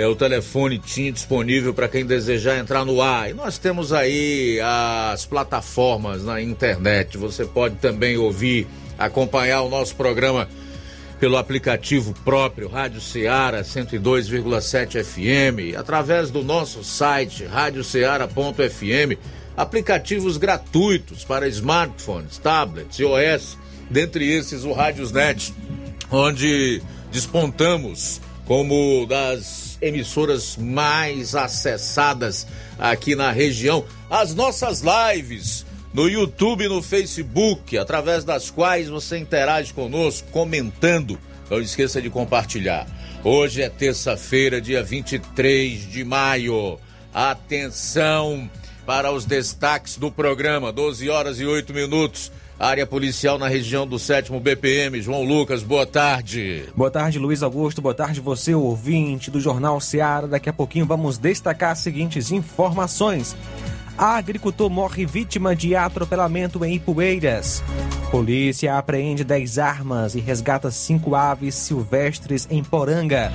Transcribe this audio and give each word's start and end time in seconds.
é 0.00 0.06
o 0.06 0.16
telefone 0.16 0.78
tinha 0.78 1.12
disponível 1.12 1.74
para 1.74 1.86
quem 1.86 2.06
desejar 2.06 2.58
entrar 2.58 2.86
no 2.86 3.02
ar. 3.02 3.28
E 3.28 3.34
nós 3.34 3.58
temos 3.58 3.92
aí 3.92 4.58
as 5.12 5.26
plataformas 5.26 6.24
na 6.24 6.40
internet. 6.40 7.18
Você 7.18 7.44
pode 7.44 7.76
também 7.76 8.16
ouvir, 8.16 8.66
acompanhar 8.98 9.60
o 9.60 9.68
nosso 9.68 9.94
programa 9.94 10.48
pelo 11.18 11.36
aplicativo 11.36 12.14
próprio 12.24 12.66
Rádio 12.66 12.98
Ceará 12.98 13.60
102,7 13.60 15.04
FM, 15.04 15.76
através 15.78 16.30
do 16.30 16.42
nosso 16.42 16.82
site 16.82 17.44
radioceara.fm, 17.44 19.18
aplicativos 19.54 20.38
gratuitos 20.38 21.24
para 21.24 21.46
smartphones, 21.46 22.38
tablets 22.38 22.98
e 22.98 23.04
OS, 23.04 23.58
dentre 23.90 24.26
esses 24.26 24.64
o 24.64 24.72
Rádiosnet, 24.72 25.52
onde 26.10 26.80
despontamos 27.12 28.18
como 28.46 29.04
das 29.06 29.69
emissoras 29.80 30.56
mais 30.56 31.34
acessadas 31.34 32.46
aqui 32.78 33.14
na 33.14 33.30
região, 33.30 33.84
as 34.08 34.34
nossas 34.34 34.82
lives 34.82 35.64
no 35.92 36.08
YouTube 36.08 36.64
e 36.64 36.68
no 36.68 36.82
Facebook, 36.82 37.76
através 37.76 38.24
das 38.24 38.50
quais 38.50 38.88
você 38.88 39.18
interage 39.18 39.72
conosco, 39.72 40.28
comentando. 40.30 41.18
Não 41.50 41.60
esqueça 41.60 42.00
de 42.00 42.08
compartilhar. 42.08 42.86
Hoje 43.24 43.62
é 43.62 43.68
terça-feira, 43.68 44.60
dia 44.60 44.82
23 44.82 45.90
de 45.90 46.04
maio. 46.04 46.78
Atenção 47.12 48.48
para 48.86 49.10
os 49.10 49.24
destaques 49.24 49.96
do 49.96 50.12
programa, 50.12 50.72
12 50.72 51.08
horas 51.10 51.40
e 51.40 51.44
8 51.44 51.74
minutos 51.74 52.30
área 52.60 52.86
policial 52.86 53.38
na 53.38 53.48
região 53.48 53.86
do 53.86 53.98
7 53.98 54.30
BPM. 54.38 55.00
João 55.00 55.24
Lucas, 55.24 55.62
boa 55.62 55.86
tarde. 55.86 56.64
Boa 56.76 56.90
tarde, 56.90 57.18
Luiz 57.18 57.42
Augusto. 57.42 57.80
Boa 57.80 57.94
tarde, 57.94 58.20
você, 58.20 58.54
ouvinte 58.54 59.30
do 59.30 59.40
Jornal 59.40 59.80
Seara. 59.80 60.28
Daqui 60.28 60.50
a 60.50 60.52
pouquinho 60.52 60.84
vamos 60.84 61.16
destacar 61.16 61.70
as 61.70 61.78
seguintes 61.78 62.30
informações. 62.30 63.34
Agricultor 63.96 64.68
morre 64.68 65.06
vítima 65.06 65.56
de 65.56 65.74
atropelamento 65.74 66.62
em 66.62 66.74
Ipueiras. 66.74 67.62
Polícia 68.10 68.76
apreende 68.76 69.24
10 69.24 69.58
armas 69.58 70.14
e 70.14 70.20
resgata 70.20 70.70
cinco 70.70 71.14
aves 71.14 71.54
silvestres 71.54 72.46
em 72.50 72.62
Poranga. 72.62 73.32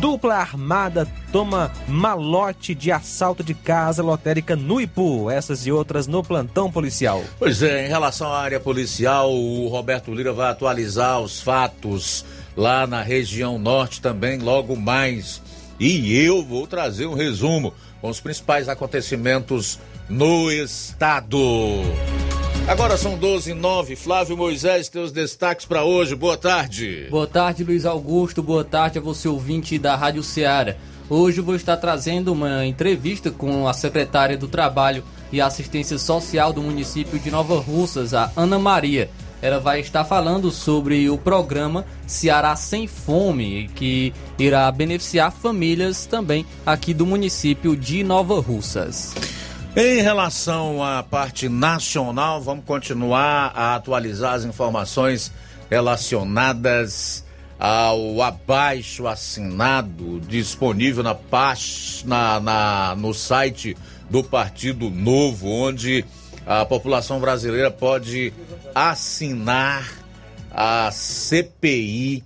Dupla 0.00 0.36
armada 0.36 1.06
toma 1.32 1.72
malote 1.88 2.74
de 2.74 2.92
assalto 2.92 3.42
de 3.42 3.54
casa 3.54 4.02
lotérica 4.02 4.54
no 4.54 4.80
Ipu. 4.80 5.30
Essas 5.30 5.66
e 5.66 5.72
outras 5.72 6.06
no 6.06 6.22
plantão 6.22 6.70
policial. 6.70 7.22
Pois 7.38 7.62
é, 7.62 7.86
em 7.86 7.88
relação 7.88 8.32
à 8.32 8.38
área 8.40 8.60
policial, 8.60 9.32
o 9.32 9.68
Roberto 9.68 10.12
Lira 10.12 10.32
vai 10.32 10.50
atualizar 10.50 11.20
os 11.20 11.40
fatos 11.40 12.24
lá 12.56 12.86
na 12.86 13.02
região 13.02 13.58
norte 13.58 14.00
também 14.00 14.38
logo 14.38 14.76
mais. 14.76 15.42
E 15.78 16.16
eu 16.16 16.44
vou 16.44 16.66
trazer 16.66 17.06
um 17.06 17.14
resumo 17.14 17.74
com 18.00 18.08
os 18.08 18.20
principais 18.20 18.68
acontecimentos 18.68 19.78
no 20.08 20.50
estado. 20.50 21.38
Agora 22.66 22.96
são 22.96 23.18
12 23.18 23.50
e 23.50 23.54
9. 23.54 23.94
Flávio 23.94 24.38
Moisés, 24.38 24.88
teus 24.88 25.12
destaques 25.12 25.66
para 25.66 25.84
hoje. 25.84 26.14
Boa 26.14 26.36
tarde. 26.36 27.06
Boa 27.10 27.26
tarde, 27.26 27.62
Luiz 27.62 27.84
Augusto. 27.84 28.42
Boa 28.42 28.64
tarde 28.64 28.98
a 28.98 29.02
você, 29.02 29.28
ouvinte 29.28 29.78
da 29.78 29.94
Rádio 29.94 30.22
Ceará. 30.22 30.74
Hoje 31.10 31.42
vou 31.42 31.54
estar 31.54 31.76
trazendo 31.76 32.32
uma 32.32 32.64
entrevista 32.64 33.30
com 33.30 33.68
a 33.68 33.74
secretária 33.74 34.38
do 34.38 34.48
Trabalho 34.48 35.04
e 35.30 35.42
Assistência 35.42 35.98
Social 35.98 36.54
do 36.54 36.62
município 36.62 37.18
de 37.18 37.30
Nova 37.30 37.60
Russas, 37.60 38.14
a 38.14 38.32
Ana 38.34 38.58
Maria. 38.58 39.10
Ela 39.42 39.60
vai 39.60 39.80
estar 39.80 40.02
falando 40.06 40.50
sobre 40.50 41.10
o 41.10 41.18
programa 41.18 41.84
Ceará 42.06 42.56
Sem 42.56 42.86
Fome, 42.86 43.68
que 43.74 44.14
irá 44.38 44.72
beneficiar 44.72 45.30
famílias 45.30 46.06
também 46.06 46.46
aqui 46.64 46.94
do 46.94 47.04
município 47.04 47.76
de 47.76 48.02
Nova 48.02 48.40
Russas. 48.40 49.14
Em 49.76 50.00
relação 50.00 50.84
à 50.84 51.02
parte 51.02 51.48
nacional, 51.48 52.40
vamos 52.40 52.64
continuar 52.64 53.50
a 53.56 53.74
atualizar 53.74 54.34
as 54.34 54.44
informações 54.44 55.32
relacionadas 55.68 57.24
ao 57.58 58.22
abaixo 58.22 59.08
assinado 59.08 60.20
disponível 60.28 61.02
na, 61.02 61.16
na, 62.04 62.40
na, 62.40 62.94
no 62.96 63.12
site 63.12 63.76
do 64.08 64.22
Partido 64.22 64.90
Novo, 64.90 65.48
onde 65.48 66.04
a 66.46 66.64
população 66.64 67.18
brasileira 67.18 67.68
pode 67.68 68.32
assinar 68.72 69.90
a 70.52 70.88
CPI 70.92 72.22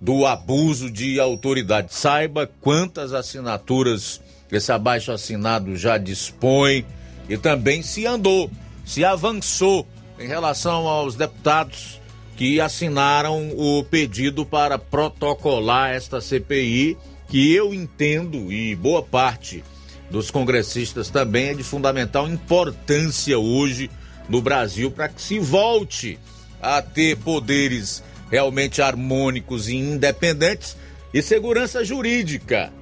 do 0.00 0.24
abuso 0.24 0.90
de 0.90 1.20
autoridade. 1.20 1.92
Saiba 1.92 2.50
quantas 2.62 3.12
assinaturas 3.12 4.18
esse 4.56 4.72
abaixo 4.72 5.12
assinado 5.12 5.76
já 5.76 5.96
dispõe 5.98 6.84
e 7.28 7.36
também 7.36 7.82
se 7.82 8.06
andou, 8.06 8.50
se 8.84 9.04
avançou 9.04 9.86
em 10.18 10.26
relação 10.26 10.88
aos 10.88 11.14
deputados 11.14 12.00
que 12.36 12.60
assinaram 12.60 13.50
o 13.56 13.84
pedido 13.84 14.44
para 14.46 14.78
protocolar 14.78 15.90
esta 15.90 16.20
CPI, 16.20 16.96
que 17.28 17.54
eu 17.54 17.72
entendo 17.72 18.50
e 18.52 18.74
boa 18.74 19.02
parte 19.02 19.62
dos 20.10 20.30
congressistas 20.30 21.08
também 21.08 21.48
é 21.48 21.54
de 21.54 21.62
fundamental 21.62 22.28
importância 22.28 23.38
hoje 23.38 23.90
no 24.28 24.42
Brasil 24.42 24.90
para 24.90 25.08
que 25.08 25.22
se 25.22 25.38
volte 25.38 26.18
a 26.60 26.82
ter 26.82 27.16
poderes 27.18 28.02
realmente 28.30 28.82
harmônicos 28.82 29.68
e 29.68 29.76
independentes 29.76 30.76
e 31.14 31.22
segurança 31.22 31.84
jurídica 31.84 32.72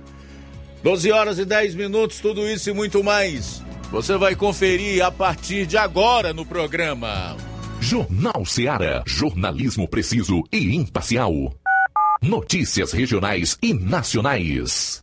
12 0.82 1.10
horas 1.10 1.38
e 1.38 1.44
10 1.44 1.74
minutos, 1.74 2.20
tudo 2.20 2.48
isso 2.48 2.70
e 2.70 2.72
muito 2.72 3.02
mais. 3.02 3.62
Você 3.90 4.16
vai 4.16 4.36
conferir 4.36 5.04
a 5.04 5.10
partir 5.10 5.66
de 5.66 5.76
agora 5.76 6.32
no 6.32 6.44
programa. 6.44 7.36
Jornal 7.80 8.44
Seara. 8.44 9.02
Jornalismo 9.06 9.88
preciso 9.88 10.42
e 10.52 10.76
imparcial. 10.76 11.32
Notícias 12.20 12.92
regionais 12.92 13.56
e 13.62 13.72
nacionais. 13.72 15.02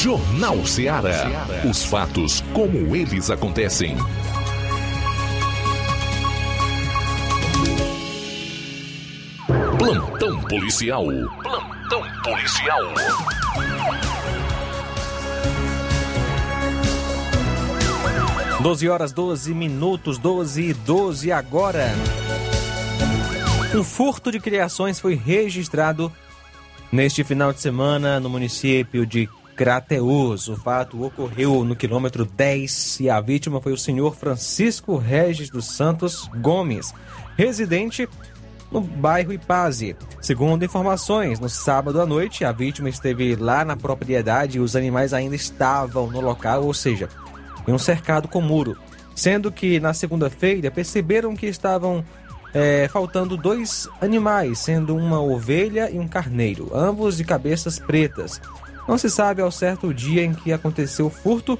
Jornal 0.00 0.64
Ceará. 0.64 1.26
Os 1.68 1.84
fatos 1.84 2.40
como 2.52 2.94
eles 2.94 3.30
acontecem. 3.30 3.96
Plantão 9.76 10.40
policial. 10.42 11.04
Plantão 11.42 12.02
policial. 12.22 12.80
Doze 18.62 18.88
horas 18.88 19.10
12 19.10 19.52
minutos, 19.52 20.16
12 20.16 20.62
e 20.62 20.74
12 20.74 21.32
agora. 21.32 21.88
Um 23.74 23.82
furto 23.82 24.30
de 24.30 24.38
criações 24.38 25.00
foi 25.00 25.16
registrado 25.16 26.12
neste 26.92 27.24
final 27.24 27.52
de 27.52 27.60
semana 27.60 28.20
no 28.20 28.30
município 28.30 29.04
de 29.04 29.28
Crateus. 29.58 30.46
O 30.46 30.54
fato 30.54 31.04
ocorreu 31.04 31.64
no 31.64 31.74
quilômetro 31.74 32.24
10 32.24 33.00
e 33.00 33.10
a 33.10 33.20
vítima 33.20 33.60
foi 33.60 33.72
o 33.72 33.76
senhor 33.76 34.14
Francisco 34.14 34.96
Regis 34.96 35.50
dos 35.50 35.66
Santos 35.66 36.30
Gomes, 36.40 36.94
residente 37.36 38.08
no 38.70 38.80
bairro 38.80 39.32
Ipaze. 39.32 39.96
Segundo 40.20 40.64
informações, 40.64 41.40
no 41.40 41.48
sábado 41.48 42.00
à 42.00 42.06
noite, 42.06 42.44
a 42.44 42.52
vítima 42.52 42.88
esteve 42.88 43.34
lá 43.34 43.64
na 43.64 43.76
propriedade 43.76 44.58
e 44.58 44.60
os 44.60 44.76
animais 44.76 45.12
ainda 45.12 45.34
estavam 45.34 46.08
no 46.08 46.20
local, 46.20 46.64
ou 46.64 46.72
seja, 46.72 47.08
em 47.66 47.72
um 47.72 47.78
cercado 47.78 48.28
com 48.28 48.40
muro. 48.40 48.76
Sendo 49.12 49.50
que 49.50 49.80
na 49.80 49.92
segunda-feira 49.92 50.70
perceberam 50.70 51.34
que 51.34 51.46
estavam 51.46 52.04
é, 52.54 52.86
faltando 52.86 53.36
dois 53.36 53.88
animais, 54.00 54.60
sendo 54.60 54.94
uma 54.94 55.20
ovelha 55.20 55.90
e 55.90 55.98
um 55.98 56.06
carneiro, 56.06 56.70
ambos 56.72 57.16
de 57.16 57.24
cabeças 57.24 57.80
pretas. 57.80 58.40
Não 58.88 58.96
se 58.96 59.10
sabe 59.10 59.42
ao 59.42 59.52
certo 59.52 59.88
o 59.88 59.94
dia 59.94 60.24
em 60.24 60.32
que 60.32 60.50
aconteceu 60.50 61.06
o 61.06 61.10
furto 61.10 61.58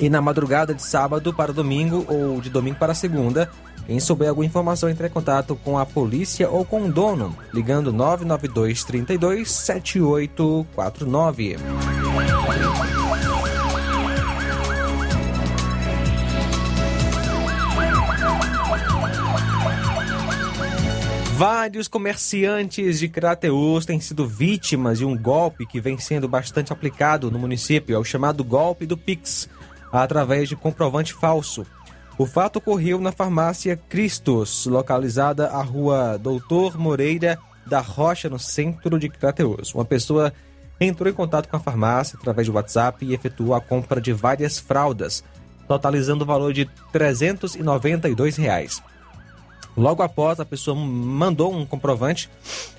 e 0.00 0.10
na 0.10 0.20
madrugada 0.20 0.74
de 0.74 0.82
sábado 0.82 1.32
para 1.32 1.52
domingo 1.52 2.04
ou 2.08 2.40
de 2.40 2.50
domingo 2.50 2.76
para 2.76 2.92
segunda. 2.92 3.48
Quem 3.86 4.00
souber 4.00 4.28
alguma 4.28 4.44
informação, 4.44 4.90
entre 4.90 5.06
em 5.06 5.10
contato 5.10 5.54
com 5.64 5.78
a 5.78 5.86
polícia 5.86 6.50
ou 6.50 6.64
com 6.64 6.82
o 6.82 6.92
dono, 6.92 7.36
ligando 7.54 7.92
992 7.92 8.82
32 8.84 9.50
7849. 9.50 11.56
Vários 21.38 21.86
comerciantes 21.86 22.98
de 22.98 23.08
Crateus 23.08 23.86
têm 23.86 24.00
sido 24.00 24.26
vítimas 24.26 24.98
de 24.98 25.04
um 25.04 25.16
golpe 25.16 25.64
que 25.64 25.80
vem 25.80 25.96
sendo 25.96 26.26
bastante 26.28 26.72
aplicado 26.72 27.30
no 27.30 27.38
município, 27.38 27.94
é 27.94 27.98
o 27.98 28.02
chamado 28.02 28.42
golpe 28.42 28.84
do 28.84 28.96
Pix, 28.96 29.48
através 29.92 30.48
de 30.48 30.56
comprovante 30.56 31.14
falso. 31.14 31.64
O 32.18 32.26
fato 32.26 32.56
ocorreu 32.56 33.00
na 33.00 33.12
farmácia 33.12 33.76
Cristos, 33.76 34.66
localizada 34.66 35.46
à 35.46 35.62
rua 35.62 36.18
Doutor 36.18 36.76
Moreira 36.76 37.38
da 37.64 37.78
Rocha, 37.78 38.28
no 38.28 38.40
centro 38.40 38.98
de 38.98 39.08
Crateus. 39.08 39.72
Uma 39.72 39.84
pessoa 39.84 40.32
entrou 40.80 41.08
em 41.08 41.14
contato 41.14 41.48
com 41.48 41.56
a 41.56 41.60
farmácia 41.60 42.18
através 42.20 42.48
do 42.48 42.54
WhatsApp 42.54 43.06
e 43.06 43.14
efetuou 43.14 43.54
a 43.54 43.60
compra 43.60 44.00
de 44.00 44.12
várias 44.12 44.58
fraldas, 44.58 45.22
totalizando 45.68 46.24
o 46.24 46.26
valor 46.26 46.52
de 46.52 46.68
392 46.90 48.36
reais. 48.36 48.82
Logo 49.78 50.02
após, 50.02 50.40
a 50.40 50.44
pessoa 50.44 50.76
mandou 50.76 51.54
um 51.54 51.64
comprovante 51.64 52.28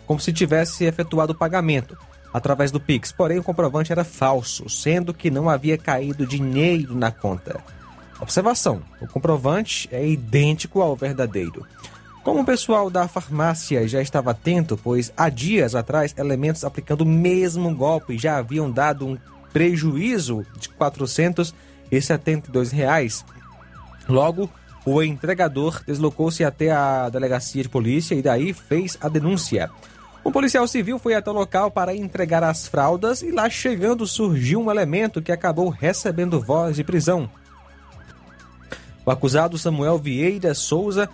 como 0.05 0.19
se 0.19 0.33
tivesse 0.33 0.83
efetuado 0.83 1.31
o 1.31 1.37
pagamento 1.37 1.97
através 2.33 2.71
do 2.71 2.79
Pix. 2.79 3.13
Porém, 3.13 3.39
o 3.39 3.43
comprovante 3.43 3.93
era 3.93 4.03
falso, 4.03 4.69
sendo 4.69 5.13
que 5.13 5.31
não 5.31 5.49
havia 5.49 5.77
caído 5.77 6.27
dinheiro 6.27 6.93
na 6.93 7.09
conta. 7.09 7.63
Observação: 8.19 8.81
o 9.01 9.07
comprovante 9.07 9.87
é 9.93 10.05
idêntico 10.05 10.81
ao 10.81 10.93
verdadeiro. 10.93 11.65
Como 12.21 12.41
o 12.41 12.45
pessoal 12.45 12.89
da 12.89 13.07
farmácia 13.07 13.87
já 13.87 14.01
estava 14.01 14.31
atento, 14.31 14.75
pois 14.75 15.13
há 15.15 15.29
dias 15.29 15.75
atrás 15.75 16.13
elementos 16.17 16.65
aplicando 16.65 17.01
o 17.01 17.05
mesmo 17.05 17.73
golpe 17.73 18.17
já 18.17 18.37
haviam 18.37 18.69
dado 18.69 19.07
um 19.07 19.17
prejuízo 19.53 20.45
de 20.57 20.67
472 20.67 22.71
reais. 22.71 23.23
Logo, 24.07 24.49
o 24.85 25.01
entregador 25.03 25.81
deslocou-se 25.85 26.43
até 26.43 26.71
a 26.71 27.09
delegacia 27.09 27.63
de 27.63 27.69
polícia 27.69 28.15
e 28.15 28.21
daí 28.21 28.53
fez 28.53 28.97
a 29.01 29.09
denúncia. 29.09 29.69
Um 30.23 30.31
policial 30.31 30.67
civil 30.67 30.99
foi 30.99 31.13
até 31.13 31.29
o 31.29 31.33
local 31.33 31.71
para 31.71 31.95
entregar 31.95 32.43
as 32.43 32.67
fraldas 32.67 33.21
e 33.21 33.31
lá 33.31 33.49
chegando 33.49 34.05
surgiu 34.05 34.61
um 34.61 34.69
elemento 34.69 35.21
que 35.21 35.31
acabou 35.31 35.69
recebendo 35.69 36.41
voz 36.41 36.75
de 36.75 36.83
prisão. 36.83 37.29
O 39.05 39.11
acusado 39.11 39.57
Samuel 39.57 39.97
Vieira 39.97 40.53
Souza, 40.53 41.09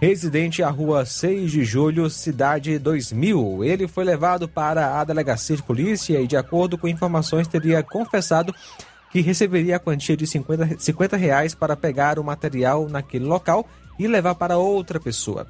residente 0.00 0.62
à 0.62 0.68
rua 0.68 1.04
6 1.04 1.50
de 1.50 1.64
julho, 1.64 2.08
cidade 2.10 2.78
2000. 2.78 3.64
Ele 3.64 3.88
foi 3.88 4.04
levado 4.04 4.46
para 4.46 5.00
a 5.00 5.04
delegacia 5.04 5.56
de 5.56 5.62
polícia 5.62 6.20
e, 6.20 6.26
de 6.26 6.36
acordo 6.36 6.76
com 6.76 6.86
informações, 6.86 7.48
teria 7.48 7.82
confessado 7.82 8.54
que 9.14 9.20
receberia 9.20 9.76
a 9.76 9.78
quantia 9.78 10.16
de 10.16 10.26
50, 10.26 10.76
50 10.76 11.16
reais 11.16 11.54
para 11.54 11.76
pegar 11.76 12.18
o 12.18 12.24
material 12.24 12.88
naquele 12.88 13.24
local 13.24 13.64
e 13.96 14.08
levar 14.08 14.34
para 14.34 14.58
outra 14.58 14.98
pessoa. 14.98 15.46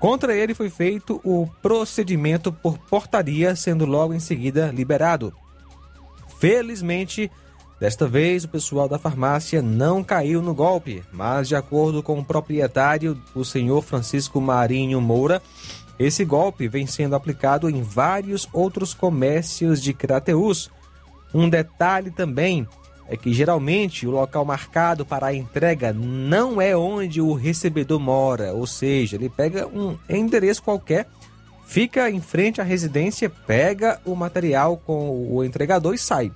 Contra 0.00 0.34
ele 0.34 0.52
foi 0.52 0.68
feito 0.68 1.20
o 1.22 1.46
procedimento 1.62 2.52
por 2.52 2.76
portaria, 2.76 3.54
sendo 3.54 3.86
logo 3.86 4.12
em 4.12 4.18
seguida 4.18 4.72
liberado. 4.74 5.32
Felizmente, 6.40 7.30
desta 7.78 8.04
vez 8.08 8.42
o 8.42 8.48
pessoal 8.48 8.88
da 8.88 8.98
farmácia 8.98 9.62
não 9.62 10.02
caiu 10.02 10.42
no 10.42 10.52
golpe, 10.52 11.04
mas 11.12 11.46
de 11.46 11.54
acordo 11.54 12.02
com 12.02 12.18
o 12.18 12.24
proprietário, 12.24 13.16
o 13.32 13.44
senhor 13.44 13.80
Francisco 13.80 14.40
Marinho 14.40 15.00
Moura, 15.00 15.40
esse 16.00 16.24
golpe 16.24 16.66
vem 16.66 16.84
sendo 16.84 17.14
aplicado 17.14 17.70
em 17.70 17.80
vários 17.80 18.48
outros 18.52 18.92
comércios 18.92 19.80
de 19.80 19.94
Crateus. 19.94 20.68
Um 21.32 21.48
detalhe 21.48 22.10
também 22.10 22.66
é 23.08 23.16
que 23.16 23.32
geralmente 23.32 24.06
o 24.06 24.10
local 24.10 24.44
marcado 24.44 25.04
para 25.04 25.28
a 25.28 25.34
entrega 25.34 25.92
não 25.92 26.60
é 26.60 26.76
onde 26.76 27.20
o 27.20 27.32
recebedor 27.32 27.98
mora, 27.98 28.52
ou 28.52 28.66
seja, 28.66 29.16
ele 29.16 29.30
pega 29.30 29.66
um 29.66 29.96
endereço 30.08 30.62
qualquer, 30.62 31.06
fica 31.66 32.10
em 32.10 32.20
frente 32.20 32.60
à 32.60 32.64
residência, 32.64 33.30
pega 33.30 33.98
o 34.04 34.14
material 34.14 34.76
com 34.76 35.26
o 35.30 35.42
entregador 35.42 35.94
e 35.94 35.98
sai. 35.98 36.30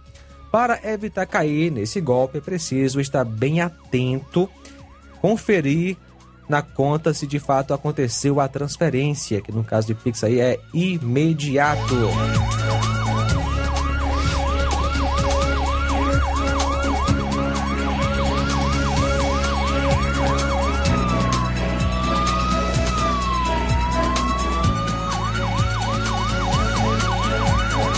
Para 0.51 0.81
evitar 0.85 1.27
cair 1.27 1.71
nesse 1.71 2.01
golpe, 2.01 2.39
é 2.39 2.41
preciso 2.41 3.01
estar 3.01 3.25
bem 3.25 3.61
atento, 3.61 4.49
conferir 5.21 5.97
na 6.49 6.61
conta 6.61 7.15
se 7.15 7.27
de 7.27 7.39
fato 7.39 7.73
aconteceu 7.73 8.41
a 8.41 8.49
transferência, 8.49 9.41
que 9.41 9.53
no 9.53 9.65
caso 9.65 9.87
de 9.87 9.95
Pix 9.95 10.25
aí 10.25 10.41
é 10.41 10.59
imediato. 10.75 11.95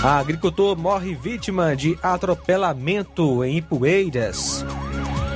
A 0.05 0.19
agricultor 0.19 0.77
morre 0.77 1.15
vítima 1.15 1.75
de 1.75 1.99
atropelamento 2.03 3.43
em 3.43 3.57
Ipueiras. 3.57 4.63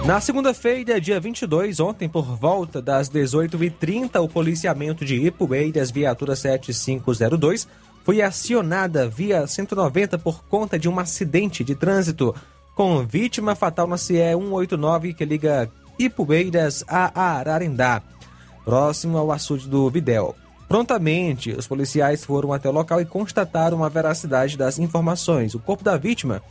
Na 0.04 0.20
segunda-feira, 0.20 1.00
dia 1.00 1.18
22, 1.18 1.80
ontem, 1.80 2.06
por 2.06 2.36
volta 2.36 2.82
das 2.82 3.08
18h30, 3.08 4.22
o 4.22 4.28
policiamento 4.28 5.06
de 5.06 5.14
Ipueiras, 5.26 5.90
viatura 5.90 6.36
7502, 6.36 7.66
foi 8.04 8.20
acionada 8.20 9.08
via 9.08 9.46
190 9.46 10.18
por 10.18 10.44
conta 10.44 10.78
de 10.78 10.86
um 10.86 11.00
acidente 11.00 11.64
de 11.64 11.74
trânsito 11.74 12.34
com 12.74 13.06
vítima 13.06 13.54
fatal 13.54 13.86
na 13.86 13.96
CE 13.96 14.34
189 14.34 15.14
que 15.14 15.24
liga 15.24 15.70
Ipueiras 15.98 16.84
a 16.86 17.18
Ararendá, 17.18 18.02
próximo 18.66 19.16
ao 19.16 19.32
açude 19.32 19.66
do 19.66 19.88
Videl. 19.88 20.36
Prontamente, 20.68 21.50
os 21.50 21.66
policiais 21.66 22.24
foram 22.24 22.52
até 22.52 22.68
o 22.68 22.72
local 22.72 23.00
e 23.00 23.06
constataram 23.06 23.82
a 23.82 23.88
veracidade 23.88 24.56
das 24.56 24.78
informações. 24.78 25.54
O 25.54 25.58
corpo 25.58 25.82
da 25.82 25.96
vítima 25.96 26.42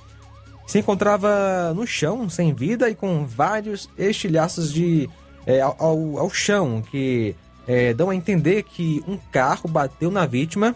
se 0.65 0.79
encontrava 0.79 1.71
no 1.75 1.85
chão, 1.85 2.27
sem 2.27 2.53
vida 2.53 2.89
e 2.89 2.95
com 2.95 3.25
vários 3.25 3.87
estilhaços 3.97 4.73
de 4.73 5.07
é, 5.45 5.61
ao, 5.61 5.77
ao, 6.17 6.29
chão, 6.29 6.81
que 6.81 7.35
é, 7.67 7.93
dão 7.93 8.09
a 8.09 8.15
entender 8.15 8.63
que 8.63 9.03
um 9.07 9.17
carro 9.31 9.69
bateu 9.69 10.09
na 10.09 10.25
vítima, 10.25 10.75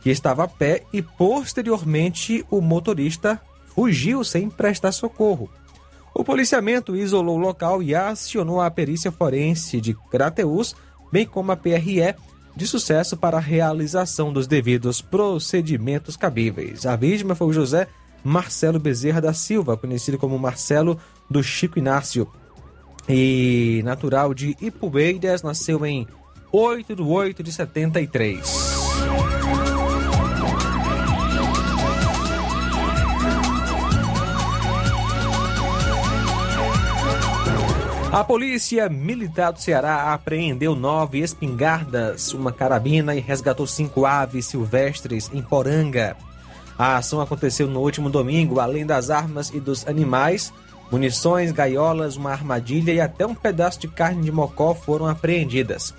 que 0.00 0.08
estava 0.08 0.44
a 0.44 0.48
pé, 0.48 0.82
e 0.92 1.02
posteriormente 1.02 2.44
o 2.50 2.60
motorista 2.60 3.40
fugiu 3.74 4.24
sem 4.24 4.48
prestar 4.48 4.92
socorro. 4.92 5.50
O 6.14 6.24
policiamento 6.24 6.96
isolou 6.96 7.36
o 7.36 7.40
local 7.40 7.82
e 7.82 7.94
acionou 7.94 8.60
a 8.60 8.70
perícia 8.70 9.10
forense 9.10 9.80
de 9.80 9.94
Crateus, 10.10 10.74
bem 11.10 11.26
como 11.26 11.52
a 11.52 11.56
PRE, 11.56 12.14
de 12.54 12.66
sucesso 12.66 13.16
para 13.16 13.38
a 13.38 13.40
realização 13.40 14.32
dos 14.32 14.46
devidos 14.46 15.00
procedimentos 15.00 16.16
cabíveis. 16.16 16.86
A 16.86 16.96
vítima 16.96 17.34
foi 17.34 17.48
o 17.48 17.52
José 17.52 17.88
Marcelo 18.24 18.78
Bezerra 18.78 19.20
da 19.20 19.32
Silva, 19.32 19.76
conhecido 19.76 20.18
como 20.18 20.38
Marcelo 20.38 20.98
do 21.28 21.42
Chico 21.42 21.78
Inácio, 21.78 22.28
e 23.08 23.82
natural 23.84 24.32
de 24.32 24.56
Ipueiras, 24.60 25.42
nasceu 25.42 25.84
em 25.84 26.06
8 26.52 26.94
de 26.94 27.02
8 27.02 27.42
de 27.42 27.52
73. 27.52 28.71
A 38.12 38.22
polícia 38.22 38.90
militar 38.90 39.54
do 39.54 39.58
Ceará 39.58 40.12
apreendeu 40.12 40.76
nove 40.76 41.20
espingardas, 41.20 42.34
uma 42.34 42.52
carabina 42.52 43.14
e 43.14 43.20
resgatou 43.20 43.66
cinco 43.66 44.04
aves 44.04 44.44
silvestres 44.44 45.30
em 45.32 45.40
Poranga. 45.40 46.14
A 46.78 46.98
ação 46.98 47.22
aconteceu 47.22 47.66
no 47.66 47.80
último 47.80 48.10
domingo, 48.10 48.60
além 48.60 48.84
das 48.84 49.08
armas 49.08 49.48
e 49.48 49.58
dos 49.58 49.88
animais, 49.88 50.52
munições, 50.90 51.52
gaiolas, 51.52 52.14
uma 52.14 52.30
armadilha 52.32 52.92
e 52.92 53.00
até 53.00 53.26
um 53.26 53.34
pedaço 53.34 53.80
de 53.80 53.88
carne 53.88 54.24
de 54.24 54.30
mocó 54.30 54.74
foram 54.74 55.06
apreendidas. 55.06 55.94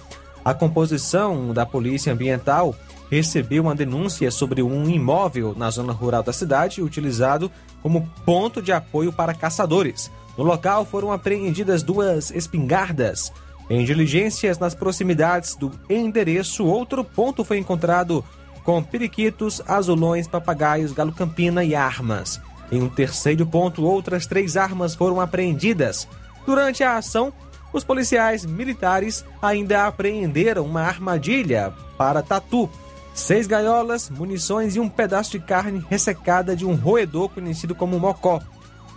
A 0.46 0.54
composição 0.54 1.52
da 1.52 1.66
Polícia 1.66 2.14
Ambiental 2.14 2.76
recebeu 3.10 3.64
uma 3.64 3.74
denúncia 3.74 4.30
sobre 4.30 4.62
um 4.62 4.88
imóvel 4.88 5.56
na 5.58 5.72
zona 5.72 5.92
rural 5.92 6.22
da 6.22 6.32
cidade 6.32 6.80
utilizado 6.80 7.50
como 7.82 8.08
ponto 8.24 8.62
de 8.62 8.72
apoio 8.72 9.12
para 9.12 9.34
caçadores. 9.34 10.12
No 10.38 10.44
local 10.44 10.86
foram 10.86 11.12
apreendidas 11.12 11.84
duas 11.84 12.32
espingardas. 12.32 13.32
Em 13.70 13.86
diligências 13.86 14.60
nas 14.60 14.76
proximidades 14.76 15.56
do 15.56 15.72
endereço, 15.90 16.66
outro 16.66 17.04
ponto 17.04 17.44
foi 17.44 17.58
encontrado 17.58 18.24
com 18.64 18.82
periquitos, 18.84 19.62
azulões, 19.68 20.28
papagaios, 20.28 20.92
galo-campina 20.92 21.64
e 21.64 21.76
armas. 21.76 22.42
Em 22.72 22.82
um 22.82 22.90
terceiro 22.90 23.46
ponto, 23.46 23.84
outras 23.84 24.26
três 24.26 24.58
armas 24.58 24.96
foram 24.96 25.22
apreendidas. 25.22 26.08
Durante 26.46 26.84
a 26.84 26.98
ação, 26.98 27.32
os 27.72 27.84
policiais 27.84 28.46
militares 28.46 29.26
ainda 29.42 29.86
apreenderam 29.86 30.66
uma 30.66 30.82
armadilha 30.82 31.74
para 31.98 32.22
tatu, 32.22 32.70
seis 33.14 33.48
gaiolas, 33.48 34.10
munições 34.10 34.76
e 34.76 34.80
um 34.80 34.90
pedaço 34.90 35.32
de 35.32 35.40
carne 35.40 35.86
ressecada 35.90 36.56
de 36.56 36.66
um 36.66 36.76
roedor 36.76 37.30
conhecido 37.30 37.76
como 37.76 38.00
mocó. 38.00 38.40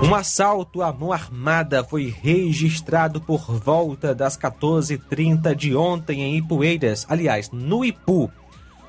Um 0.00 0.14
assalto 0.14 0.80
à 0.80 0.92
mão 0.92 1.12
armada 1.12 1.82
foi 1.82 2.14
registrado 2.22 3.20
por 3.20 3.52
volta 3.52 4.14
das 4.14 4.38
14h30 4.38 5.54
de 5.56 5.74
ontem 5.74 6.22
em 6.22 6.36
Ipueiras, 6.36 7.04
aliás, 7.08 7.50
no 7.50 7.84
Ipu. 7.84 8.30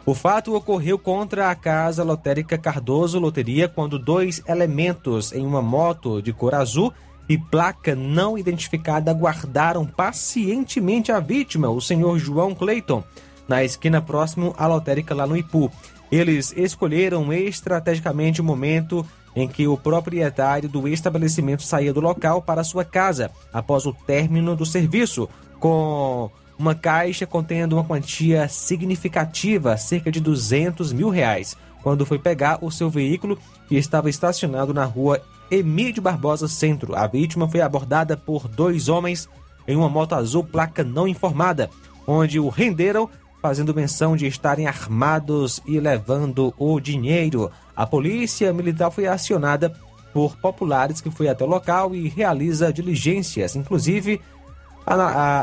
O 0.05 0.13
fato 0.13 0.55
ocorreu 0.55 0.99
contra 0.99 1.49
a 1.49 1.55
casa 1.55 2.03
lotérica 2.03 2.57
Cardoso 2.57 3.19
Loteria 3.19 3.67
quando 3.67 3.97
dois 3.97 4.41
elementos 4.47 5.33
em 5.33 5.45
uma 5.45 5.61
moto 5.61 6.21
de 6.21 6.31
cor 6.31 6.53
azul 6.53 6.93
e 7.29 7.37
placa 7.37 7.95
não 7.95 8.37
identificada 8.37 9.13
guardaram 9.13 9.85
pacientemente 9.85 11.11
a 11.11 11.19
vítima, 11.19 11.69
o 11.69 11.79
senhor 11.79 12.17
João 12.17 12.55
Clayton, 12.55 13.03
na 13.47 13.63
esquina 13.63 14.01
próximo 14.01 14.55
à 14.57 14.65
lotérica 14.65 15.13
lá 15.13 15.27
no 15.27 15.37
Ipu. 15.37 15.71
Eles 16.11 16.51
escolheram 16.57 17.31
estrategicamente 17.31 18.41
o 18.41 18.43
momento 18.43 19.05
em 19.35 19.47
que 19.47 19.67
o 19.67 19.77
proprietário 19.77 20.67
do 20.67 20.87
estabelecimento 20.87 21.61
saía 21.61 21.93
do 21.93 22.01
local 22.01 22.41
para 22.41 22.63
sua 22.63 22.83
casa 22.83 23.29
após 23.53 23.85
o 23.85 23.93
término 23.93 24.55
do 24.55 24.65
serviço, 24.65 25.29
com 25.59 26.31
uma 26.57 26.73
caixa 26.73 27.27
contendo 27.27 27.73
uma 27.73 27.85
quantia 27.85 28.47
significativa, 28.49 29.77
cerca 29.77 30.11
de 30.11 30.19
200 30.19 30.91
mil 30.91 31.09
reais, 31.09 31.55
quando 31.83 32.07
foi 32.07 32.17
pegar 32.17 32.57
o 32.61 32.71
seu 32.71 32.89
veículo 32.89 33.37
que 33.67 33.77
estava 33.77 34.09
estacionado 34.09 34.73
na 34.73 34.83
rua 34.83 35.21
Emílio 35.51 36.01
Barbosa 36.01 36.47
Centro. 36.47 36.95
A 36.95 37.07
vítima 37.07 37.47
foi 37.47 37.61
abordada 37.61 38.15
por 38.15 38.47
dois 38.47 38.89
homens 38.89 39.27
em 39.67 39.75
uma 39.75 39.89
moto 39.89 40.13
azul 40.13 40.43
placa 40.43 40.83
não 40.83 41.07
informada, 41.07 41.69
onde 42.07 42.39
o 42.39 42.49
renderam 42.49 43.09
fazendo 43.41 43.73
menção 43.73 44.15
de 44.15 44.27
estarem 44.27 44.67
armados 44.67 45.61
e 45.65 45.79
levando 45.79 46.53
o 46.57 46.79
dinheiro. 46.79 47.51
A 47.75 47.85
polícia 47.85 48.51
militar 48.51 48.91
foi 48.91 49.07
acionada 49.07 49.73
por 50.13 50.35
populares 50.37 51.01
que 51.01 51.11
foi 51.11 51.29
até 51.29 51.43
o 51.43 51.47
local 51.47 51.95
e 51.95 52.09
realiza 52.09 52.73
diligências, 52.73 53.55
inclusive 53.55 54.19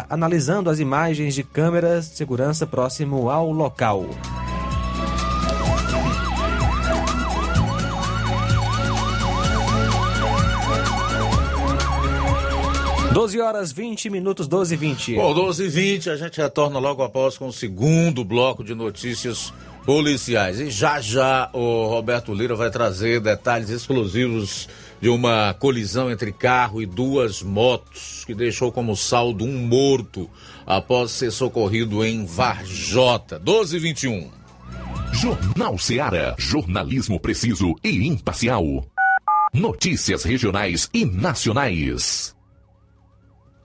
analisando 0.09 0.69
as 0.69 0.81
imagens 0.81 1.35
de 1.35 1.45
câmeras 1.45 2.11
de 2.11 2.17
segurança 2.17 2.67
próximo 2.67 3.31
ao 3.31 3.53
local. 3.53 4.05
12 13.17 13.41
horas 13.41 13.73
20 13.73 14.11
minutos, 14.11 14.47
12 14.47 14.75
e 14.75 14.77
20. 14.77 15.15
Bom, 15.15 15.33
12 15.33 15.65
e 15.65 15.69
20, 15.69 16.11
a 16.11 16.17
gente 16.17 16.39
retorna 16.39 16.79
logo 16.79 17.03
após 17.03 17.39
com 17.39 17.49
o 17.49 17.53
segundo 17.53 18.23
bloco 18.23 18.63
de 18.63 18.75
notícias 18.75 19.55
policiais. 19.87 20.61
E 20.61 20.69
já 20.69 21.01
já 21.01 21.49
o 21.55 21.87
Roberto 21.87 22.35
Lira 22.35 22.55
vai 22.55 22.71
trazer 22.71 23.19
detalhes 23.21 23.71
exclusivos 23.71 24.69
de 25.01 25.09
uma 25.09 25.55
colisão 25.55 26.11
entre 26.11 26.31
carro 26.31 26.83
e 26.83 26.85
duas 26.85 27.41
motos 27.41 28.23
que 28.27 28.35
deixou 28.35 28.71
como 28.71 28.95
saldo 28.95 29.47
um 29.47 29.67
morto 29.67 30.29
após 30.67 31.11
ser 31.11 31.31
socorrido 31.31 32.05
em 32.05 32.27
Varjota. 32.27 33.39
12 33.39 33.77
e 33.77 33.81
21. 33.81 34.31
Jornal 35.15 35.79
Seara. 35.79 36.35
Jornalismo 36.37 37.19
preciso 37.19 37.77
e 37.83 38.07
imparcial. 38.07 38.85
Notícias 39.55 40.23
regionais 40.23 40.91
e 40.93 41.07
nacionais. 41.07 42.36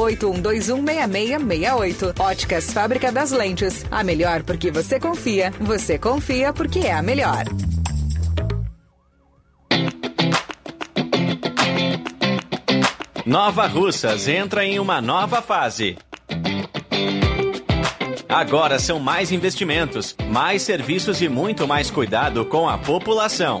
81216668. 0.00 2.18
Óticas 2.18 2.72
Fábrica 2.72 3.12
das 3.12 3.30
Lentes. 3.30 3.84
A 3.90 4.02
melhor 4.02 4.42
porque 4.42 4.70
você 4.70 4.98
confia. 4.98 5.52
Você 5.60 5.98
confia 5.98 6.52
porque 6.52 6.80
é 6.80 6.92
a 6.92 7.02
melhor. 7.02 7.44
Nova 13.26 13.66
Russas 13.66 14.26
entra 14.26 14.64
em 14.64 14.80
uma 14.80 15.00
nova 15.00 15.40
fase. 15.40 15.96
Agora 18.28 18.78
são 18.78 18.98
mais 18.98 19.32
investimentos, 19.32 20.16
mais 20.28 20.62
serviços 20.62 21.20
e 21.20 21.28
muito 21.28 21.66
mais 21.66 21.90
cuidado 21.90 22.44
com 22.44 22.68
a 22.68 22.78
população. 22.78 23.60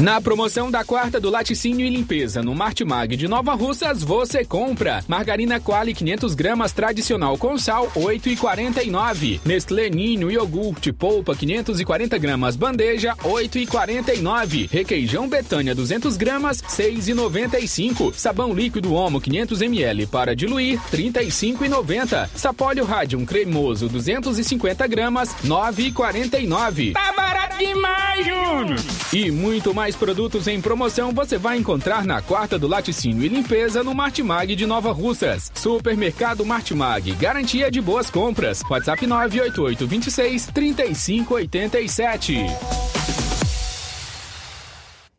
Na 0.00 0.20
promoção 0.20 0.72
da 0.72 0.84
quarta 0.84 1.20
do 1.20 1.30
laticínio 1.30 1.86
e 1.86 1.88
limpeza 1.88 2.42
no 2.42 2.52
Martimag 2.52 3.16
de 3.16 3.28
Nova 3.28 3.54
Russas, 3.54 4.02
você 4.02 4.44
compra 4.44 5.04
margarina 5.06 5.60
Quali 5.60 5.94
500 5.94 6.34
gramas 6.34 6.72
tradicional 6.72 7.38
com 7.38 7.56
sal 7.56 7.88
8,49. 7.94 9.40
Nestlé 9.44 9.88
Ninho 9.88 10.32
iogurte 10.32 10.92
polpa 10.92 11.36
540 11.36 12.18
gramas 12.18 12.56
bandeja 12.56 13.14
8,49. 13.22 14.68
Requeijão 14.68 15.28
Betânia 15.28 15.76
200 15.76 16.16
gramas 16.16 16.60
6,95. 16.62 18.14
Sabão 18.14 18.52
líquido 18.52 18.94
Omo 18.94 19.20
500 19.20 19.62
ml 19.62 20.06
para 20.08 20.34
diluir 20.34 20.80
35,90. 20.90 22.30
Sapólio 22.34 22.84
Radium 22.84 23.24
cremoso 23.24 23.88
250 23.88 24.88
gramas 24.88 25.28
9,49. 25.44 26.94
Tá 26.94 27.12
barato 27.12 27.56
demais, 27.58 28.26
Júnior! 28.26 28.80
E 29.12 29.30
muito 29.30 29.72
mais 29.72 29.83
produtos 29.92 30.46
em 30.46 30.60
promoção 30.60 31.12
você 31.12 31.36
vai 31.36 31.58
encontrar 31.58 32.04
na 32.04 32.22
quarta 32.22 32.56
do 32.56 32.68
laticínio 32.68 33.24
e 33.24 33.28
limpeza 33.28 33.82
no 33.82 33.92
Martimag 33.92 34.54
de 34.54 34.66
Nova 34.66 34.92
Russas. 34.92 35.50
Supermercado 35.52 36.46
Martimag, 36.46 37.12
garantia 37.16 37.70
de 37.70 37.80
boas 37.80 38.08
compras. 38.08 38.62
WhatsApp 38.70 39.04
988 39.04 39.86
26 39.86 40.46
3587. 40.46 43.03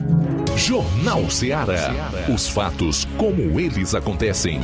Jornal 0.55 1.29
Ceará. 1.29 1.91
Os 2.33 2.47
fatos 2.47 3.05
como 3.17 3.59
eles 3.59 3.93
acontecem. 3.93 4.61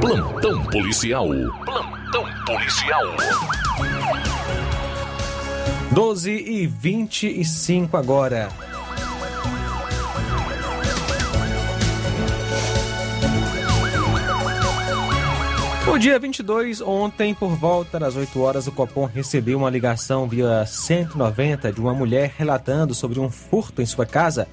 Plantão 0.00 0.62
policial. 0.66 1.26
Plantão 1.64 2.24
policial. 2.46 3.02
12 5.92 6.30
e 6.30 6.66
25 6.66 7.96
agora. 7.96 8.48
No 15.86 15.98
dia 15.98 16.18
22, 16.18 16.82
ontem, 16.82 17.32
por 17.32 17.56
volta 17.56 17.98
das 17.98 18.16
8 18.16 18.38
horas, 18.38 18.66
o 18.66 18.72
Copom 18.72 19.06
recebeu 19.06 19.56
uma 19.56 19.70
ligação 19.70 20.28
via 20.28 20.66
190 20.66 21.72
de 21.72 21.80
uma 21.80 21.94
mulher 21.94 22.34
relatando 22.36 22.92
sobre 22.92 23.18
um 23.18 23.30
furto 23.30 23.80
em 23.80 23.86
sua 23.86 24.04
casa 24.04 24.46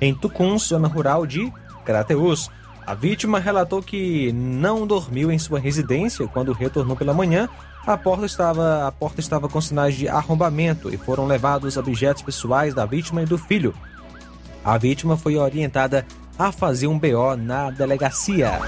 em 0.00 0.14
Tucuns, 0.14 0.68
zona 0.68 0.88
rural 0.88 1.26
de 1.26 1.52
Crateus. 1.84 2.50
A 2.86 2.94
vítima 2.94 3.38
relatou 3.38 3.82
que 3.82 4.32
não 4.32 4.86
dormiu 4.86 5.30
em 5.30 5.38
sua 5.38 5.58
residência 5.58 6.26
quando 6.28 6.52
retornou 6.52 6.96
pela 6.96 7.12
manhã. 7.12 7.48
A 7.86 7.96
porta 7.96 8.26
estava, 8.26 8.88
a 8.88 8.90
porta 8.90 9.20
estava 9.20 9.48
com 9.48 9.60
sinais 9.60 9.94
de 9.94 10.08
arrombamento 10.08 10.92
e 10.92 10.96
foram 10.96 11.24
levados 11.24 11.76
objetos 11.76 12.20
pessoais 12.20 12.74
da 12.74 12.84
vítima 12.84 13.22
e 13.22 13.26
do 13.26 13.38
filho. 13.38 13.72
A 14.64 14.76
vítima 14.76 15.16
foi 15.16 15.36
orientada 15.36 16.04
a 16.36 16.50
fazer 16.50 16.88
um 16.88 16.98
BO 16.98 17.36
na 17.36 17.70
delegacia. 17.70 18.58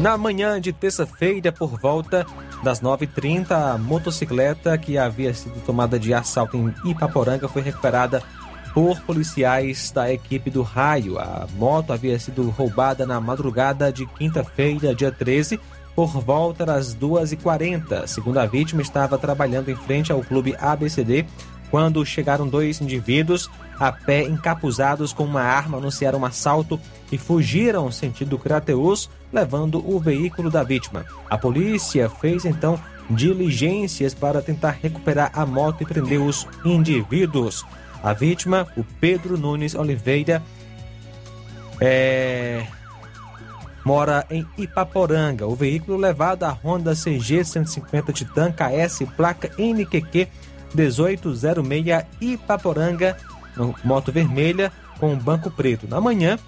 Na 0.00 0.16
manhã 0.16 0.58
de 0.58 0.72
terça-feira, 0.72 1.52
por 1.52 1.78
volta 1.78 2.24
das 2.64 2.80
9h30, 2.80 3.50
a 3.50 3.76
motocicleta 3.76 4.78
que 4.78 4.96
havia 4.96 5.34
sido 5.34 5.60
tomada 5.64 5.98
de 5.98 6.14
assalto 6.14 6.56
em 6.56 6.90
Ipaporanga 6.90 7.48
foi 7.48 7.60
recuperada 7.60 8.22
por 8.76 9.00
policiais 9.00 9.90
da 9.90 10.12
equipe 10.12 10.50
do 10.50 10.60
Raio. 10.60 11.18
A 11.18 11.46
moto 11.56 11.94
havia 11.94 12.18
sido 12.18 12.50
roubada 12.50 13.06
na 13.06 13.18
madrugada 13.18 13.90
de 13.90 14.04
quinta-feira, 14.04 14.94
dia 14.94 15.10
13, 15.10 15.58
por 15.94 16.20
volta 16.20 16.66
das 16.66 16.94
2h40. 16.94 18.06
Segundo 18.06 18.36
a 18.36 18.44
vítima, 18.44 18.82
estava 18.82 19.16
trabalhando 19.16 19.70
em 19.70 19.74
frente 19.74 20.12
ao 20.12 20.20
clube 20.20 20.54
ABCD 20.60 21.24
quando 21.70 22.04
chegaram 22.04 22.46
dois 22.46 22.78
indivíduos 22.82 23.48
a 23.80 23.90
pé 23.90 24.24
encapuzados 24.24 25.10
com 25.10 25.24
uma 25.24 25.40
arma, 25.40 25.78
anunciaram 25.78 26.18
um 26.18 26.26
assalto 26.26 26.78
e 27.10 27.16
fugiram 27.16 27.90
sentido 27.90 28.38
Crateus, 28.38 29.08
levando 29.32 29.82
o 29.90 29.98
veículo 29.98 30.50
da 30.50 30.62
vítima. 30.62 31.06
A 31.30 31.38
polícia 31.38 32.10
fez 32.10 32.44
então 32.44 32.78
diligências 33.08 34.12
para 34.12 34.42
tentar 34.42 34.76
recuperar 34.82 35.30
a 35.32 35.46
moto 35.46 35.82
e 35.82 35.86
prender 35.86 36.20
os 36.20 36.46
indivíduos. 36.62 37.64
A 38.06 38.12
vítima, 38.12 38.68
o 38.76 38.84
Pedro 38.84 39.36
Nunes 39.36 39.74
Oliveira, 39.74 40.40
é... 41.80 42.64
mora 43.84 44.24
em 44.30 44.46
Ipaporanga. 44.56 45.44
O 45.44 45.56
veículo 45.56 45.98
levado 45.98 46.44
a 46.44 46.50
Honda 46.50 46.94
CG 46.94 47.44
150 47.44 48.12
Titan 48.12 48.52
KS, 48.52 49.00
placa 49.16 49.50
NQQ 49.58 50.28
1806 50.72 52.06
Ipaporanga, 52.20 53.16
moto 53.82 54.12
vermelha 54.12 54.70
com 55.00 55.18
banco 55.18 55.50
preto. 55.50 55.88
Na 55.88 56.00
manhã, 56.00 56.38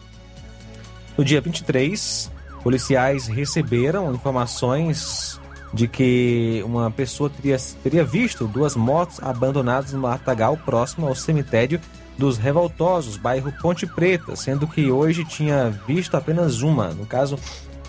no 1.16 1.24
dia 1.24 1.40
23, 1.40 2.30
policiais 2.62 3.26
receberam 3.26 4.14
informações 4.14 5.40
de 5.72 5.86
que 5.86 6.62
uma 6.64 6.90
pessoa 6.90 7.30
teria, 7.30 7.56
teria 7.82 8.04
visto 8.04 8.46
duas 8.46 8.74
motos 8.74 9.20
abandonadas 9.22 9.92
no 9.92 10.00
matagal 10.00 10.56
próximo 10.56 11.06
ao 11.06 11.14
cemitério 11.14 11.80
dos 12.16 12.36
Revoltosos, 12.36 13.16
bairro 13.16 13.52
Ponte 13.60 13.86
Preta, 13.86 14.34
sendo 14.34 14.66
que 14.66 14.90
hoje 14.90 15.24
tinha 15.24 15.70
visto 15.86 16.16
apenas 16.16 16.62
uma. 16.62 16.88
No 16.88 17.06
caso, 17.06 17.38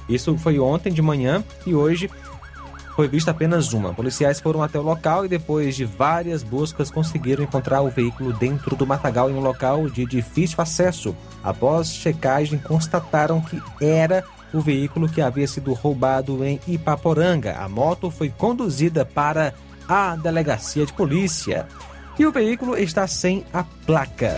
isso 0.07 0.37
foi 0.37 0.59
ontem 0.59 0.93
de 0.93 1.01
manhã 1.01 1.43
e 1.65 1.73
hoje 1.73 2.09
foi 2.95 3.07
vista 3.07 3.31
apenas 3.31 3.71
uma. 3.71 3.93
Policiais 3.93 4.41
foram 4.41 4.61
até 4.61 4.77
o 4.77 4.83
local 4.83 5.25
e 5.25 5.29
depois 5.29 5.75
de 5.75 5.85
várias 5.85 6.43
buscas 6.43 6.91
conseguiram 6.91 7.43
encontrar 7.43 7.81
o 7.81 7.89
veículo 7.89 8.33
dentro 8.33 8.75
do 8.75 8.85
matagal 8.85 9.29
em 9.29 9.33
um 9.33 9.39
local 9.39 9.89
de 9.89 10.05
difícil 10.05 10.57
acesso. 10.59 11.15
Após 11.41 11.93
checagem, 11.93 12.59
constataram 12.59 13.39
que 13.39 13.61
era 13.79 14.23
o 14.53 14.61
veículo 14.61 15.07
que 15.09 15.21
havia 15.21 15.47
sido 15.47 15.73
roubado 15.73 16.43
em 16.43 16.59
Ipaporanga. 16.67 17.57
A 17.57 17.69
moto 17.69 18.09
foi 18.09 18.29
conduzida 18.29 19.05
para 19.05 19.53
a 19.87 20.15
delegacia 20.15 20.85
de 20.85 20.93
polícia 20.93 21.67
e 22.17 22.25
o 22.25 22.31
veículo 22.31 22.77
está 22.77 23.07
sem 23.07 23.45
a 23.53 23.63
placa. 23.63 24.37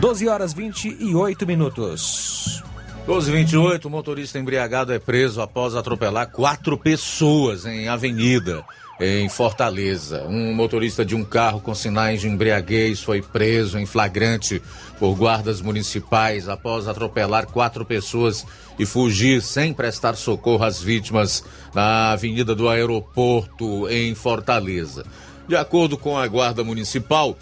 12 0.00 0.28
horas 0.28 0.52
28 0.52 1.46
minutos. 1.46 2.62
1228, 3.06 3.86
o 3.86 3.90
motorista 3.90 4.38
embriagado 4.38 4.92
é 4.92 4.98
preso 4.98 5.40
após 5.40 5.74
atropelar 5.74 6.30
quatro 6.30 6.76
pessoas 6.76 7.66
em 7.66 7.88
avenida 7.88 8.64
em 9.00 9.28
Fortaleza. 9.28 10.24
Um 10.28 10.52
motorista 10.54 11.04
de 11.04 11.14
um 11.14 11.24
carro 11.24 11.60
com 11.60 11.74
sinais 11.74 12.20
de 12.20 12.28
embriaguez 12.28 13.02
foi 13.02 13.22
preso 13.22 13.78
em 13.78 13.86
flagrante 13.86 14.62
por 14.98 15.14
guardas 15.14 15.62
municipais 15.62 16.48
após 16.48 16.86
atropelar 16.86 17.46
quatro 17.46 17.84
pessoas 17.84 18.46
e 18.78 18.84
fugir 18.84 19.40
sem 19.40 19.72
prestar 19.72 20.14
socorro 20.16 20.64
às 20.64 20.82
vítimas 20.82 21.42
na 21.74 22.12
Avenida 22.12 22.54
do 22.54 22.68
Aeroporto, 22.68 23.88
em 23.88 24.14
Fortaleza. 24.14 25.04
De 25.48 25.56
acordo 25.56 25.96
com 25.96 26.16
a 26.16 26.26
Guarda 26.28 26.62
Municipal, 26.62 27.36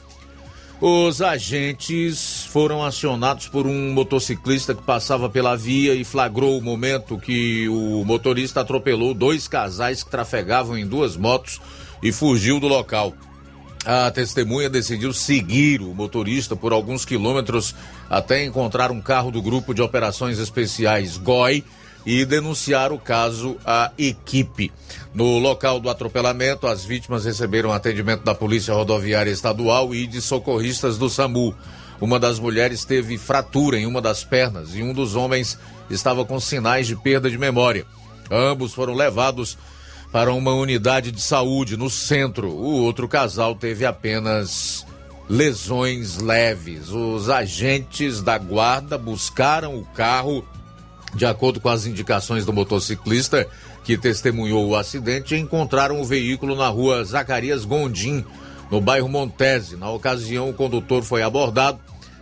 os 0.80 1.20
agentes 1.20 2.44
foram 2.46 2.84
acionados 2.84 3.48
por 3.48 3.66
um 3.66 3.92
motociclista 3.92 4.74
que 4.74 4.82
passava 4.82 5.28
pela 5.28 5.56
via 5.56 5.94
e 5.94 6.04
flagrou 6.04 6.56
o 6.56 6.62
momento 6.62 7.18
que 7.18 7.68
o 7.68 8.04
motorista 8.04 8.60
atropelou 8.60 9.12
dois 9.12 9.48
casais 9.48 10.04
que 10.04 10.10
trafegavam 10.10 10.78
em 10.78 10.86
duas 10.86 11.16
motos 11.16 11.60
e 12.02 12.12
fugiu 12.12 12.60
do 12.60 12.68
local. 12.68 13.12
A 13.84 14.10
testemunha 14.10 14.68
decidiu 14.68 15.12
seguir 15.12 15.80
o 15.80 15.94
motorista 15.94 16.54
por 16.54 16.72
alguns 16.72 17.04
quilômetros 17.04 17.74
até 18.08 18.44
encontrar 18.44 18.90
um 18.90 19.00
carro 19.00 19.30
do 19.30 19.42
Grupo 19.42 19.74
de 19.74 19.82
Operações 19.82 20.38
Especiais 20.38 21.16
GOI 21.16 21.64
e 22.08 22.24
denunciar 22.24 22.90
o 22.90 22.98
caso 22.98 23.58
à 23.66 23.92
equipe. 23.98 24.72
No 25.12 25.38
local 25.38 25.78
do 25.78 25.90
atropelamento, 25.90 26.66
as 26.66 26.82
vítimas 26.82 27.26
receberam 27.26 27.70
atendimento 27.70 28.24
da 28.24 28.34
Polícia 28.34 28.72
Rodoviária 28.72 29.30
Estadual 29.30 29.94
e 29.94 30.06
de 30.06 30.22
socorristas 30.22 30.96
do 30.96 31.10
SAMU. 31.10 31.54
Uma 32.00 32.18
das 32.18 32.38
mulheres 32.38 32.82
teve 32.86 33.18
fratura 33.18 33.78
em 33.78 33.84
uma 33.84 34.00
das 34.00 34.24
pernas 34.24 34.74
e 34.74 34.82
um 34.82 34.94
dos 34.94 35.16
homens 35.16 35.58
estava 35.90 36.24
com 36.24 36.40
sinais 36.40 36.86
de 36.86 36.96
perda 36.96 37.30
de 37.30 37.36
memória. 37.36 37.84
Ambos 38.30 38.72
foram 38.72 38.94
levados 38.94 39.58
para 40.10 40.32
uma 40.32 40.54
unidade 40.54 41.12
de 41.12 41.20
saúde 41.20 41.76
no 41.76 41.90
centro. 41.90 42.48
O 42.48 42.84
outro 42.84 43.06
casal 43.06 43.54
teve 43.54 43.84
apenas 43.84 44.86
lesões 45.28 46.16
leves. 46.16 46.88
Os 46.88 47.28
agentes 47.28 48.22
da 48.22 48.38
guarda 48.38 48.96
buscaram 48.96 49.76
o 49.76 49.84
carro 49.84 50.42
de 51.14 51.26
acordo 51.26 51.60
com 51.60 51.68
as 51.68 51.86
indicações 51.86 52.44
do 52.44 52.52
motociclista 52.52 53.46
que 53.84 53.96
testemunhou 53.96 54.68
o 54.68 54.76
acidente, 54.76 55.34
encontraram 55.34 56.00
o 56.00 56.04
veículo 56.04 56.54
na 56.54 56.68
rua 56.68 57.04
Zacarias 57.04 57.64
Gondim, 57.64 58.24
no 58.70 58.80
bairro 58.80 59.08
Montese. 59.08 59.76
Na 59.76 59.90
ocasião, 59.90 60.50
o 60.50 60.54
condutor 60.54 61.02
foi 61.02 61.22
abordado, 61.22 61.80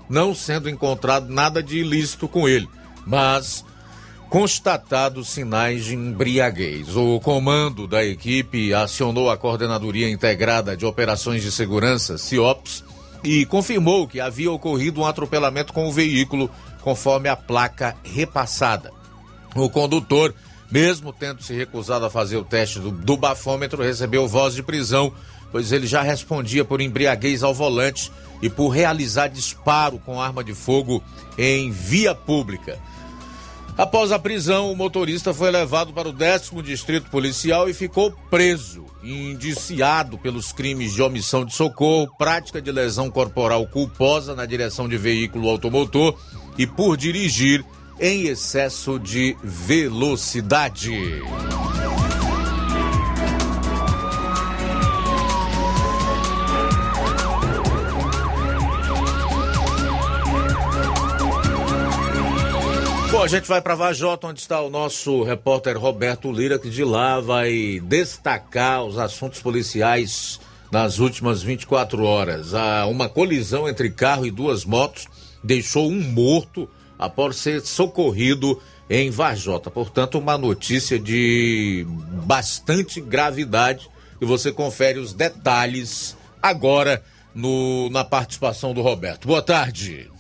não 0.09 0.35
sendo 0.35 0.71
encontrado 0.71 1.29
nada 1.29 1.63
de 1.63 1.79
ilícito 1.79 2.29
com 2.29 2.49
ele, 2.49 2.69
mas 3.05 3.65
constatados 4.29 5.29
sinais 5.29 5.85
de 5.85 5.95
embriaguez. 5.95 6.97
O 6.97 7.21
comando 7.21 7.87
da 7.87 8.05
equipe 8.05 8.73
acionou 8.73 9.31
a 9.31 9.37
Coordenadoria 9.37 10.11
Integrada 10.11 10.77
de 10.77 10.85
Operações 10.85 11.43
de 11.43 11.51
Segurança, 11.51 12.19
CIOPS, 12.19 12.85
e 13.25 13.45
confirmou 13.47 14.07
que 14.07 14.21
havia 14.21 14.51
ocorrido 14.51 15.01
um 15.01 15.07
atropelamento 15.07 15.73
com 15.73 15.89
o 15.89 15.93
veículo 15.93 16.51
conforme 16.87 17.29
a 17.29 17.35
placa 17.35 17.97
repassada. 18.05 18.93
O 19.57 19.69
condutor, 19.69 20.33
mesmo 20.71 21.13
tendo 21.13 21.43
se 21.43 21.53
recusado 21.53 22.05
a 22.05 22.11
fazer 22.11 22.37
o 22.37 22.45
teste 22.45 22.79
do, 22.79 22.93
do 22.93 23.17
bafômetro, 23.17 23.83
recebeu 23.83 24.29
voz 24.29 24.55
de 24.55 24.63
prisão, 24.63 25.13
pois 25.51 25.73
ele 25.73 25.85
já 25.85 26.01
respondia 26.01 26.65
por 26.65 26.81
embriaguez 26.81 27.43
ao 27.43 27.53
volante 27.53 28.13
e 28.41 28.49
por 28.49 28.69
realizar 28.69 29.27
disparo 29.27 29.99
com 29.99 30.21
arma 30.21 30.45
de 30.45 30.55
fogo 30.55 31.03
em 31.37 31.73
via 31.73 32.15
pública. 32.15 32.79
Após 33.77 34.13
a 34.13 34.19
prisão, 34.19 34.71
o 34.71 34.77
motorista 34.77 35.35
foi 35.35 35.51
levado 35.51 35.93
para 35.93 36.09
o 36.09 36.13
décimo 36.13 36.63
distrito 36.63 37.11
policial 37.11 37.69
e 37.69 37.75
ficou 37.75 38.13
preso, 38.31 38.87
indiciado 39.03 40.17
pelos 40.19 40.53
crimes 40.53 40.95
de 40.95 41.03
omissão 41.03 41.45
de 41.45 41.53
socorro, 41.53 42.17
prática 42.17 42.63
de 42.63 42.71
lesão 42.71 43.11
corporal 43.11 43.67
culposa 43.67 44.37
na 44.37 44.47
direção 44.47 44.89
de 44.89 44.97
veículo 44.97 45.51
automotor 45.51 46.17
e 46.59 46.67
por 46.67 46.97
dirigir 46.97 47.65
em 47.99 48.27
excesso 48.27 48.99
de 48.99 49.37
velocidade. 49.43 51.23
Bom, 63.11 63.23
a 63.23 63.29
gente 63.29 63.49
vai 63.49 63.63
para 63.63 63.75
Vajota, 63.75 64.27
onde 64.27 64.41
está 64.41 64.61
o 64.61 64.69
nosso 64.69 65.23
repórter 65.23 65.79
Roberto 65.79 66.31
Lira, 66.31 66.59
que 66.59 66.69
de 66.69 66.85
lá 66.85 67.19
vai 67.19 67.81
destacar 67.83 68.85
os 68.85 68.99
assuntos 68.99 69.41
policiais 69.41 70.39
nas 70.71 70.99
últimas 70.99 71.43
24 71.43 72.05
horas. 72.05 72.53
Há 72.53 72.85
uma 72.87 73.09
colisão 73.09 73.67
entre 73.67 73.89
carro 73.89 74.27
e 74.27 74.31
duas 74.31 74.67
motos 74.67 75.07
deixou 75.43 75.89
um 75.89 76.01
morto, 76.01 76.69
após 76.99 77.37
ser 77.37 77.61
socorrido 77.61 78.61
em 78.89 79.11
Vajota. 79.11 79.71
Portanto, 79.71 80.19
uma 80.19 80.39
notícia 80.39 80.99
de 80.99 81.87
bastante 82.25 83.01
gravidade 83.01 83.89
e 84.21 84.25
você 84.25 84.53
confere 84.53 84.99
os 84.99 85.13
detalhes 85.13 86.17
agora 86.43 87.03
no, 87.35 87.91
na 87.91 88.05
participação 88.05 88.73
do 88.73 88.81
Roberto. 88.81 89.29
Boa 89.29 89.43
tarde. 89.43 90.11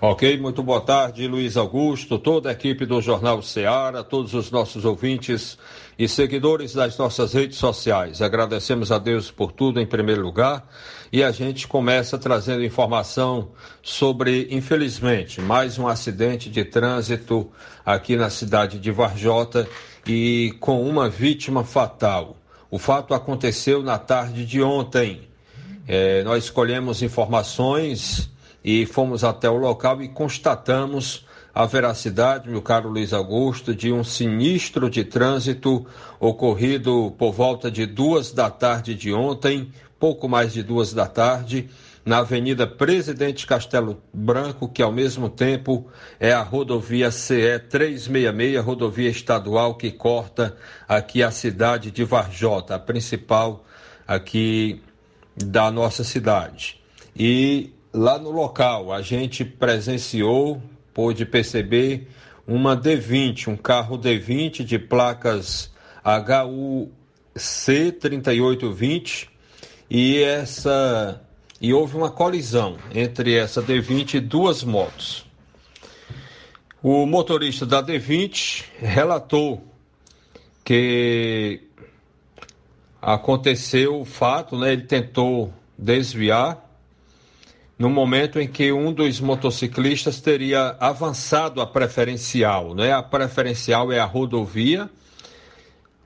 Ok, 0.00 0.36
muito 0.36 0.64
boa 0.64 0.80
tarde, 0.80 1.28
Luiz 1.28 1.56
Augusto, 1.56 2.18
toda 2.18 2.48
a 2.48 2.52
equipe 2.52 2.84
do 2.84 3.00
Jornal 3.00 3.40
Ceará, 3.40 4.02
todos 4.02 4.34
os 4.34 4.50
nossos 4.50 4.84
ouvintes 4.84 5.56
e 5.96 6.08
seguidores 6.08 6.72
das 6.72 6.98
nossas 6.98 7.32
redes 7.32 7.56
sociais. 7.56 8.20
Agradecemos 8.20 8.90
a 8.90 8.98
Deus 8.98 9.30
por 9.30 9.52
tudo 9.52 9.80
em 9.80 9.86
primeiro 9.86 10.20
lugar 10.20 10.66
e 11.12 11.22
a 11.22 11.30
gente 11.30 11.68
começa 11.68 12.16
trazendo 12.16 12.64
informação 12.64 13.50
sobre, 13.82 14.48
infelizmente, 14.50 15.42
mais 15.42 15.78
um 15.78 15.86
acidente 15.86 16.48
de 16.48 16.64
trânsito 16.64 17.50
aqui 17.84 18.16
na 18.16 18.30
cidade 18.30 18.78
de 18.78 18.90
Varjota 18.90 19.68
e 20.06 20.54
com 20.58 20.82
uma 20.82 21.10
vítima 21.10 21.64
fatal. 21.64 22.38
O 22.70 22.78
fato 22.78 23.12
aconteceu 23.12 23.82
na 23.82 23.98
tarde 23.98 24.46
de 24.46 24.62
ontem. 24.62 25.28
É, 25.86 26.22
nós 26.24 26.44
escolhemos 26.44 27.02
informações 27.02 28.30
e 28.64 28.86
fomos 28.86 29.22
até 29.22 29.50
o 29.50 29.56
local 29.56 30.00
e 30.00 30.08
constatamos 30.08 31.26
a 31.54 31.66
veracidade, 31.66 32.48
meu 32.48 32.62
caro 32.62 32.88
Luiz 32.88 33.12
Augusto, 33.12 33.74
de 33.74 33.92
um 33.92 34.02
sinistro 34.02 34.88
de 34.88 35.04
trânsito 35.04 35.84
ocorrido 36.18 37.12
por 37.18 37.32
volta 37.32 37.70
de 37.70 37.84
duas 37.84 38.32
da 38.32 38.48
tarde 38.48 38.94
de 38.94 39.12
ontem, 39.12 39.70
pouco 40.02 40.28
mais 40.28 40.52
de 40.52 40.64
duas 40.64 40.92
da 40.92 41.06
tarde, 41.06 41.70
na 42.04 42.18
Avenida 42.18 42.66
Presidente 42.66 43.46
Castelo 43.46 44.02
Branco, 44.12 44.68
que 44.68 44.82
ao 44.82 44.90
mesmo 44.90 45.28
tempo 45.30 45.86
é 46.18 46.32
a 46.32 46.42
rodovia 46.42 47.12
CE 47.12 47.60
366, 47.70 48.64
rodovia 48.64 49.08
estadual 49.08 49.76
que 49.76 49.92
corta 49.92 50.56
aqui 50.88 51.22
a 51.22 51.30
cidade 51.30 51.92
de 51.92 52.02
Varjota, 52.02 52.74
a 52.74 52.80
principal 52.80 53.64
aqui 54.04 54.82
da 55.36 55.70
nossa 55.70 56.02
cidade. 56.02 56.80
E 57.14 57.72
lá 57.94 58.18
no 58.18 58.32
local 58.32 58.92
a 58.92 59.02
gente 59.02 59.44
presenciou, 59.44 60.60
pôde 60.92 61.24
perceber 61.24 62.08
uma 62.44 62.76
D20, 62.76 63.46
um 63.46 63.56
carro 63.56 63.96
D20 63.96 64.64
de 64.64 64.80
placas 64.80 65.70
HUC 66.04 66.90
3820 68.00 69.31
e 69.94 70.22
essa 70.22 71.20
e 71.60 71.74
houve 71.74 71.98
uma 71.98 72.10
colisão 72.10 72.78
entre 72.94 73.34
essa 73.34 73.62
D20 73.62 74.14
e 74.14 74.20
duas 74.20 74.64
motos. 74.64 75.26
O 76.82 77.04
motorista 77.04 77.66
da 77.66 77.82
D20 77.82 78.64
relatou 78.78 79.62
que 80.64 81.60
aconteceu 83.02 84.00
o 84.00 84.06
fato, 84.06 84.58
né? 84.58 84.72
Ele 84.72 84.84
tentou 84.84 85.52
desviar 85.76 86.58
no 87.78 87.90
momento 87.90 88.40
em 88.40 88.48
que 88.48 88.72
um 88.72 88.94
dos 88.94 89.20
motociclistas 89.20 90.22
teria 90.22 90.74
avançado 90.80 91.60
a 91.60 91.66
preferencial, 91.66 92.74
né? 92.74 92.94
A 92.94 93.02
preferencial 93.02 93.92
é 93.92 93.98
a 93.98 94.06
rodovia 94.06 94.88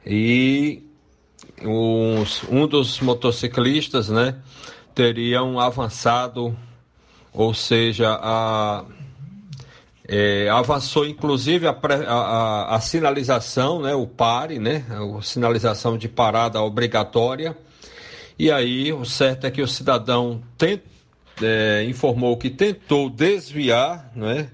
e 0.05 0.86
os, 1.65 2.43
um 2.51 2.67
dos 2.67 3.01
motociclistas, 3.01 4.09
né, 4.09 4.37
teriam 4.95 5.59
avançado, 5.59 6.57
ou 7.33 7.55
seja, 7.55 8.19
a, 8.21 8.85
é, 10.09 10.49
avançou 10.49 11.07
inclusive 11.07 11.67
a, 11.67 11.77
a, 12.07 12.77
a, 12.77 12.81
sinalização, 12.81 13.83
né, 13.83 13.95
o 13.95 14.07
pare, 14.07 14.59
né, 14.59 14.85
a 14.91 15.23
sinalização 15.23 15.97
de 15.97 16.09
parada 16.09 16.63
obrigatória. 16.63 17.57
E 18.39 18.51
aí 18.51 18.93
o 18.93 19.05
certo 19.05 19.47
é 19.47 19.51
que 19.51 19.63
o 19.63 19.69
cidadão 19.69 20.43
é, 21.43 21.85
informou 21.89 22.37
que 22.37 22.51
tentou 22.51 23.09
desviar, 23.09 24.11
né, 24.15 24.51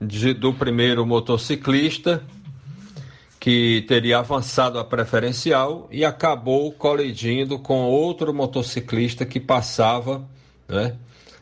de, 0.00 0.32
do 0.32 0.54
primeiro 0.54 1.04
motociclista 1.04 2.22
que 3.40 3.82
teria 3.88 4.18
avançado 4.18 4.78
a 4.78 4.84
preferencial 4.84 5.88
e 5.90 6.04
acabou 6.04 6.70
colidindo 6.72 7.58
com 7.58 7.86
outro 7.86 8.34
motociclista 8.34 9.24
que 9.24 9.40
passava, 9.40 10.22
né, 10.68 10.94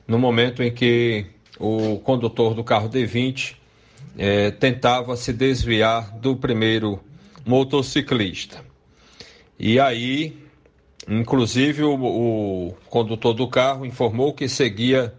no 0.06 0.16
momento 0.16 0.62
em 0.62 0.72
que 0.72 1.26
o 1.58 1.98
condutor 1.98 2.54
do 2.54 2.62
carro 2.62 2.88
D20 2.88 3.56
eh, 4.16 4.52
tentava 4.52 5.16
se 5.16 5.32
desviar 5.32 6.16
do 6.18 6.36
primeiro 6.36 7.00
motociclista. 7.44 8.64
E 9.58 9.80
aí, 9.80 10.38
inclusive, 11.08 11.82
o, 11.82 11.94
o 11.94 12.74
condutor 12.88 13.34
do 13.34 13.48
carro 13.48 13.84
informou 13.84 14.32
que 14.32 14.48
seguia 14.48 15.12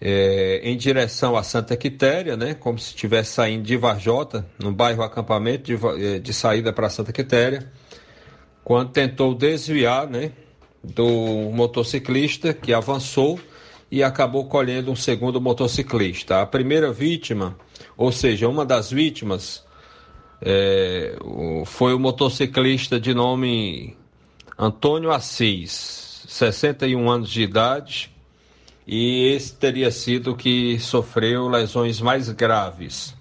é, 0.00 0.60
em 0.62 0.76
direção 0.76 1.36
a 1.36 1.42
Santa 1.42 1.76
Quitéria, 1.76 2.36
né, 2.36 2.54
como 2.54 2.78
se 2.78 2.90
estivesse 2.90 3.32
saindo 3.32 3.64
de 3.64 3.76
Varjota, 3.76 4.46
no 4.58 4.72
bairro 4.72 5.02
acampamento 5.02 5.64
de, 5.64 5.78
é, 6.04 6.18
de 6.18 6.32
saída 6.32 6.72
para 6.72 6.88
Santa 6.88 7.12
Quitéria, 7.12 7.70
quando 8.62 8.90
tentou 8.90 9.34
desviar 9.34 10.08
né, 10.08 10.32
do 10.82 11.50
motociclista 11.52 12.52
que 12.52 12.72
avançou 12.72 13.40
e 13.90 14.02
acabou 14.02 14.44
colhendo 14.46 14.90
um 14.90 14.96
segundo 14.96 15.40
motociclista. 15.40 16.42
A 16.42 16.46
primeira 16.46 16.92
vítima, 16.92 17.56
ou 17.96 18.12
seja, 18.12 18.48
uma 18.48 18.64
das 18.64 18.90
vítimas, 18.90 19.64
é, 20.40 21.16
foi 21.64 21.94
o 21.94 21.98
motociclista 21.98 23.00
de 23.00 23.14
nome 23.14 23.96
Antônio 24.56 25.10
Assis, 25.10 26.24
61 26.28 27.10
anos 27.10 27.30
de 27.30 27.42
idade 27.42 28.12
e 28.90 29.34
esse 29.34 29.54
teria 29.54 29.90
sido 29.90 30.34
que 30.34 30.78
sofreu 30.80 31.46
lesões 31.46 32.00
mais 32.00 32.30
graves. 32.30 33.14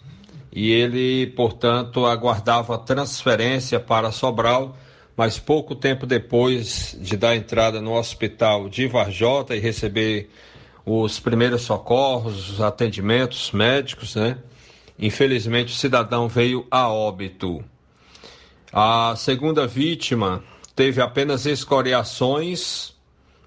E 0.50 0.72
ele, 0.72 1.28
portanto, 1.28 2.06
aguardava 2.06 2.78
transferência 2.78 3.78
para 3.78 4.10
Sobral, 4.14 4.78
mas 5.18 5.38
pouco 5.38 5.76
tempo 5.76 6.06
depois 6.06 6.98
de 7.02 7.18
dar 7.18 7.36
entrada 7.36 7.82
no 7.82 7.92
hospital 7.92 8.70
de 8.70 8.88
Varjota 8.88 9.58
e 9.58 9.60
receber 9.60 10.30
os 10.86 11.20
primeiros 11.20 11.64
socorros, 11.64 12.50
os 12.50 12.62
atendimentos 12.62 13.52
médicos, 13.52 14.16
né? 14.16 14.38
Infelizmente, 14.98 15.74
o 15.74 15.76
cidadão 15.76 16.30
veio 16.30 16.66
a 16.72 16.88
óbito. 16.88 17.62
A 18.72 19.16
segunda 19.18 19.68
vítima 19.68 20.42
teve 20.74 21.02
apenas 21.02 21.46
escoriações 21.46 22.94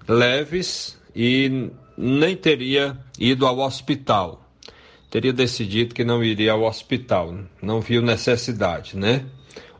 leves 0.07 0.99
e 1.15 1.71
nem 1.97 2.35
teria 2.35 2.97
ido 3.19 3.45
ao 3.45 3.59
hospital. 3.59 4.41
Teria 5.09 5.33
decidido 5.33 5.93
que 5.93 6.03
não 6.03 6.23
iria 6.23 6.53
ao 6.53 6.63
hospital, 6.63 7.35
não 7.61 7.81
viu 7.81 8.01
necessidade, 8.01 8.95
né? 8.97 9.25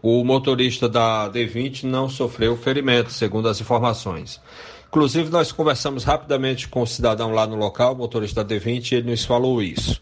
O 0.01 0.23
motorista 0.23 0.89
da 0.89 1.29
D20 1.29 1.83
não 1.83 2.09
sofreu 2.09 2.57
ferimento, 2.57 3.11
segundo 3.11 3.47
as 3.47 3.61
informações. 3.61 4.41
Inclusive, 4.87 5.29
nós 5.29 5.53
conversamos 5.53 6.03
rapidamente 6.03 6.67
com 6.67 6.81
o 6.81 6.87
cidadão 6.87 7.31
lá 7.31 7.47
no 7.47 7.55
local, 7.55 7.93
o 7.93 7.97
motorista 7.97 8.43
da 8.43 8.55
D20, 8.55 8.91
e 8.91 8.95
ele 8.95 9.11
nos 9.11 9.23
falou 9.23 9.61
isso. 9.61 10.01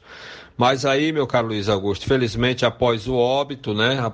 Mas 0.57 0.83
aí, 0.83 1.11
meu 1.11 1.27
caro 1.27 1.47
Luiz 1.47 1.69
Augusto, 1.69 2.07
felizmente, 2.07 2.65
após 2.65 3.07
o 3.07 3.15
óbito, 3.15 3.73
né, 3.73 3.99
a, 3.99 4.11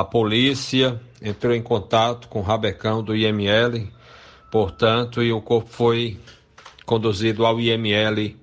a 0.00 0.04
polícia 0.04 1.00
entrou 1.20 1.52
em 1.52 1.60
contato 1.60 2.28
com 2.28 2.38
o 2.38 2.42
rabecão 2.42 3.02
do 3.02 3.16
IML, 3.16 3.88
portanto, 4.50 5.22
e 5.22 5.32
o 5.32 5.42
corpo 5.42 5.68
foi 5.70 6.18
conduzido 6.86 7.44
ao 7.44 7.60
IML 7.60 8.36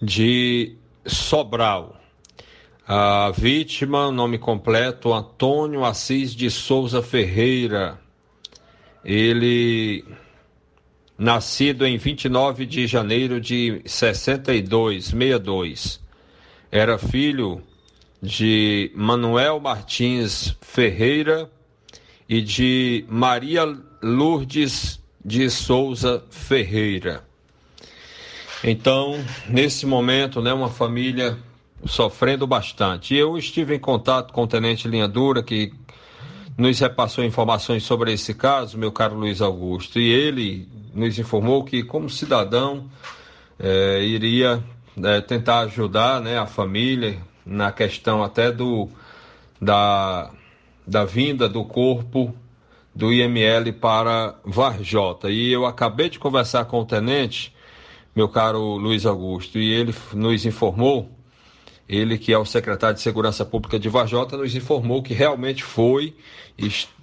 de 0.00 0.76
Sobral. 1.04 2.00
A 2.86 3.30
vítima, 3.36 4.10
nome 4.10 4.38
completo, 4.38 5.12
Antônio 5.12 5.84
Assis 5.84 6.34
de 6.34 6.50
Souza 6.50 7.02
Ferreira. 7.02 8.00
Ele, 9.04 10.04
nascido 11.18 11.84
em 11.84 11.96
29 11.96 12.64
de 12.66 12.86
janeiro 12.86 13.40
de 13.40 13.82
62, 13.84 15.06
62, 15.06 16.00
era 16.70 16.96
filho 16.98 17.62
de 18.22 18.92
Manuel 18.94 19.58
Martins 19.58 20.56
Ferreira 20.60 21.50
e 22.28 22.40
de 22.40 23.04
Maria 23.08 23.64
Lourdes 24.00 25.00
de 25.24 25.50
Souza 25.50 26.24
Ferreira. 26.30 27.31
Então, 28.64 29.18
nesse 29.48 29.86
momento, 29.86 30.40
né, 30.40 30.52
uma 30.52 30.68
família 30.68 31.36
sofrendo 31.84 32.46
bastante. 32.46 33.14
Eu 33.14 33.36
estive 33.36 33.74
em 33.74 33.78
contato 33.78 34.32
com 34.32 34.44
o 34.44 34.46
tenente 34.46 34.86
Linha 34.86 35.08
Dura, 35.08 35.42
que 35.42 35.72
nos 36.56 36.78
repassou 36.78 37.24
informações 37.24 37.82
sobre 37.82 38.12
esse 38.12 38.34
caso, 38.34 38.78
meu 38.78 38.92
caro 38.92 39.16
Luiz 39.16 39.40
Augusto, 39.40 39.98
e 39.98 40.08
ele 40.08 40.68
nos 40.94 41.18
informou 41.18 41.64
que, 41.64 41.82
como 41.82 42.08
cidadão, 42.08 42.86
é, 43.58 44.02
iria 44.02 44.62
é, 45.02 45.20
tentar 45.20 45.60
ajudar 45.60 46.20
né, 46.20 46.38
a 46.38 46.46
família 46.46 47.18
na 47.44 47.72
questão 47.72 48.22
até 48.22 48.52
do 48.52 48.88
da, 49.60 50.30
da 50.86 51.04
vinda 51.04 51.48
do 51.48 51.64
corpo 51.64 52.34
do 52.94 53.12
IML 53.12 53.72
para 53.80 54.34
Varjota. 54.44 55.30
E 55.30 55.50
eu 55.50 55.64
acabei 55.64 56.10
de 56.10 56.18
conversar 56.18 56.64
com 56.64 56.80
o 56.80 56.84
tenente, 56.84 57.54
meu 58.14 58.28
caro 58.28 58.76
Luiz 58.76 59.06
Augusto, 59.06 59.58
e 59.58 59.72
ele 59.72 59.94
nos 60.12 60.44
informou, 60.44 61.10
ele 61.88 62.18
que 62.18 62.32
é 62.32 62.38
o 62.38 62.44
secretário 62.44 62.94
de 62.94 63.02
Segurança 63.02 63.44
Pública 63.44 63.78
de 63.78 63.88
Varjota, 63.88 64.36
nos 64.36 64.54
informou 64.54 65.02
que 65.02 65.14
realmente 65.14 65.62
foi, 65.62 66.14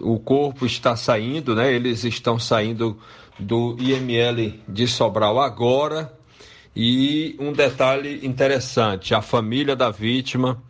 o 0.02 0.20
corpo 0.20 0.66
está 0.66 0.96
saindo, 0.96 1.56
né? 1.56 1.74
Eles 1.74 2.04
estão 2.04 2.40
saindo 2.40 2.98
do 3.38 3.76
IML 3.80 4.60
de 4.68 4.88
Sobral 4.88 5.40
agora. 5.40 6.14
E 6.76 7.36
um 7.40 7.52
detalhe 7.52 8.26
interessante: 8.26 9.14
a 9.14 9.22
família 9.22 9.76
da 9.76 9.90
vítima 9.90 10.62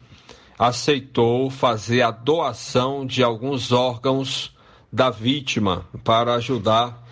aceitou 0.57 1.49
fazer 1.49 2.01
a 2.01 2.11
doação 2.11 3.05
de 3.05 3.23
alguns 3.23 3.71
órgãos 3.71 4.55
da 4.91 5.09
vítima 5.09 5.85
para 6.03 6.33
ajudar 6.35 7.07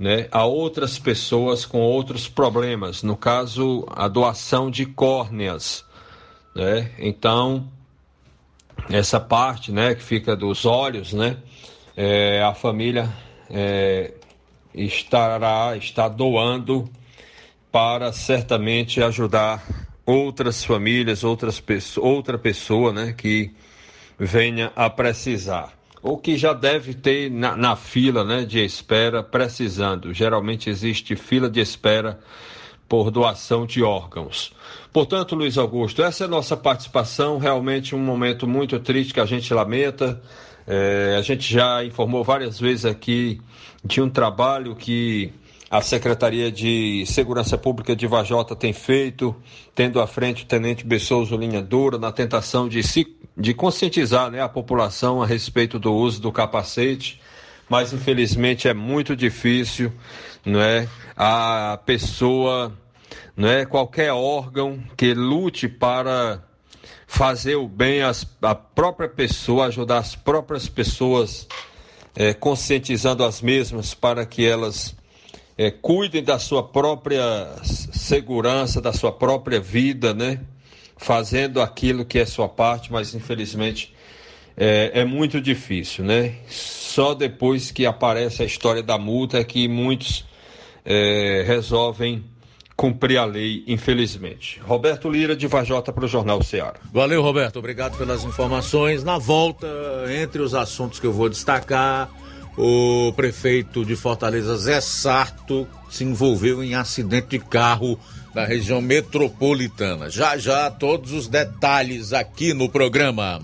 né, 0.00 0.28
a 0.32 0.46
outras 0.46 0.98
pessoas 0.98 1.66
com 1.66 1.78
outros 1.78 2.26
problemas. 2.26 3.02
No 3.02 3.18
caso, 3.18 3.86
a 3.90 4.08
doação 4.08 4.70
de 4.70 4.86
córneas. 4.86 5.84
Né? 6.56 6.90
Então, 6.98 7.68
essa 8.88 9.20
parte 9.20 9.70
né, 9.70 9.94
que 9.94 10.02
fica 10.02 10.34
dos 10.34 10.64
olhos, 10.64 11.12
né, 11.12 11.36
é, 11.94 12.42
a 12.42 12.54
família 12.54 13.10
é, 13.50 14.14
estará 14.72 15.76
está 15.76 16.08
doando 16.08 16.88
para 17.70 18.10
certamente 18.10 19.02
ajudar 19.02 19.62
outras 20.06 20.64
famílias, 20.64 21.22
outras 21.22 21.62
outra 21.98 22.38
pessoa, 22.38 22.90
né, 22.90 23.12
que 23.12 23.54
venha 24.18 24.72
a 24.74 24.88
precisar 24.88 25.78
ou 26.02 26.16
que 26.16 26.36
já 26.36 26.52
deve 26.52 26.94
ter 26.94 27.30
na, 27.30 27.56
na, 27.56 27.76
fila, 27.76 28.24
né, 28.24 28.44
de 28.44 28.64
espera 28.64 29.22
precisando. 29.22 30.12
Geralmente 30.14 30.70
existe 30.70 31.14
fila 31.14 31.48
de 31.48 31.60
espera 31.60 32.18
por 32.88 33.10
doação 33.10 33.66
de 33.66 33.82
órgãos. 33.82 34.52
Portanto, 34.92 35.36
Luiz 35.36 35.56
Augusto, 35.56 36.02
essa 36.02 36.24
é 36.24 36.26
a 36.26 36.30
nossa 36.30 36.56
participação, 36.56 37.38
realmente 37.38 37.94
um 37.94 37.98
momento 37.98 38.46
muito 38.46 38.80
triste 38.80 39.14
que 39.14 39.20
a 39.20 39.26
gente 39.26 39.52
lamenta. 39.54 40.20
É, 40.66 41.16
a 41.18 41.22
gente 41.22 41.52
já 41.52 41.84
informou 41.84 42.24
várias 42.24 42.58
vezes 42.58 42.84
aqui 42.84 43.40
de 43.84 44.00
um 44.00 44.10
trabalho 44.10 44.74
que 44.74 45.32
a 45.70 45.80
Secretaria 45.80 46.50
de 46.50 47.04
Segurança 47.06 47.56
Pública 47.56 47.94
de 47.94 48.04
Vajota 48.04 48.56
tem 48.56 48.72
feito, 48.72 49.36
tendo 49.72 50.00
à 50.00 50.06
frente 50.06 50.42
o 50.42 50.46
Tenente 50.46 50.84
Bessouza 50.84 51.36
Linha 51.36 51.62
Dura, 51.62 51.96
na 51.96 52.10
tentação 52.10 52.68
de, 52.68 52.82
se, 52.82 53.16
de 53.36 53.54
conscientizar 53.54 54.32
né, 54.32 54.42
a 54.42 54.48
população 54.48 55.22
a 55.22 55.26
respeito 55.26 55.78
do 55.78 55.94
uso 55.94 56.20
do 56.20 56.32
capacete, 56.32 57.20
mas 57.68 57.92
infelizmente 57.92 58.66
é 58.66 58.74
muito 58.74 59.14
difícil, 59.14 59.92
não 60.44 60.60
é? 60.60 60.88
A 61.16 61.78
pessoa, 61.86 62.76
não 63.36 63.48
é? 63.48 63.64
Qualquer 63.64 64.12
órgão 64.12 64.82
que 64.96 65.14
lute 65.14 65.68
para 65.68 66.42
fazer 67.06 67.54
o 67.54 67.68
bem 67.68 68.02
às, 68.02 68.26
à 68.42 68.56
própria 68.56 69.08
pessoa, 69.08 69.66
ajudar 69.66 69.98
as 69.98 70.16
próprias 70.16 70.68
pessoas, 70.68 71.46
é, 72.16 72.34
conscientizando 72.34 73.22
as 73.24 73.40
mesmas 73.40 73.94
para 73.94 74.26
que 74.26 74.44
elas 74.44 74.98
é, 75.60 75.70
cuidem 75.70 76.24
da 76.24 76.38
sua 76.38 76.62
própria 76.62 77.50
segurança, 77.62 78.80
da 78.80 78.94
sua 78.94 79.12
própria 79.12 79.60
vida, 79.60 80.14
né? 80.14 80.40
Fazendo 80.96 81.60
aquilo 81.60 82.02
que 82.02 82.18
é 82.18 82.24
sua 82.24 82.48
parte, 82.48 82.90
mas 82.90 83.14
infelizmente 83.14 83.94
é, 84.56 85.00
é 85.00 85.04
muito 85.04 85.38
difícil, 85.38 86.02
né? 86.02 86.36
Só 86.48 87.12
depois 87.12 87.70
que 87.70 87.84
aparece 87.84 88.42
a 88.42 88.46
história 88.46 88.82
da 88.82 88.96
multa 88.96 89.36
é 89.36 89.44
que 89.44 89.68
muitos 89.68 90.24
é, 90.82 91.44
resolvem 91.46 92.24
cumprir 92.74 93.18
a 93.18 93.26
lei, 93.26 93.62
infelizmente. 93.66 94.58
Roberto 94.60 95.10
Lira, 95.10 95.36
de 95.36 95.46
Vajota, 95.46 95.92
para 95.92 96.06
o 96.06 96.08
Jornal 96.08 96.42
Ceará. 96.42 96.80
Valeu, 96.90 97.20
Roberto. 97.20 97.58
Obrigado 97.58 97.98
pelas 97.98 98.24
informações. 98.24 99.04
Na 99.04 99.18
volta, 99.18 99.68
entre 100.22 100.40
os 100.40 100.54
assuntos 100.54 100.98
que 100.98 101.06
eu 101.06 101.12
vou 101.12 101.28
destacar, 101.28 102.10
o 102.56 103.12
prefeito 103.14 103.84
de 103.84 103.96
Fortaleza, 103.96 104.56
Zé 104.56 104.80
Sarto, 104.80 105.66
se 105.90 106.04
envolveu 106.04 106.62
em 106.62 106.74
acidente 106.74 107.28
de 107.28 107.38
carro 107.38 107.98
na 108.34 108.44
região 108.44 108.80
metropolitana. 108.80 110.10
Já 110.10 110.36
já, 110.36 110.70
todos 110.70 111.12
os 111.12 111.28
detalhes 111.28 112.12
aqui 112.12 112.54
no 112.54 112.68
programa. 112.68 113.40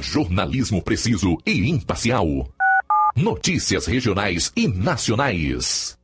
Jornalismo 0.00 0.82
preciso 0.82 1.36
e 1.44 1.68
imparcial. 1.68 2.48
Notícias 3.14 3.86
regionais 3.86 4.52
e 4.54 4.68
nacionais. 4.68 5.96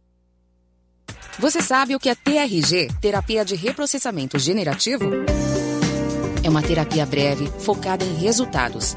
Você 1.39 1.63
sabe 1.63 1.95
o 1.95 2.01
que 2.01 2.09
é 2.09 2.15
TRG, 2.15 2.89
terapia 3.01 3.45
de 3.45 3.55
reprocessamento 3.55 4.39
generativo? 4.39 5.11
É 6.45 6.49
uma 6.49 6.63
terapia 6.63 7.07
breve, 7.07 7.51
focada 7.61 8.05
em 8.05 8.15
resultados. 8.15 8.97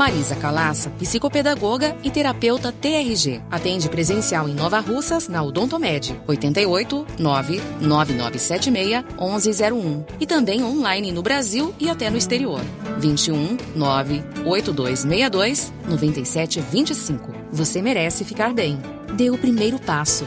Marisa 0.00 0.34
Calaça, 0.34 0.88
psicopedagoga 0.98 1.94
e 2.02 2.10
terapeuta 2.10 2.72
TRG. 2.72 3.42
Atende 3.50 3.86
presencial 3.86 4.48
em 4.48 4.54
Nova 4.54 4.80
Russas, 4.80 5.28
na 5.28 5.42
Odontomed, 5.42 6.18
88 6.26 7.06
99976 7.18 9.04
1101. 9.20 10.04
E 10.18 10.26
também 10.26 10.64
online 10.64 11.12
no 11.12 11.20
Brasil 11.20 11.74
e 11.78 11.90
até 11.90 12.08
no 12.08 12.16
exterior, 12.16 12.62
21 12.96 13.58
98262 13.76 15.70
9725. 15.86 17.34
Você 17.52 17.82
merece 17.82 18.24
ficar 18.24 18.54
bem. 18.54 18.78
Dê 19.18 19.28
o 19.28 19.36
primeiro 19.36 19.78
passo. 19.78 20.26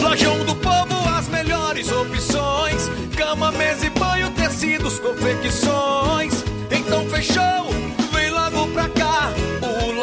Lojão 0.00 0.42
do 0.46 0.56
Povo, 0.56 1.06
as 1.18 1.28
melhores 1.28 1.92
opções: 1.92 2.88
cama, 3.14 3.52
mesa 3.52 3.84
e 3.84 3.90
banho, 3.90 4.30
tecidos, 4.30 4.98
confecções. 4.98 6.17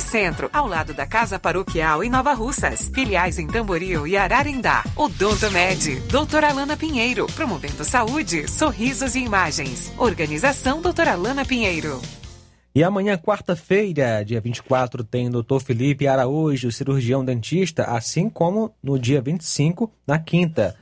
Centro, 0.00 0.48
ao 0.52 0.66
lado 0.66 0.94
da 0.94 1.06
Casa 1.06 1.38
Paroquial 1.38 2.02
em 2.02 2.10
Nova 2.10 2.32
Russas. 2.32 2.90
Filiais 2.94 3.38
em 3.38 3.46
Tamboril 3.46 4.06
e 4.06 4.16
Ararindá. 4.16 4.84
Odonto 4.94 5.50
Med, 5.50 6.00
doutora 6.10 6.48
Alana 6.48 6.76
Pinheiro, 6.76 7.26
promovendo 7.34 7.84
saúde, 7.84 8.48
sorrisos 8.48 9.14
e 9.14 9.20
imagens. 9.20 9.92
Organização 9.98 10.80
doutora 10.80 11.12
Alana 11.12 11.44
Pinheiro. 11.44 12.00
E 12.76 12.84
amanhã, 12.84 13.16
quarta-feira, 13.16 14.22
dia 14.22 14.38
24, 14.38 15.02
tem 15.02 15.28
o 15.28 15.42
Dr. 15.42 15.60
Felipe 15.60 16.06
Araújo, 16.06 16.70
cirurgião 16.70 17.24
dentista, 17.24 17.84
assim 17.84 18.28
como 18.28 18.70
no 18.82 18.98
dia 18.98 19.22
25, 19.22 19.90
na 20.06 20.18
quinta. 20.18 20.76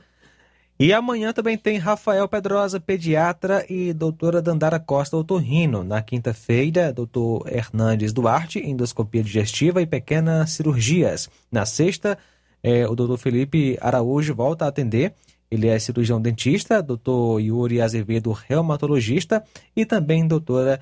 E 0.77 0.91
amanhã 0.91 1.31
também 1.31 1.57
tem 1.57 1.77
Rafael 1.77 2.27
Pedrosa, 2.27 2.81
pediatra, 2.81 3.65
e 3.69 3.93
doutora 3.93 4.41
Dandara 4.41 4.77
Costa, 4.77 5.15
otorrino. 5.15 5.85
Na 5.85 6.01
quinta-feira, 6.01 6.91
doutor 6.91 7.47
Hernandes 7.47 8.11
Duarte, 8.11 8.59
endoscopia 8.59 9.23
digestiva 9.23 9.81
e 9.81 9.85
pequenas 9.85 10.51
cirurgias. 10.51 11.29
Na 11.49 11.65
sexta, 11.65 12.17
é, 12.61 12.85
o 12.85 12.93
doutor 12.93 13.17
Felipe 13.17 13.77
Araújo 13.79 14.35
volta 14.35 14.65
a 14.65 14.67
atender. 14.67 15.13
Ele 15.49 15.69
é 15.69 15.79
cirurgião 15.79 16.21
dentista, 16.21 16.83
doutor 16.83 17.39
Yuri 17.39 17.79
Azevedo, 17.79 18.33
reumatologista, 18.33 19.41
e 19.73 19.85
também 19.85 20.27
doutora 20.27 20.81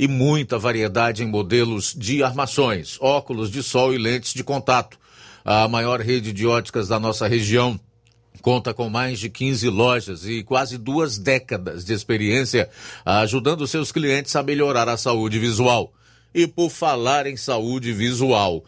e 0.00 0.08
muita 0.08 0.58
variedade 0.58 1.22
em 1.22 1.26
modelos 1.26 1.94
de 1.94 2.22
armações, 2.22 2.96
óculos 3.02 3.50
de 3.50 3.62
sol 3.62 3.92
e 3.92 3.98
lentes 3.98 4.32
de 4.32 4.42
contato. 4.42 4.98
A 5.44 5.68
maior 5.68 6.00
rede 6.00 6.32
de 6.32 6.46
óticas 6.46 6.88
da 6.88 6.98
nossa 6.98 7.28
região 7.28 7.78
conta 8.40 8.72
com 8.72 8.88
mais 8.88 9.20
de 9.20 9.28
15 9.28 9.68
lojas 9.68 10.26
e 10.26 10.42
quase 10.42 10.78
duas 10.78 11.18
décadas 11.18 11.84
de 11.84 11.92
experiência 11.92 12.70
ajudando 13.04 13.66
seus 13.66 13.92
clientes 13.92 14.34
a 14.34 14.42
melhorar 14.42 14.88
a 14.88 14.96
saúde 14.96 15.38
visual. 15.38 15.92
E 16.34 16.46
por 16.46 16.70
falar 16.70 17.26
em 17.26 17.36
saúde 17.36 17.92
visual, 17.92 18.64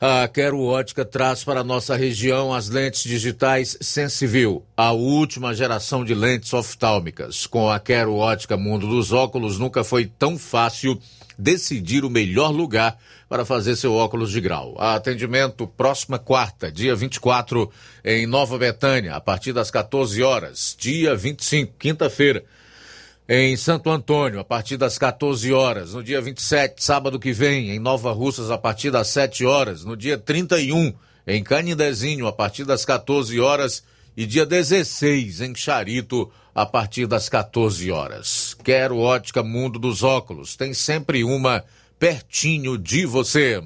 a 0.00 0.28
Quero 0.28 0.62
Ótica 0.62 1.04
traz 1.04 1.42
para 1.42 1.64
nossa 1.64 1.96
região 1.96 2.54
as 2.54 2.68
lentes 2.68 3.02
digitais 3.02 3.76
Sensiview, 3.80 4.64
a 4.76 4.92
última 4.92 5.52
geração 5.52 6.04
de 6.04 6.14
lentes 6.14 6.52
oftálmicas. 6.52 7.46
Com 7.48 7.68
a 7.68 7.80
Quero 7.80 8.14
Ótica 8.14 8.56
Mundo 8.56 8.86
dos 8.86 9.12
Óculos, 9.12 9.58
nunca 9.58 9.82
foi 9.82 10.06
tão 10.06 10.38
fácil 10.38 11.00
decidir 11.36 12.04
o 12.04 12.10
melhor 12.10 12.50
lugar 12.50 12.96
para 13.28 13.44
fazer 13.44 13.74
seu 13.74 13.92
óculos 13.92 14.30
de 14.30 14.40
grau. 14.40 14.76
Atendimento 14.78 15.66
próxima 15.66 16.18
quarta, 16.18 16.70
dia 16.70 16.94
24, 16.94 17.68
em 18.04 18.24
Nova 18.24 18.56
Betânia, 18.56 19.16
a 19.16 19.20
partir 19.20 19.52
das 19.52 19.68
14 19.68 20.22
horas. 20.22 20.76
Dia 20.78 21.16
25, 21.16 21.74
quinta-feira 21.76 22.44
em 23.28 23.58
Santo 23.58 23.90
Antônio, 23.90 24.40
a 24.40 24.44
partir 24.44 24.78
das 24.78 24.96
14 24.96 25.52
horas. 25.52 25.92
No 25.92 26.02
dia 26.02 26.18
27, 26.18 26.82
sábado 26.82 27.20
que 27.20 27.30
vem, 27.30 27.70
em 27.70 27.78
Nova 27.78 28.10
Russas, 28.10 28.50
a 28.50 28.56
partir 28.56 28.90
das 28.90 29.08
7 29.08 29.44
horas. 29.44 29.84
No 29.84 29.94
dia 29.94 30.16
31, 30.16 30.94
em 31.26 31.44
Canidezinho, 31.44 32.26
a 32.26 32.32
partir 32.32 32.64
das 32.64 32.86
14 32.86 33.38
horas. 33.38 33.84
E 34.16 34.24
dia 34.24 34.46
16, 34.46 35.42
em 35.42 35.54
Charito, 35.54 36.32
a 36.54 36.64
partir 36.64 37.06
das 37.06 37.28
14 37.28 37.92
horas. 37.92 38.56
Quero 38.64 38.98
ótica 38.98 39.42
Mundo 39.42 39.78
dos 39.78 40.02
Óculos. 40.02 40.56
Tem 40.56 40.72
sempre 40.72 41.22
uma 41.22 41.62
pertinho 41.98 42.78
de 42.78 43.04
você. 43.04 43.62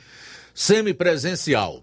semipresencial. 0.54 1.82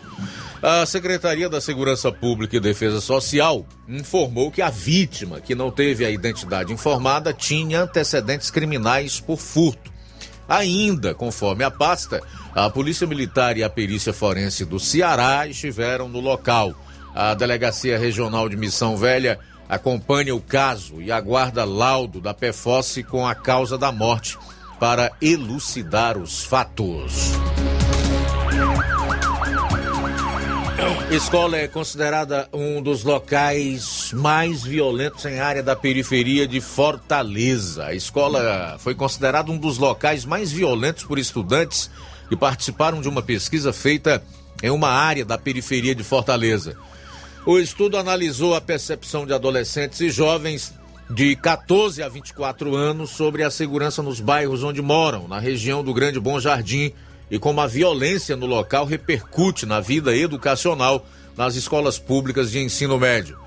A 0.62 0.86
Secretaria 0.86 1.48
da 1.48 1.60
Segurança 1.60 2.10
Pública 2.10 2.56
e 2.56 2.60
Defesa 2.60 3.00
Social 3.00 3.66
informou 3.86 4.50
que 4.50 4.62
a 4.62 4.70
vítima, 4.70 5.40
que 5.40 5.54
não 5.54 5.70
teve 5.70 6.04
a 6.04 6.10
identidade 6.10 6.72
informada, 6.72 7.32
tinha 7.32 7.82
antecedentes 7.82 8.50
criminais 8.50 9.20
por 9.20 9.38
furto. 9.38 9.91
Ainda, 10.52 11.14
conforme 11.14 11.64
a 11.64 11.70
pasta, 11.70 12.20
a 12.54 12.68
Polícia 12.68 13.06
Militar 13.06 13.56
e 13.56 13.64
a 13.64 13.70
Perícia 13.70 14.12
Forense 14.12 14.66
do 14.66 14.78
Ceará 14.78 15.46
estiveram 15.46 16.10
no 16.10 16.20
local. 16.20 16.74
A 17.14 17.32
Delegacia 17.32 17.98
Regional 17.98 18.50
de 18.50 18.56
Missão 18.58 18.94
Velha 18.94 19.38
acompanha 19.66 20.34
o 20.34 20.42
caso 20.42 21.00
e 21.00 21.10
aguarda 21.10 21.64
laudo 21.64 22.20
da 22.20 22.34
PFOSSE 22.34 23.02
com 23.02 23.26
a 23.26 23.34
causa 23.34 23.78
da 23.78 23.90
morte 23.90 24.36
para 24.78 25.10
elucidar 25.22 26.18
os 26.18 26.44
fatos. 26.44 27.32
Escola 31.12 31.58
é 31.58 31.68
considerada 31.68 32.48
um 32.54 32.80
dos 32.80 33.04
locais 33.04 34.10
mais 34.14 34.62
violentos 34.62 35.22
em 35.26 35.40
área 35.40 35.62
da 35.62 35.76
periferia 35.76 36.48
de 36.48 36.58
Fortaleza. 36.58 37.84
A 37.84 37.94
escola 37.94 38.76
foi 38.78 38.94
considerada 38.94 39.52
um 39.52 39.58
dos 39.58 39.76
locais 39.76 40.24
mais 40.24 40.50
violentos 40.50 41.04
por 41.04 41.18
estudantes 41.18 41.90
que 42.30 42.36
participaram 42.36 43.02
de 43.02 43.10
uma 43.10 43.20
pesquisa 43.20 43.74
feita 43.74 44.24
em 44.62 44.70
uma 44.70 44.88
área 44.88 45.22
da 45.22 45.36
periferia 45.36 45.94
de 45.94 46.02
Fortaleza. 46.02 46.78
O 47.44 47.58
estudo 47.58 47.98
analisou 47.98 48.54
a 48.54 48.60
percepção 48.60 49.26
de 49.26 49.34
adolescentes 49.34 50.00
e 50.00 50.08
jovens 50.08 50.72
de 51.10 51.36
14 51.36 52.02
a 52.02 52.08
24 52.08 52.74
anos 52.74 53.10
sobre 53.10 53.42
a 53.42 53.50
segurança 53.50 54.02
nos 54.02 54.18
bairros 54.18 54.64
onde 54.64 54.80
moram, 54.80 55.28
na 55.28 55.38
região 55.38 55.84
do 55.84 55.92
Grande 55.92 56.18
Bom 56.18 56.40
Jardim, 56.40 56.90
e 57.32 57.38
como 57.38 57.62
a 57.62 57.66
violência 57.66 58.36
no 58.36 58.44
local 58.44 58.84
repercute 58.84 59.64
na 59.64 59.80
vida 59.80 60.14
educacional 60.14 61.06
nas 61.34 61.56
escolas 61.56 61.98
públicas 61.98 62.50
de 62.50 62.60
ensino 62.60 62.98
médio. 62.98 63.38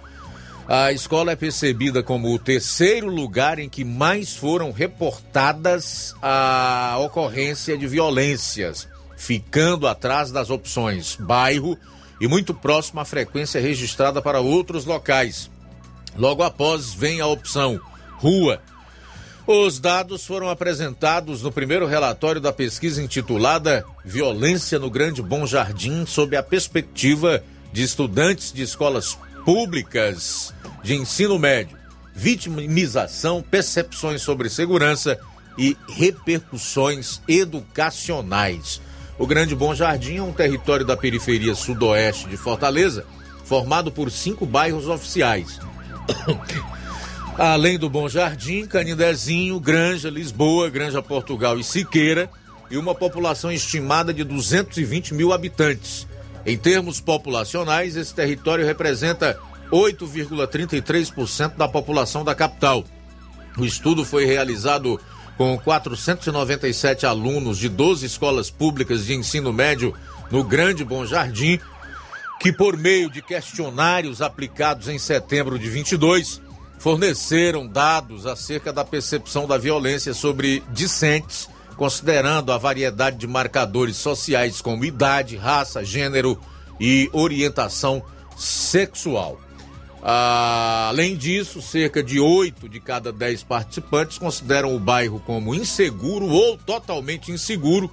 A 0.68 0.92
escola 0.92 1.34
é 1.34 1.36
percebida 1.36 2.02
como 2.02 2.34
o 2.34 2.40
terceiro 2.40 3.08
lugar 3.08 3.60
em 3.60 3.70
que 3.70 3.86
mais 3.86 4.36
foram 4.36 4.72
reportadas 4.72 6.16
a 6.20 6.98
ocorrência 7.00 7.78
de 7.78 7.86
violências, 7.86 8.90
ficando 9.16 9.88
atrás 9.88 10.32
das 10.32 10.50
opções 10.50 11.16
bairro 11.20 11.78
e 12.20 12.28
muito 12.28 12.56
próximo 12.56 13.02
à 13.02 13.06
frequência 13.06 13.62
registrada 13.62 14.20
para 14.20 14.40
outros 14.40 14.86
locais. 14.86 15.52
Logo 16.18 16.42
após 16.42 16.92
vem 16.92 17.22
a 17.22 17.28
opção 17.28 17.80
rua. 18.18 18.60
Os 19.48 19.80
dados 19.80 20.26
foram 20.26 20.50
apresentados 20.50 21.44
no 21.44 21.52
primeiro 21.52 21.86
relatório 21.86 22.42
da 22.42 22.52
pesquisa 22.52 23.02
intitulada 23.02 23.86
Violência 24.04 24.80
no 24.80 24.90
Grande 24.90 25.22
Bom 25.22 25.46
Jardim, 25.46 26.04
sob 26.08 26.36
a 26.36 26.42
perspectiva 26.42 27.44
de 27.72 27.84
estudantes 27.84 28.52
de 28.52 28.64
escolas 28.64 29.16
públicas 29.46 30.52
de 30.82 30.96
ensino 30.96 31.38
médio, 31.38 31.78
vitimização, 32.16 33.44
percepções 33.44 34.24
sobre 34.24 34.50
segurança 34.50 35.20
e 35.60 35.78
repercussões 35.90 37.22
educacionais. 37.28 38.82
O 39.20 39.28
Grande 39.28 39.56
Bom 39.56 39.76
Jardim 39.76 40.18
é 40.18 40.24
um 40.24 40.34
território 40.34 40.86
da 40.86 40.98
periferia 40.98 41.54
sudoeste 41.54 42.28
de 42.28 42.36
Fortaleza, 42.36 43.06
formado 43.44 43.92
por 43.92 44.10
cinco 44.10 44.44
bairros 44.44 44.88
oficiais. 44.88 45.60
Além 47.38 47.78
do 47.78 47.90
Bom 47.90 48.08
Jardim, 48.08 48.66
Canindezinho, 48.66 49.60
Granja, 49.60 50.10
Lisboa, 50.10 50.70
Granja 50.70 51.02
Portugal 51.02 51.60
e 51.60 51.64
Siqueira, 51.66 52.30
e 52.72 52.78
uma 52.78 52.96
população 52.96 53.52
estimada 53.52 54.14
de 54.14 54.24
220 54.24 55.14
mil 55.14 55.34
habitantes. 55.34 56.08
Em 56.46 56.58
termos 56.58 57.02
populacionais, 57.02 57.98
esse 57.98 58.14
território 58.14 58.66
representa 58.66 59.38
8,33% 59.70 61.58
da 61.58 61.68
população 61.68 62.24
da 62.24 62.34
capital. 62.34 62.86
O 63.58 63.66
estudo 63.66 64.06
foi 64.06 64.26
realizado 64.26 65.00
com 65.38 65.58
497 65.58 67.06
alunos 67.06 67.58
de 67.58 67.68
12 67.68 68.06
escolas 68.06 68.50
públicas 68.50 69.06
de 69.06 69.14
ensino 69.14 69.52
médio 69.52 69.94
no 70.32 70.42
Grande 70.42 70.86
Bom 70.86 71.06
Jardim, 71.06 71.60
que, 72.40 72.54
por 72.54 72.78
meio 72.78 73.10
de 73.10 73.22
questionários 73.22 74.22
aplicados 74.22 74.88
em 74.88 74.98
setembro 74.98 75.60
de 75.60 75.70
22, 75.70 76.45
forneceram 76.86 77.66
dados 77.66 78.28
acerca 78.28 78.72
da 78.72 78.86
percepção 78.86 79.48
da 79.48 79.58
violência 79.58 80.14
sobre 80.14 80.62
discentes 80.70 81.50
considerando 81.76 82.52
a 82.52 82.60
variedade 82.60 83.18
de 83.18 83.26
marcadores 83.26 83.98
sociais 83.98 84.62
como 84.62 84.86
idade, 84.86 85.36
raça, 85.36 85.84
gênero 85.84 86.40
e 86.80 87.10
orientação 87.12 88.04
sexual. 88.38 89.42
Além 90.04 91.18
disso, 91.18 91.60
cerca 91.60 92.04
de 92.04 92.20
8 92.20 92.70
de 92.70 92.80
cada 92.80 93.12
10 93.12 93.42
participantes 93.42 94.20
consideram 94.20 94.76
o 94.76 94.80
bairro 94.80 95.20
como 95.26 95.56
inseguro 95.56 96.28
ou 96.28 96.56
totalmente 96.56 97.32
inseguro, 97.32 97.90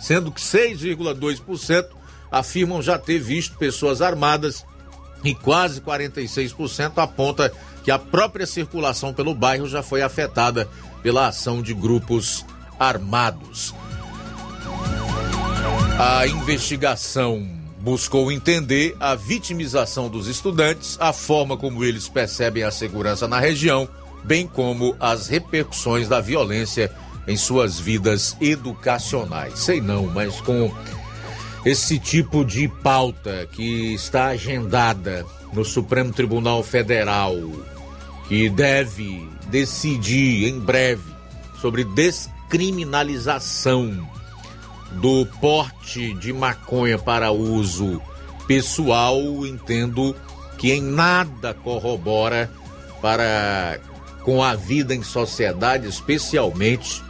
sendo 0.00 0.32
que 0.32 0.40
6,2% 0.40 1.86
afirmam 2.32 2.82
já 2.82 2.98
ter 2.98 3.20
visto 3.20 3.56
pessoas 3.56 4.02
armadas 4.02 4.66
e 5.24 5.34
quase 5.34 5.80
46% 5.80 6.98
aponta 6.98 7.52
que 7.82 7.90
a 7.90 7.98
própria 7.98 8.46
circulação 8.46 9.12
pelo 9.12 9.34
bairro 9.34 9.66
já 9.66 9.82
foi 9.82 10.02
afetada 10.02 10.68
pela 11.02 11.28
ação 11.28 11.62
de 11.62 11.74
grupos 11.74 12.44
armados. 12.78 13.74
A 15.98 16.26
investigação 16.26 17.46
buscou 17.80 18.32
entender 18.32 18.96
a 18.98 19.14
vitimização 19.14 20.08
dos 20.08 20.26
estudantes, 20.26 20.96
a 21.00 21.12
forma 21.12 21.56
como 21.56 21.84
eles 21.84 22.08
percebem 22.08 22.62
a 22.62 22.70
segurança 22.70 23.28
na 23.28 23.38
região, 23.38 23.88
bem 24.24 24.46
como 24.46 24.96
as 24.98 25.28
repercussões 25.28 26.08
da 26.08 26.20
violência 26.20 26.90
em 27.26 27.36
suas 27.36 27.78
vidas 27.78 28.36
educacionais. 28.40 29.58
Sei 29.58 29.80
não, 29.80 30.06
mas 30.06 30.40
com 30.40 30.72
esse 31.64 31.98
tipo 31.98 32.44
de 32.44 32.68
pauta 32.68 33.48
que 33.52 33.94
está 33.94 34.28
agendada 34.28 35.24
no 35.52 35.64
Supremo 35.64 36.12
Tribunal 36.12 36.62
Federal, 36.62 37.34
que 38.28 38.50
deve 38.50 39.26
decidir 39.48 40.48
em 40.48 40.58
breve 40.58 41.02
sobre 41.60 41.84
des 41.84 42.28
criminalização 42.48 44.06
do 44.92 45.26
porte 45.40 46.14
de 46.14 46.32
maconha 46.32 46.98
para 46.98 47.32
uso 47.32 48.00
pessoal, 48.46 49.18
entendo 49.46 50.14
que 50.58 50.70
em 50.72 50.82
nada 50.82 51.54
corrobora 51.54 52.50
para 53.00 53.80
com 54.22 54.42
a 54.42 54.54
vida 54.54 54.94
em 54.94 55.02
sociedade, 55.02 55.88
especialmente 55.88 57.02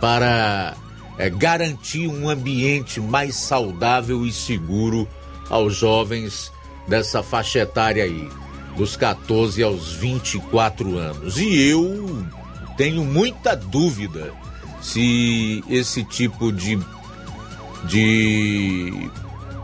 para 0.00 0.74
é, 1.18 1.28
garantir 1.28 2.06
um 2.06 2.28
ambiente 2.28 3.00
mais 3.00 3.34
saudável 3.34 4.24
e 4.24 4.32
seguro 4.32 5.08
aos 5.50 5.74
jovens 5.74 6.52
dessa 6.86 7.22
faixa 7.22 7.58
etária 7.58 8.04
aí, 8.04 8.28
dos 8.76 8.96
14 8.96 9.62
aos 9.62 9.92
24 9.92 10.96
anos. 10.96 11.36
E 11.36 11.68
eu 11.68 12.24
tenho 12.76 13.04
muita 13.04 13.56
dúvida 13.56 14.32
se 14.80 15.64
esse 15.68 16.04
tipo 16.04 16.52
de, 16.52 16.78
de 17.84 19.10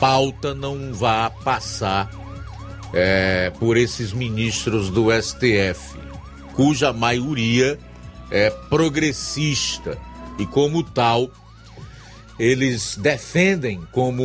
pauta 0.00 0.52
não 0.52 0.92
vá 0.92 1.30
passar 1.30 2.10
é, 2.92 3.52
por 3.60 3.76
esses 3.76 4.12
ministros 4.12 4.90
do 4.90 5.06
STF, 5.10 5.96
cuja 6.54 6.92
maioria 6.92 7.78
é 8.30 8.50
progressista 8.50 9.96
e, 10.38 10.46
como 10.46 10.82
tal, 10.82 11.30
eles 12.38 12.96
defendem 12.96 13.80
como 13.92 14.22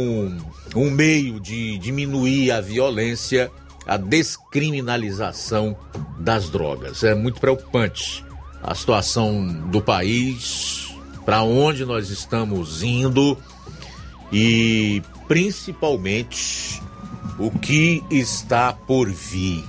um, 0.76 0.90
meio 0.90 1.40
de 1.40 1.78
diminuir 1.78 2.52
a 2.52 2.62
violência 2.62 3.52
a 3.86 3.98
descriminalização 3.98 5.76
das 6.20 6.50
drogas. 6.50 7.04
É 7.04 7.16
muito 7.16 7.40
preocupante 7.40 8.24
a 8.62 8.76
situação 8.76 9.44
do 9.72 9.82
país, 9.82 10.94
para 11.26 11.42
onde 11.42 11.86
nós 11.86 12.10
estamos 12.10 12.84
indo 12.84 13.36
e 14.32 15.02
principalmente 15.28 16.82
o 17.40 17.50
que 17.50 18.04
está 18.12 18.74
por 18.74 19.10
vir. 19.10 19.64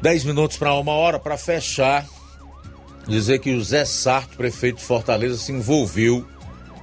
Dez 0.00 0.24
minutos 0.24 0.56
para 0.56 0.72
uma 0.74 0.92
hora 0.92 1.18
para 1.18 1.36
fechar. 1.36 2.06
Dizer 3.06 3.38
que 3.38 3.54
o 3.54 3.62
Zé 3.62 3.84
Sarto, 3.84 4.36
prefeito 4.36 4.78
de 4.78 4.84
Fortaleza, 4.84 5.36
se 5.36 5.52
envolveu 5.52 6.26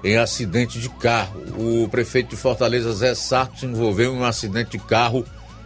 em 0.03 0.17
acidente 0.17 0.80
de 0.80 0.89
carro. 0.89 1.41
O 1.57 1.88
prefeito 1.89 2.30
de 2.30 2.36
Fortaleza, 2.36 2.93
Zé 2.93 3.13
Sarto, 3.13 3.59
se 3.59 3.65
envolveu 3.65 4.13
em 4.13 4.17
um 4.17 4.24
acidente 4.24 4.71
de 4.71 4.80
carro 4.80 5.26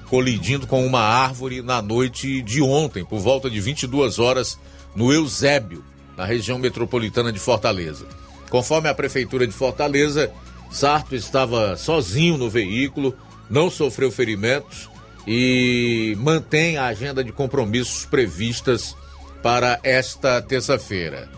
colidindo 0.09 0.65
com 0.65 0.85
uma 0.85 1.01
árvore 1.01 1.61
na 1.61 1.81
noite 1.81 2.41
de 2.41 2.61
ontem, 2.61 3.03
por 3.03 3.19
volta 3.19 3.49
de 3.49 3.59
22 3.59 4.19
horas, 4.19 4.57
no 4.95 5.11
Eusébio, 5.11 5.83
na 6.15 6.25
região 6.25 6.57
metropolitana 6.57 7.31
de 7.31 7.39
Fortaleza. 7.39 8.05
Conforme 8.49 8.87
a 8.87 8.95
Prefeitura 8.95 9.45
de 9.45 9.53
Fortaleza, 9.53 10.31
Sarto 10.71 11.13
estava 11.13 11.75
sozinho 11.75 12.37
no 12.37 12.49
veículo, 12.49 13.13
não 13.49 13.69
sofreu 13.69 14.09
ferimentos 14.11 14.89
e 15.27 16.15
mantém 16.19 16.77
a 16.77 16.85
agenda 16.85 17.23
de 17.23 17.31
compromissos 17.31 18.05
previstas 18.05 18.95
para 19.41 19.79
esta 19.83 20.41
terça-feira. 20.41 21.29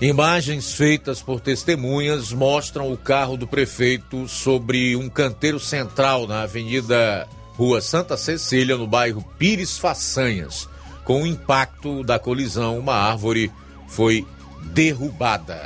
Imagens 0.00 0.74
feitas 0.74 1.22
por 1.22 1.40
testemunhas 1.40 2.32
mostram 2.32 2.92
o 2.92 2.96
carro 2.96 3.36
do 3.36 3.46
prefeito 3.46 4.28
sobre 4.28 4.96
um 4.96 5.08
canteiro 5.08 5.60
central 5.60 6.26
na 6.26 6.42
Avenida 6.42 7.28
Rua 7.56 7.80
Santa 7.80 8.16
Cecília, 8.16 8.76
no 8.76 8.86
bairro 8.86 9.24
Pires 9.38 9.78
Façanhas. 9.78 10.68
Com 11.04 11.22
o 11.22 11.26
impacto 11.26 12.02
da 12.02 12.18
colisão, 12.18 12.78
uma 12.78 12.94
árvore 12.94 13.52
foi 13.86 14.26
derrubada. 14.72 15.60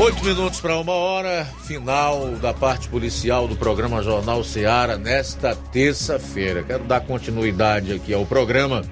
Oito 0.00 0.24
minutos 0.24 0.58
para 0.62 0.78
uma 0.78 0.94
hora, 0.94 1.46
final 1.66 2.30
da 2.36 2.54
parte 2.54 2.88
policial 2.88 3.46
do 3.46 3.54
programa 3.54 4.02
Jornal 4.02 4.42
Seara 4.42 4.96
nesta 4.96 5.54
terça-feira. 5.54 6.62
Quero 6.62 6.84
dar 6.84 7.02
continuidade 7.02 7.92
aqui 7.92 8.14
ao 8.14 8.24
programa, 8.24 8.82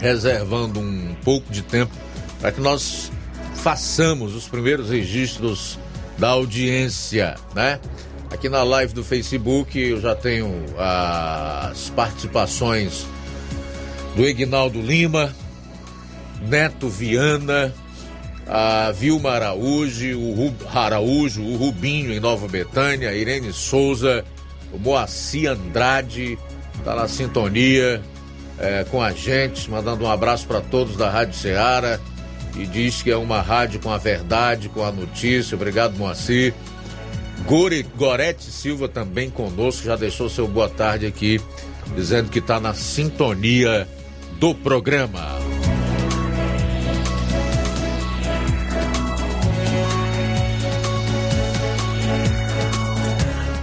reservando 0.00 0.80
um 0.80 1.14
pouco 1.22 1.52
de 1.52 1.62
tempo 1.62 1.92
para 2.40 2.50
que 2.50 2.60
nós 2.60 3.12
façamos 3.54 4.34
os 4.34 4.48
primeiros 4.48 4.90
registros 4.90 5.78
da 6.18 6.30
audiência, 6.30 7.36
né? 7.54 7.78
Aqui 8.28 8.48
na 8.48 8.64
live 8.64 8.92
do 8.92 9.04
Facebook 9.04 9.78
eu 9.78 10.00
já 10.00 10.16
tenho 10.16 10.64
as 10.76 11.90
participações 11.90 13.06
do 14.16 14.26
Ignaldo 14.26 14.82
Lima, 14.82 15.32
Neto 16.42 16.88
Viana, 16.88 17.72
a 18.52 18.90
Vilma 18.90 19.30
Araújo, 19.30 20.18
o 20.18 20.34
Ru, 20.34 20.54
Araújo, 20.74 21.40
o 21.40 21.56
Rubinho 21.56 22.12
em 22.12 22.18
Nova 22.18 22.48
Betânia, 22.48 23.14
Irene 23.14 23.52
Souza, 23.52 24.24
o 24.72 24.78
Moacir 24.78 25.52
Andrade, 25.52 26.36
tá 26.84 26.96
na 26.96 27.06
sintonia 27.06 28.02
é, 28.58 28.84
com 28.90 29.00
a 29.00 29.12
gente, 29.12 29.70
mandando 29.70 30.04
um 30.04 30.10
abraço 30.10 30.48
para 30.48 30.60
todos 30.60 30.96
da 30.96 31.08
Rádio 31.08 31.34
Ceará 31.34 32.00
e 32.56 32.66
diz 32.66 33.02
que 33.02 33.12
é 33.12 33.16
uma 33.16 33.40
rádio 33.40 33.78
com 33.78 33.92
a 33.92 33.98
verdade, 33.98 34.68
com 34.68 34.84
a 34.84 34.90
notícia. 34.90 35.54
Obrigado, 35.54 35.96
Moacir. 35.96 36.52
Gore, 37.46 37.84
Gorete 37.96 38.50
Silva 38.50 38.88
também 38.88 39.30
conosco, 39.30 39.84
já 39.84 39.94
deixou 39.94 40.28
seu 40.28 40.48
boa 40.48 40.68
tarde 40.68 41.06
aqui, 41.06 41.40
dizendo 41.94 42.28
que 42.28 42.40
está 42.40 42.58
na 42.58 42.74
sintonia 42.74 43.86
do 44.40 44.56
programa. 44.56 45.59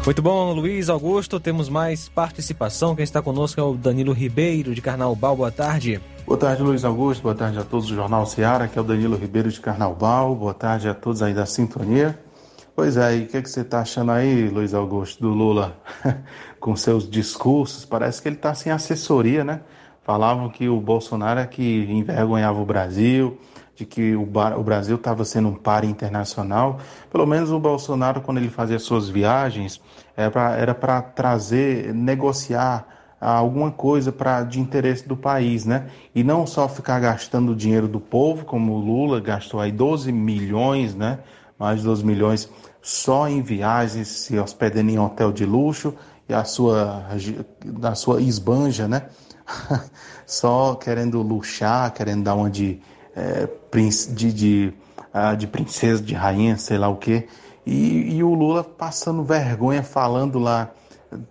Muito 0.07 0.21
bom, 0.21 0.53
Luiz 0.53 0.87
Augusto. 0.87 1.37
Temos 1.37 1.67
mais 1.67 2.07
participação. 2.07 2.95
Quem 2.95 3.03
está 3.03 3.21
conosco 3.21 3.59
é 3.59 3.63
o 3.63 3.73
Danilo 3.73 4.13
Ribeiro, 4.13 4.73
de 4.73 4.81
Carnaubal. 4.81 5.35
Boa 5.35 5.51
tarde. 5.51 5.99
Boa 6.25 6.39
tarde, 6.39 6.63
Luiz 6.63 6.85
Augusto. 6.85 7.23
Boa 7.23 7.35
tarde 7.35 7.59
a 7.59 7.63
todos 7.65 7.87
do 7.87 7.95
Jornal 7.95 8.25
Seara. 8.25 8.69
que 8.69 8.79
é 8.79 8.81
o 8.81 8.85
Danilo 8.85 9.17
Ribeiro, 9.17 9.51
de 9.51 9.59
Carnaubal. 9.59 10.33
Boa 10.33 10.53
tarde 10.53 10.87
a 10.87 10.93
todos 10.93 11.21
aí 11.21 11.33
da 11.33 11.45
Sintonia. 11.45 12.17
Pois 12.73 12.95
é, 12.95 13.17
e 13.17 13.23
o 13.23 13.27
que, 13.27 13.41
que 13.41 13.49
você 13.49 13.59
está 13.59 13.81
achando 13.81 14.13
aí, 14.13 14.47
Luiz 14.47 14.73
Augusto, 14.73 15.21
do 15.21 15.27
Lula 15.27 15.77
com 16.57 16.73
seus 16.77 17.09
discursos? 17.09 17.83
Parece 17.83 18.21
que 18.21 18.29
ele 18.29 18.37
está 18.37 18.53
sem 18.53 18.71
assessoria, 18.71 19.43
né? 19.43 19.59
Falavam 20.03 20.47
que 20.47 20.69
o 20.69 20.79
Bolsonaro 20.79 21.41
é 21.41 21.45
que 21.45 21.85
envergonhava 21.89 22.61
o 22.61 22.65
Brasil, 22.65 23.37
de 23.77 23.85
que 23.85 24.15
o, 24.15 24.23
o 24.23 24.63
Brasil 24.63 24.95
estava 24.95 25.23
sendo 25.23 25.49
um 25.49 25.53
par 25.53 25.83
internacional. 25.83 26.79
Pelo 27.11 27.27
menos 27.27 27.51
o 27.51 27.59
Bolsonaro, 27.59 28.21
quando 28.21 28.39
ele 28.39 28.49
fazia 28.49 28.79
suas 28.79 29.07
viagens, 29.07 29.79
era 30.15 30.73
para 30.73 30.99
trazer, 31.01 31.93
negociar 31.93 32.87
alguma 33.21 33.71
coisa 33.71 34.11
para 34.11 34.43
de 34.43 34.59
interesse 34.59 35.07
do 35.07 35.15
país, 35.15 35.63
né? 35.63 35.87
E 36.13 36.23
não 36.23 36.47
só 36.47 36.67
ficar 36.67 36.99
gastando 36.99 37.51
o 37.51 37.55
dinheiro 37.55 37.87
do 37.87 37.99
povo, 37.99 38.45
como 38.45 38.73
o 38.73 38.79
Lula 38.79 39.21
gastou 39.21 39.59
aí 39.59 39.71
12 39.71 40.11
milhões, 40.11 40.95
né? 40.95 41.19
Mais 41.57 41.79
de 41.79 41.85
12 41.85 42.03
milhões 42.03 42.49
só 42.81 43.27
em 43.27 43.43
viagens, 43.43 44.07
se 44.07 44.39
hospedando 44.39 44.89
em 44.89 44.97
hotel 44.97 45.31
de 45.31 45.45
luxo 45.45 45.93
e 46.27 46.33
a 46.33 46.43
sua, 46.43 47.05
a 47.83 47.95
sua 47.95 48.21
esbanja, 48.21 48.87
né? 48.87 49.03
só 50.25 50.73
querendo 50.75 51.21
luxar, 51.21 51.93
querendo 51.93 52.23
dar 52.23 52.33
uma 52.33 52.49
de 52.49 52.81
é, 53.17 53.49
de, 54.13 54.31
de, 54.31 54.73
uh, 55.13 55.35
de 55.35 55.47
princesa, 55.47 56.03
de 56.03 56.13
rainha, 56.13 56.55
sei 56.55 56.77
lá 56.77 56.87
o 56.87 56.95
quê. 56.95 57.27
E, 57.65 58.15
e, 58.15 58.23
o 58.23 58.33
Lula 58.33 58.63
passando 58.63 59.23
vergonha 59.23 59.81
falando 59.81 60.37
lá 60.37 60.71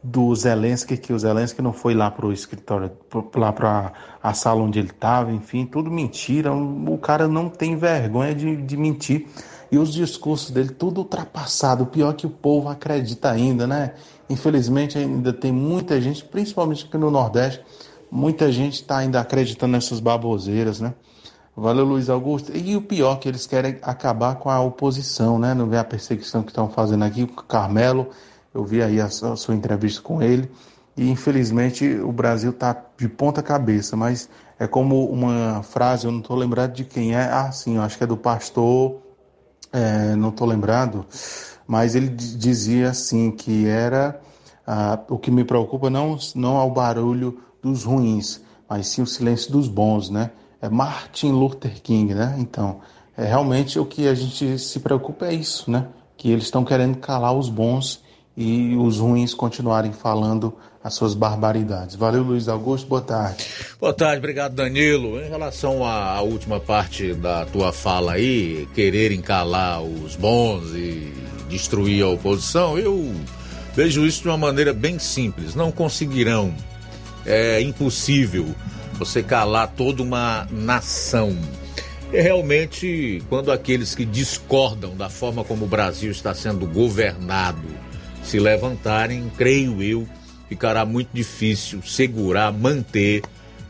do 0.02 0.34
Zelensky, 0.34 0.96
que 0.96 1.12
o 1.12 1.18
Zelensky 1.18 1.62
não 1.62 1.72
foi 1.72 1.94
lá 1.94 2.10
para 2.10 2.26
o 2.26 2.32
escritório, 2.32 2.90
lá 3.34 3.52
para 3.52 3.92
a 4.22 4.34
sala 4.34 4.62
onde 4.62 4.78
ele 4.78 4.90
estava, 4.90 5.32
enfim, 5.32 5.64
tudo 5.64 5.90
mentira. 5.90 6.52
O 6.52 6.98
cara 6.98 7.28
não 7.28 7.48
tem 7.48 7.76
vergonha 7.76 8.34
de, 8.34 8.56
de 8.56 8.76
mentir. 8.76 9.26
E 9.70 9.78
os 9.78 9.92
discursos 9.92 10.50
dele, 10.50 10.70
tudo 10.70 10.98
ultrapassado. 10.98 11.84
O 11.84 11.86
pior 11.86 12.10
é 12.10 12.14
que 12.14 12.26
o 12.26 12.30
povo 12.30 12.68
acredita 12.68 13.30
ainda, 13.30 13.66
né? 13.66 13.94
Infelizmente, 14.28 14.98
ainda 14.98 15.32
tem 15.32 15.52
muita 15.52 16.00
gente, 16.00 16.24
principalmente 16.24 16.86
aqui 16.86 16.98
no 16.98 17.10
Nordeste, 17.10 17.64
muita 18.10 18.50
gente 18.52 18.74
está 18.74 18.98
ainda 18.98 19.20
acreditando 19.20 19.72
nessas 19.72 20.00
baboseiras, 20.00 20.80
né? 20.80 20.94
Valeu, 21.56 21.86
Luiz 21.86 22.10
Augusto. 22.10 22.54
E 22.54 22.76
o 22.76 22.82
pior, 22.82 23.16
que 23.18 23.26
eles 23.26 23.46
querem 23.46 23.78
acabar 23.80 24.34
com 24.34 24.50
a 24.50 24.60
oposição, 24.60 25.38
né? 25.38 25.54
Não 25.54 25.66
vê 25.66 25.78
a 25.78 25.84
perseguição 25.84 26.42
que 26.42 26.50
estão 26.50 26.68
fazendo 26.68 27.02
aqui 27.02 27.26
com 27.26 27.40
o 27.40 27.44
Carmelo. 27.44 28.10
Eu 28.52 28.62
vi 28.62 28.82
aí 28.82 29.00
a 29.00 29.08
sua 29.08 29.54
entrevista 29.54 30.02
com 30.02 30.22
ele. 30.22 30.50
E 30.94 31.10
infelizmente 31.10 31.86
o 31.98 32.12
Brasil 32.12 32.50
está 32.50 32.76
de 32.98 33.08
ponta 33.08 33.42
cabeça, 33.42 33.96
mas 33.96 34.28
é 34.58 34.66
como 34.66 35.06
uma 35.06 35.62
frase, 35.62 36.06
eu 36.06 36.12
não 36.12 36.20
estou 36.20 36.36
lembrado 36.36 36.72
de 36.74 36.84
quem 36.84 37.14
é. 37.14 37.24
Ah, 37.24 37.50
sim, 37.50 37.76
eu 37.76 37.82
acho 37.82 37.96
que 37.96 38.04
é 38.04 38.06
do 38.06 38.16
pastor, 38.16 38.98
é, 39.72 40.14
não 40.14 40.30
estou 40.30 40.46
lembrado, 40.46 41.04
mas 41.66 41.94
ele 41.94 42.08
dizia 42.08 42.90
assim 42.90 43.30
que 43.30 43.66
era 43.66 44.18
ah, 44.66 44.98
o 45.08 45.18
que 45.18 45.30
me 45.30 45.44
preocupa 45.44 45.90
não 45.90 46.18
não 46.34 46.58
é 46.58 46.64
o 46.64 46.70
barulho 46.70 47.40
dos 47.62 47.84
ruins, 47.84 48.40
mas 48.68 48.88
sim 48.88 49.02
o 49.02 49.06
silêncio 49.06 49.52
dos 49.52 49.68
bons, 49.68 50.08
né? 50.08 50.30
É 50.60 50.68
Martin 50.68 51.32
Luther 51.32 51.80
King, 51.82 52.14
né? 52.14 52.36
Então, 52.38 52.80
é 53.16 53.24
realmente 53.24 53.78
o 53.78 53.84
que 53.84 54.08
a 54.08 54.14
gente 54.14 54.58
se 54.58 54.80
preocupa 54.80 55.26
é 55.26 55.34
isso, 55.34 55.70
né? 55.70 55.86
Que 56.16 56.30
eles 56.30 56.44
estão 56.44 56.64
querendo 56.64 56.96
calar 56.98 57.34
os 57.34 57.48
bons 57.48 58.02
e 58.36 58.76
os 58.76 58.98
ruins 58.98 59.32
continuarem 59.32 59.92
falando 59.92 60.54
as 60.84 60.94
suas 60.94 61.14
barbaridades. 61.14 61.96
Valeu, 61.96 62.22
Luiz 62.22 62.48
Augusto, 62.48 62.86
boa 62.86 63.00
tarde. 63.00 63.44
Boa 63.80 63.92
tarde, 63.92 64.18
obrigado, 64.18 64.54
Danilo. 64.54 65.20
Em 65.20 65.28
relação 65.28 65.84
à, 65.84 66.20
última 66.20 66.60
parte 66.60 67.14
da 67.14 67.44
tua 67.46 67.72
fala 67.72 68.12
aí, 68.12 68.68
quererem 68.74 69.20
calar 69.20 69.82
os 69.82 70.14
bons 70.14 70.74
e 70.74 71.12
destruir 71.48 72.04
a 72.04 72.08
oposição, 72.08 72.78
eu 72.78 73.12
vejo 73.74 74.04
isso 74.04 74.22
de 74.22 74.28
uma 74.28 74.36
maneira 74.36 74.72
bem 74.72 74.98
simples. 74.98 75.54
Não 75.54 75.72
conseguirão. 75.72 76.54
É 77.24 77.60
impossível 77.60 78.54
você 78.98 79.22
calar 79.22 79.68
toda 79.76 80.02
uma 80.02 80.46
nação. 80.50 81.36
E 82.12 82.20
realmente, 82.20 83.22
quando 83.28 83.50
aqueles 83.50 83.94
que 83.94 84.04
discordam 84.04 84.96
da 84.96 85.08
forma 85.08 85.44
como 85.44 85.64
o 85.64 85.68
Brasil 85.68 86.10
está 86.10 86.34
sendo 86.34 86.66
governado 86.66 87.66
se 88.22 88.38
levantarem, 88.38 89.30
creio 89.36 89.82
eu, 89.82 90.08
ficará 90.48 90.84
muito 90.84 91.10
difícil 91.12 91.82
segurar, 91.82 92.52
manter 92.52 93.22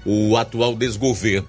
o 0.04 0.36
atual 0.36 0.74
desgoverno. 0.74 1.48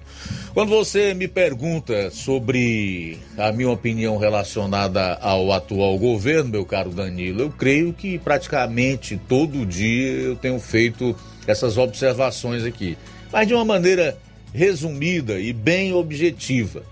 Quando 0.52 0.70
você 0.70 1.14
me 1.14 1.28
pergunta 1.28 2.10
sobre 2.10 3.18
a 3.36 3.52
minha 3.52 3.70
opinião 3.70 4.18
relacionada 4.18 5.14
ao 5.20 5.52
atual 5.52 5.96
governo, 5.96 6.50
meu 6.50 6.64
caro 6.64 6.90
Danilo, 6.90 7.42
eu 7.42 7.50
creio 7.50 7.92
que 7.92 8.18
praticamente 8.18 9.20
todo 9.28 9.64
dia 9.64 10.10
eu 10.10 10.36
tenho 10.36 10.58
feito 10.58 11.14
essas 11.46 11.78
observações 11.78 12.64
aqui 12.64 12.96
mas 13.32 13.46
de 13.46 13.54
uma 13.54 13.64
maneira 13.64 14.18
resumida 14.52 15.38
e 15.38 15.52
bem 15.52 15.92
objetiva. 15.92 16.82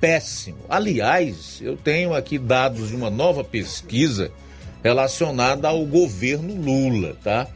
Péssimo. 0.00 0.58
Aliás, 0.68 1.60
eu 1.62 1.76
tenho 1.76 2.14
aqui 2.14 2.38
dados 2.38 2.88
de 2.88 2.96
uma 2.96 3.10
nova 3.10 3.42
pesquisa 3.42 4.30
relacionada 4.82 5.68
ao 5.68 5.84
governo 5.86 6.54
Lula, 6.54 7.16
tá? 7.22 7.46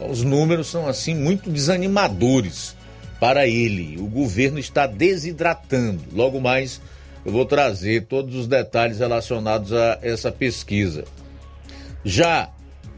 Os 0.00 0.22
números 0.22 0.68
são 0.68 0.86
assim 0.86 1.14
muito 1.14 1.50
desanimadores 1.50 2.76
para 3.20 3.46
ele. 3.46 3.96
O 3.98 4.06
governo 4.06 4.58
está 4.58 4.86
desidratando. 4.86 6.02
Logo 6.12 6.40
mais 6.40 6.80
eu 7.24 7.32
vou 7.32 7.44
trazer 7.44 8.04
todos 8.04 8.34
os 8.34 8.46
detalhes 8.46 8.98
relacionados 8.98 9.72
a 9.72 9.98
essa 10.02 10.30
pesquisa. 10.30 11.04
Já 12.04 12.50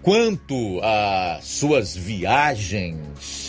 quanto 0.03 0.81
às 0.83 1.45
suas 1.45 1.97
viagens 1.97 3.47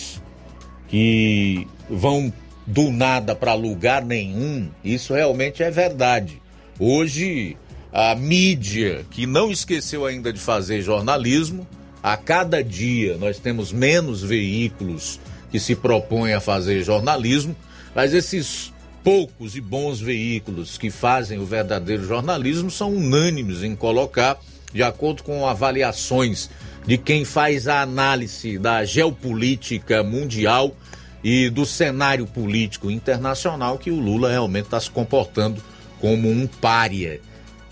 que 0.90 1.68
vão 1.90 2.34
do 2.66 2.92
nada 2.92 3.36
para 3.36 3.54
lugar 3.54 4.04
nenhum, 4.04 4.70
isso 4.84 5.14
realmente 5.14 5.64
é 5.64 5.72
verdade. 5.72 6.42
Hoje, 6.80 7.58
a 7.92 8.14
mídia, 8.16 9.06
que 9.10 9.26
não 9.26 9.52
esqueceu 9.52 10.06
ainda 10.06 10.32
de 10.32 10.40
fazer 10.40 10.82
jornalismo, 10.82 11.68
a 12.02 12.16
cada 12.16 12.64
dia 12.64 13.18
nós 13.18 13.40
temos 13.40 13.72
menos 13.72 14.22
veículos 14.22 15.20
que 15.52 15.60
se 15.60 15.76
propõem 15.76 16.34
a 16.34 16.40
fazer 16.40 16.84
jornalismo, 16.84 17.56
mas 17.96 18.14
esses 18.14 18.72
poucos 19.04 19.56
e 19.56 19.62
bons 19.62 20.00
veículos 20.00 20.78
que 20.78 20.92
fazem 20.92 21.40
o 21.40 21.46
verdadeiro 21.46 22.06
jornalismo 22.06 22.70
são 22.70 22.94
unânimes 22.94 23.64
em 23.64 23.76
colocar, 23.76 24.40
de 24.72 24.84
acordo 24.84 25.24
com 25.24 25.48
avaliações 25.48 26.50
de 26.90 26.98
quem 26.98 27.24
faz 27.24 27.68
a 27.68 27.82
análise 27.82 28.58
da 28.58 28.84
geopolítica 28.84 30.02
mundial 30.02 30.76
e 31.24 31.48
do 31.48 31.64
cenário 31.64 32.26
político 32.26 32.90
internacional 32.90 33.78
que 33.78 33.92
o 33.92 34.00
Lula 34.00 34.32
realmente 34.32 34.66
está 34.66 34.80
se 34.80 34.90
comportando 34.90 35.62
como 36.02 36.28
um 36.28 36.48
pária. 36.48 37.22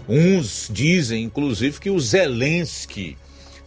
Uns 0.08 0.70
dizem, 0.72 1.24
inclusive, 1.24 1.80
que 1.80 1.90
o 1.90 2.00
Zelensky, 2.00 3.18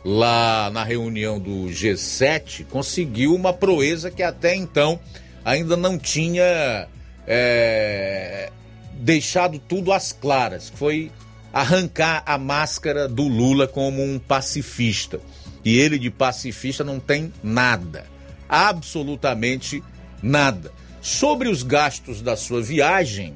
lá 0.04 0.70
na 0.70 0.84
reunião 0.84 1.40
do 1.40 1.66
G7, 1.66 2.64
conseguiu 2.66 3.34
uma 3.34 3.52
proeza 3.52 4.08
que 4.08 4.22
até 4.22 4.54
então 4.54 5.00
ainda 5.44 5.76
não 5.76 5.98
tinha 5.98 6.86
é, 7.26 8.52
deixado 8.92 9.58
tudo 9.58 9.92
às 9.92 10.12
claras, 10.12 10.70
que 10.70 10.78
foi 10.78 11.10
arrancar 11.52 12.22
a 12.24 12.38
máscara 12.38 13.08
do 13.08 13.26
Lula 13.26 13.66
como 13.66 14.00
um 14.00 14.16
pacifista. 14.16 15.20
E 15.64 15.78
ele 15.78 15.98
de 15.98 16.10
pacifista 16.10 16.82
não 16.82 16.98
tem 16.98 17.32
nada, 17.42 18.06
absolutamente 18.48 19.82
nada. 20.22 20.72
Sobre 21.00 21.48
os 21.48 21.62
gastos 21.62 22.20
da 22.20 22.36
sua 22.36 22.62
viagem, 22.62 23.34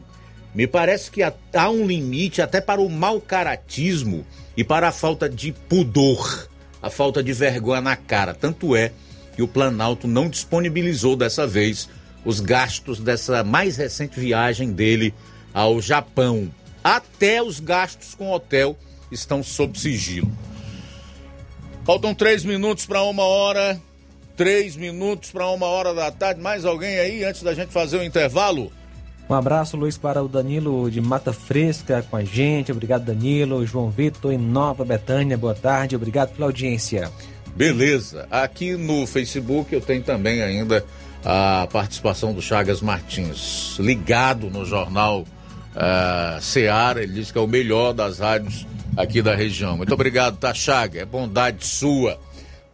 me 0.54 0.66
parece 0.66 1.10
que 1.10 1.22
há 1.22 1.70
um 1.70 1.86
limite 1.86 2.40
até 2.40 2.60
para 2.60 2.80
o 2.80 2.88
mau 2.88 3.20
caratismo 3.20 4.24
e 4.56 4.62
para 4.62 4.88
a 4.88 4.92
falta 4.92 5.28
de 5.28 5.52
pudor, 5.52 6.48
a 6.80 6.88
falta 6.88 7.22
de 7.22 7.32
vergonha 7.32 7.80
na 7.80 7.96
cara. 7.96 8.32
Tanto 8.32 8.76
é 8.76 8.92
que 9.34 9.42
o 9.42 9.48
Planalto 9.48 10.06
não 10.06 10.28
disponibilizou 10.28 11.16
dessa 11.16 11.46
vez 11.46 11.88
os 12.24 12.40
gastos 12.40 13.00
dessa 13.00 13.42
mais 13.42 13.76
recente 13.76 14.18
viagem 14.18 14.72
dele 14.72 15.12
ao 15.52 15.80
Japão. 15.80 16.50
Até 16.82 17.42
os 17.42 17.60
gastos 17.60 18.14
com 18.14 18.30
hotel 18.30 18.78
estão 19.10 19.42
sob 19.42 19.78
sigilo. 19.78 20.30
Faltam 21.84 22.14
três 22.14 22.44
minutos 22.44 22.86
para 22.86 23.02
uma 23.02 23.24
hora. 23.24 23.78
Três 24.36 24.74
minutos 24.74 25.30
para 25.30 25.46
uma 25.48 25.66
hora 25.66 25.92
da 25.92 26.10
tarde. 26.10 26.40
Mais 26.40 26.64
alguém 26.64 26.98
aí 26.98 27.22
antes 27.22 27.42
da 27.42 27.54
gente 27.54 27.72
fazer 27.72 27.98
o 27.98 28.02
intervalo? 28.02 28.72
Um 29.28 29.34
abraço, 29.34 29.76
Luiz, 29.76 29.98
para 29.98 30.22
o 30.22 30.28
Danilo 30.28 30.90
de 30.90 31.00
Mata 31.00 31.32
Fresca 31.32 32.04
com 32.10 32.16
a 32.16 32.24
gente. 32.24 32.72
Obrigado, 32.72 33.04
Danilo. 33.04 33.64
João 33.66 33.90
Vitor 33.90 34.32
em 34.32 34.38
Nova 34.38 34.84
Betânia, 34.84 35.36
boa 35.36 35.54
tarde. 35.54 35.94
Obrigado 35.94 36.34
pela 36.34 36.46
audiência. 36.46 37.10
Beleza. 37.54 38.26
Aqui 38.30 38.76
no 38.76 39.06
Facebook 39.06 39.72
eu 39.74 39.80
tenho 39.80 40.02
também 40.02 40.42
ainda 40.42 40.84
a 41.22 41.68
participação 41.70 42.32
do 42.32 42.40
Chagas 42.40 42.80
Martins, 42.80 43.76
ligado 43.78 44.50
no 44.50 44.64
jornal 44.64 45.20
uh, 45.20 46.40
Seara. 46.40 47.02
Ele 47.02 47.12
diz 47.12 47.30
que 47.30 47.38
é 47.38 47.40
o 47.40 47.46
melhor 47.46 47.92
das 47.92 48.18
rádios 48.18 48.66
aqui 48.96 49.22
da 49.22 49.34
região. 49.34 49.76
Muito 49.76 49.92
obrigado, 49.92 50.36
tá, 50.36 50.54
Chaga? 50.54 51.00
É 51.00 51.04
bondade 51.04 51.66
sua. 51.66 52.18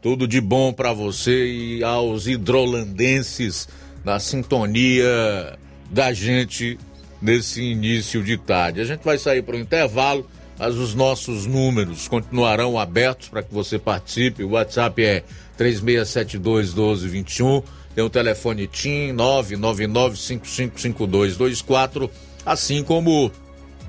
Tudo 0.03 0.27
de 0.27 0.41
bom 0.41 0.73
para 0.73 0.93
você 0.93 1.47
e 1.47 1.85
aos 1.85 2.27
hidrolandenses 2.27 3.68
na 4.05 4.18
sintonia 4.18 5.59
da 5.91 6.12
gente 6.12 6.79
nesse 7.21 7.62
início 7.62 8.23
de 8.23 8.39
tarde. 8.39 8.81
A 8.81 8.85
gente 8.85 9.05
vai 9.05 9.18
sair 9.18 9.43
para 9.43 9.57
o 9.57 9.59
intervalo, 9.59 10.25
mas 10.59 10.77
os 10.77 10.95
nossos 10.95 11.45
números 11.47 12.09
continuarão 12.09 12.79
abertos 12.79 13.29
para 13.29 13.43
que 13.43 13.53
você 13.53 13.79
participe. 13.79 14.43
O 14.43 14.53
WhatsApp 14.53 15.05
é 15.05 15.23
3672 15.57 16.73
1221, 16.73 17.62
tem 17.95 18.05
o 18.05 18.09
telefone 18.09 18.66
TIM 18.66 19.12
999555224, 19.14 22.09
assim 22.47 22.83
como 22.83 23.31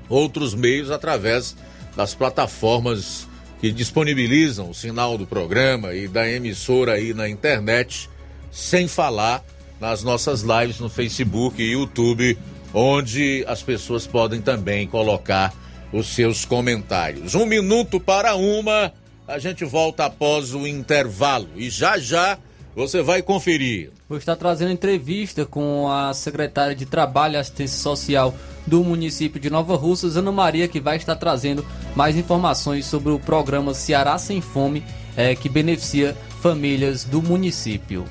outros 0.09 0.53
meios 0.53 0.91
através 0.91 1.55
das 1.95 2.13
plataformas 2.13 3.27
que 3.59 3.71
disponibilizam 3.71 4.69
o 4.69 4.73
sinal 4.73 5.17
do 5.17 5.27
programa 5.27 5.93
e 5.93 6.07
da 6.07 6.29
emissora 6.29 6.93
aí 6.93 7.13
na 7.13 7.29
internet, 7.29 8.09
sem 8.51 8.87
falar 8.87 9.43
nas 9.79 10.03
nossas 10.03 10.41
lives 10.41 10.79
no 10.79 10.89
Facebook 10.89 11.61
e 11.61 11.71
YouTube, 11.71 12.37
onde 12.73 13.43
as 13.47 13.61
pessoas 13.61 14.07
podem 14.07 14.41
também 14.41 14.87
colocar 14.87 15.53
os 15.91 16.07
seus 16.07 16.45
comentários. 16.45 17.35
Um 17.35 17.45
minuto 17.45 17.99
para 17.99 18.35
uma, 18.35 18.91
a 19.27 19.37
gente 19.37 19.65
volta 19.65 20.05
após 20.05 20.53
o 20.53 20.65
intervalo 20.65 21.49
e 21.55 21.69
já 21.69 21.97
já 21.97 22.37
você 22.75 23.01
vai 23.01 23.21
conferir. 23.21 23.91
Vou 24.07 24.17
estar 24.17 24.35
trazendo 24.35 24.71
entrevista 24.71 25.45
com 25.45 25.89
a 25.89 26.13
secretária 26.13 26.75
de 26.75 26.85
Trabalho 26.85 27.35
e 27.35 27.37
Assistência 27.37 27.77
Social 27.77 28.33
do 28.65 28.83
município 28.83 29.39
de 29.39 29.49
Nova 29.49 29.75
Russas, 29.75 30.17
Ana 30.17 30.31
Maria, 30.31 30.67
que 30.67 30.79
vai 30.79 30.97
estar 30.97 31.15
trazendo 31.15 31.65
mais 31.95 32.15
informações 32.15 32.85
sobre 32.85 33.11
o 33.11 33.19
programa 33.19 33.73
Ceará 33.73 34.17
Sem 34.17 34.41
Fome, 34.41 34.83
é, 35.15 35.35
que 35.35 35.49
beneficia 35.49 36.15
famílias 36.41 37.03
do 37.03 37.21
município. 37.21 38.05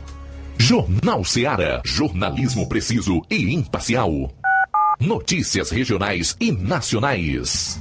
Jornal 0.58 1.24
Seara. 1.24 1.80
Jornalismo 1.84 2.68
preciso 2.68 3.22
e 3.30 3.54
imparcial. 3.54 4.30
Notícias 5.00 5.70
regionais 5.70 6.36
e 6.38 6.52
nacionais. 6.52 7.80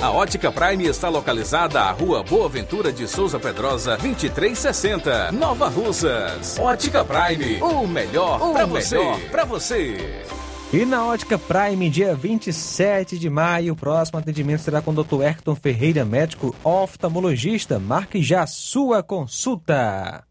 A 0.00 0.10
Ótica 0.10 0.50
Prime 0.50 0.86
está 0.86 1.10
localizada 1.10 1.82
à 1.82 1.90
Rua 1.90 2.22
Boa 2.22 2.48
Ventura 2.48 2.90
de 2.90 3.06
Souza 3.06 3.38
Pedrosa, 3.38 3.98
2360, 3.98 5.30
Nova 5.32 5.68
Russas. 5.68 6.58
Ótica 6.58 7.04
Prime, 7.04 7.60
o 7.60 7.86
melhor 7.86 8.38
para 8.54 8.64
você. 8.64 8.98
Para 9.30 9.44
você. 9.44 10.24
E 10.72 10.86
na 10.86 11.04
Ótica 11.04 11.38
Prime, 11.38 11.90
dia 11.90 12.14
27 12.14 13.18
de 13.18 13.28
maio, 13.28 13.74
o 13.74 13.76
próximo 13.76 14.18
atendimento 14.18 14.62
será 14.62 14.80
com 14.80 14.92
o 14.92 15.04
Dr. 15.04 15.22
Hector 15.22 15.54
Ferreira, 15.54 16.02
médico 16.02 16.56
oftalmologista. 16.64 17.78
Marque 17.78 18.22
já 18.22 18.46
sua 18.46 19.02
consulta. 19.02 20.24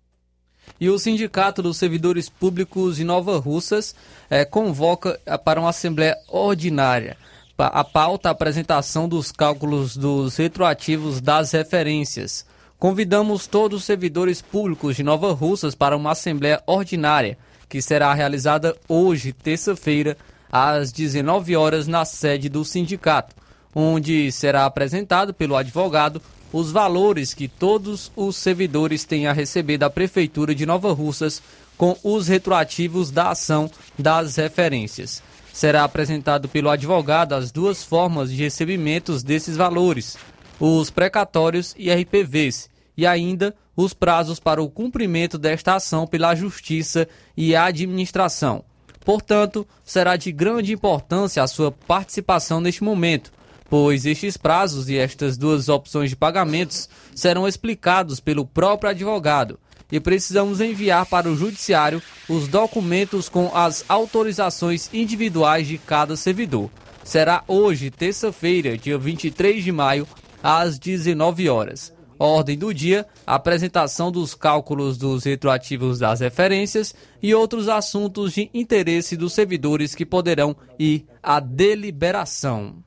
E 0.79 0.89
o 0.89 0.97
Sindicato 0.97 1.61
dos 1.61 1.77
Servidores 1.77 2.27
Públicos 2.27 2.95
de 2.97 3.03
Nova 3.03 3.37
Russas 3.37 3.95
eh, 4.31 4.43
convoca 4.45 5.19
para 5.45 5.59
uma 5.59 5.69
Assembleia 5.69 6.17
Ordinária. 6.27 7.15
A 7.57 7.85
pauta 7.85 8.27
a 8.27 8.31
apresentação 8.33 9.07
dos 9.07 9.31
cálculos 9.31 9.95
dos 9.95 10.35
retroativos 10.35 11.21
das 11.21 11.53
referências. 11.53 12.45
Convidamos 12.77 13.47
todos 13.47 13.79
os 13.79 13.85
servidores 13.85 14.41
públicos 14.41 14.97
de 14.97 15.03
Nova 15.03 15.31
Russas 15.31 15.73
para 15.73 15.95
uma 15.95 16.11
Assembleia 16.11 16.61
Ordinária, 16.67 17.37
que 17.69 17.81
será 17.81 18.13
realizada 18.13 18.75
hoje, 18.89 19.31
terça-feira, 19.31 20.17
às 20.51 20.91
19 20.91 21.55
horas, 21.55 21.87
na 21.87 22.03
sede 22.03 22.49
do 22.49 22.65
sindicato, 22.65 23.33
onde 23.73 24.33
será 24.33 24.65
apresentado 24.65 25.33
pelo 25.33 25.55
advogado 25.55 26.21
os 26.51 26.73
valores 26.73 27.33
que 27.33 27.47
todos 27.47 28.11
os 28.17 28.35
servidores 28.35 29.05
têm 29.05 29.27
a 29.27 29.33
receber 29.33 29.77
da 29.77 29.89
Prefeitura 29.89 30.53
de 30.53 30.65
Nova 30.65 30.91
Russas 30.91 31.41
com 31.77 31.97
os 32.03 32.27
retroativos 32.27 33.11
da 33.11 33.29
ação 33.29 33.71
das 33.97 34.35
referências. 34.35 35.23
Será 35.55 35.85
apresentado 35.85 36.49
pelo 36.49 36.69
advogado 36.69 37.31
as 37.31 37.49
duas 37.49 37.81
formas 37.81 38.29
de 38.29 38.35
recebimentos 38.35 39.23
desses 39.23 39.55
valores, 39.55 40.17
os 40.59 40.89
precatórios 40.89 41.73
e 41.77 41.89
RPVs, 41.89 42.69
e 42.97 43.07
ainda 43.07 43.55
os 43.73 43.93
prazos 43.93 44.37
para 44.37 44.61
o 44.61 44.69
cumprimento 44.69 45.37
desta 45.37 45.75
ação 45.75 46.05
pela 46.05 46.35
Justiça 46.35 47.07
e 47.37 47.55
Administração. 47.55 48.65
Portanto, 49.05 49.65
será 49.85 50.17
de 50.17 50.29
grande 50.29 50.73
importância 50.73 51.41
a 51.41 51.47
sua 51.47 51.71
participação 51.71 52.59
neste 52.59 52.83
momento, 52.83 53.31
pois 53.69 54.05
estes 54.05 54.35
prazos 54.35 54.89
e 54.89 54.97
estas 54.97 55.37
duas 55.37 55.69
opções 55.69 56.09
de 56.09 56.17
pagamentos 56.17 56.89
serão 57.15 57.47
explicados 57.47 58.19
pelo 58.19 58.45
próprio 58.45 58.89
advogado 58.89 59.57
e 59.91 59.99
precisamos 59.99 60.61
enviar 60.61 61.05
para 61.05 61.29
o 61.29 61.35
Judiciário 61.35 62.01
os 62.27 62.47
documentos 62.47 63.29
com 63.29 63.51
as 63.55 63.85
autorizações 63.87 64.89
individuais 64.93 65.67
de 65.67 65.77
cada 65.77 66.15
servidor. 66.15 66.69
Será 67.03 67.43
hoje, 67.47 67.91
terça-feira, 67.91 68.77
dia 68.77 68.97
23 68.97 69.63
de 69.63 69.71
maio, 69.71 70.07
às 70.41 70.79
19 70.79 71.49
horas. 71.49 71.93
Ordem 72.17 72.57
do 72.57 72.73
dia: 72.73 73.05
apresentação 73.27 74.11
dos 74.11 74.33
cálculos 74.33 74.97
dos 74.97 75.23
retroativos 75.25 75.99
das 75.99 76.21
referências 76.21 76.95
e 77.21 77.35
outros 77.35 77.67
assuntos 77.67 78.33
de 78.33 78.49
interesse 78.53 79.17
dos 79.17 79.33
servidores 79.33 79.93
que 79.93 80.05
poderão 80.05 80.55
ir 80.79 81.05
à 81.21 81.39
deliberação. 81.39 82.84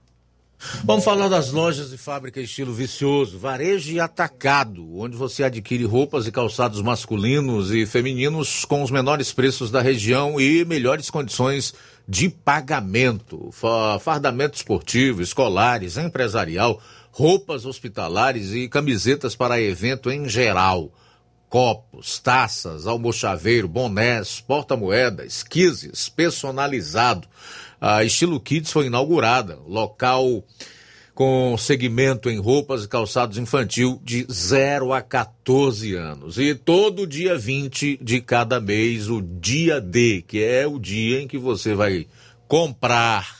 Vamos 0.84 1.04
falar 1.04 1.28
das 1.28 1.52
lojas 1.52 1.90
de 1.90 1.96
fábrica 1.96 2.40
estilo 2.40 2.74
vicioso, 2.74 3.38
varejo 3.38 3.92
e 3.92 4.00
atacado, 4.00 4.98
onde 4.98 5.16
você 5.16 5.44
adquire 5.44 5.84
roupas 5.84 6.26
e 6.26 6.32
calçados 6.32 6.82
masculinos 6.82 7.72
e 7.72 7.86
femininos 7.86 8.64
com 8.64 8.82
os 8.82 8.90
menores 8.90 9.32
preços 9.32 9.70
da 9.70 9.80
região 9.80 10.40
e 10.40 10.64
melhores 10.64 11.10
condições 11.10 11.72
de 12.08 12.28
pagamento. 12.28 13.50
Fardamento 14.00 14.56
esportivo, 14.56 15.22
escolares, 15.22 15.96
empresarial, 15.96 16.82
roupas 17.12 17.64
hospitalares 17.64 18.52
e 18.52 18.68
camisetas 18.68 19.36
para 19.36 19.60
evento 19.60 20.10
em 20.10 20.28
geral. 20.28 20.92
Copos, 21.48 22.18
taças, 22.18 22.86
almochaveiro, 22.86 23.68
bonés, 23.68 24.40
porta-moedas, 24.40 25.42
quizzes, 25.42 26.08
personalizado 26.08 27.26
a 27.80 28.02
Estilo 28.04 28.40
Kids 28.40 28.72
foi 28.72 28.86
inaugurada, 28.86 29.58
local 29.66 30.44
com 31.14 31.56
segmento 31.58 32.30
em 32.30 32.38
roupas 32.38 32.84
e 32.84 32.88
calçados 32.88 33.38
infantil 33.38 34.00
de 34.04 34.24
0 34.30 34.92
a 34.92 35.02
14 35.02 35.94
anos. 35.94 36.38
E 36.38 36.54
todo 36.54 37.08
dia 37.08 37.36
20 37.36 37.98
de 38.00 38.20
cada 38.20 38.60
mês, 38.60 39.08
o 39.08 39.20
dia 39.20 39.80
D, 39.80 40.22
que 40.22 40.44
é 40.44 40.64
o 40.64 40.78
dia 40.78 41.20
em 41.20 41.26
que 41.26 41.36
você 41.36 41.74
vai 41.74 42.06
comprar 42.46 43.38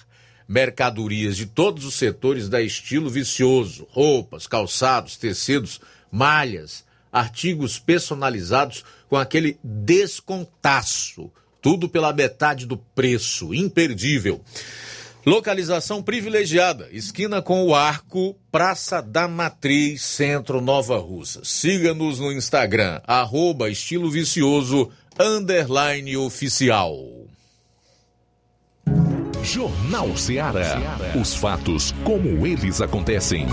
mercadorias 0.49 1.37
de 1.37 1.47
todos 1.47 1.85
os 1.85 1.95
setores 1.95 2.49
da 2.49 2.61
estilo 2.61 3.09
vicioso: 3.09 3.87
roupas, 3.91 4.49
calçados, 4.49 5.17
tecidos, 5.17 5.81
malhas, 6.11 6.85
artigos 7.13 7.79
personalizados 7.79 8.85
com 9.09 9.17
aquele 9.17 9.57
descontaço 9.63 11.31
tudo 11.69 11.87
pela 11.87 12.15
metade 12.15 12.65
do 12.65 12.79
preço, 12.79 13.53
imperdível. 13.53 14.41
Localização 15.27 16.03
privilegiada, 16.03 16.89
esquina 16.91 17.43
com 17.43 17.63
o 17.63 17.75
Arco, 17.75 18.35
Praça 18.51 19.03
da 19.03 19.29
Matriz, 19.29 20.01
Centro 20.01 20.63
Nova 20.63 20.97
Russa. 20.97 21.43
Siga-nos 21.45 22.21
no 22.21 22.33
Instagram, 22.33 23.03
arroba 23.07 23.69
estilo 23.69 24.11
vicioso, 24.11 24.91
underline 25.21 26.17
oficial. 26.17 26.97
Jornal 29.43 30.17
Seara. 30.17 30.81
Os 31.21 31.35
fatos 31.35 31.93
como 32.03 32.47
eles 32.47 32.81
acontecem. 32.81 33.47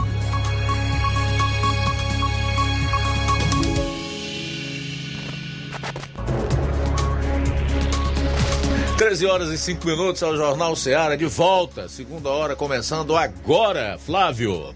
13 9.06 9.28
horas 9.28 9.52
e 9.52 9.58
5 9.60 9.86
minutos 9.86 10.24
ao 10.24 10.36
Jornal 10.36 10.76
Seara 10.76 11.16
de 11.16 11.28
volta. 11.28 11.88
Segunda 11.88 12.28
hora 12.32 12.56
começando 12.56 13.16
agora, 13.16 14.00
Flávio. 14.00 14.74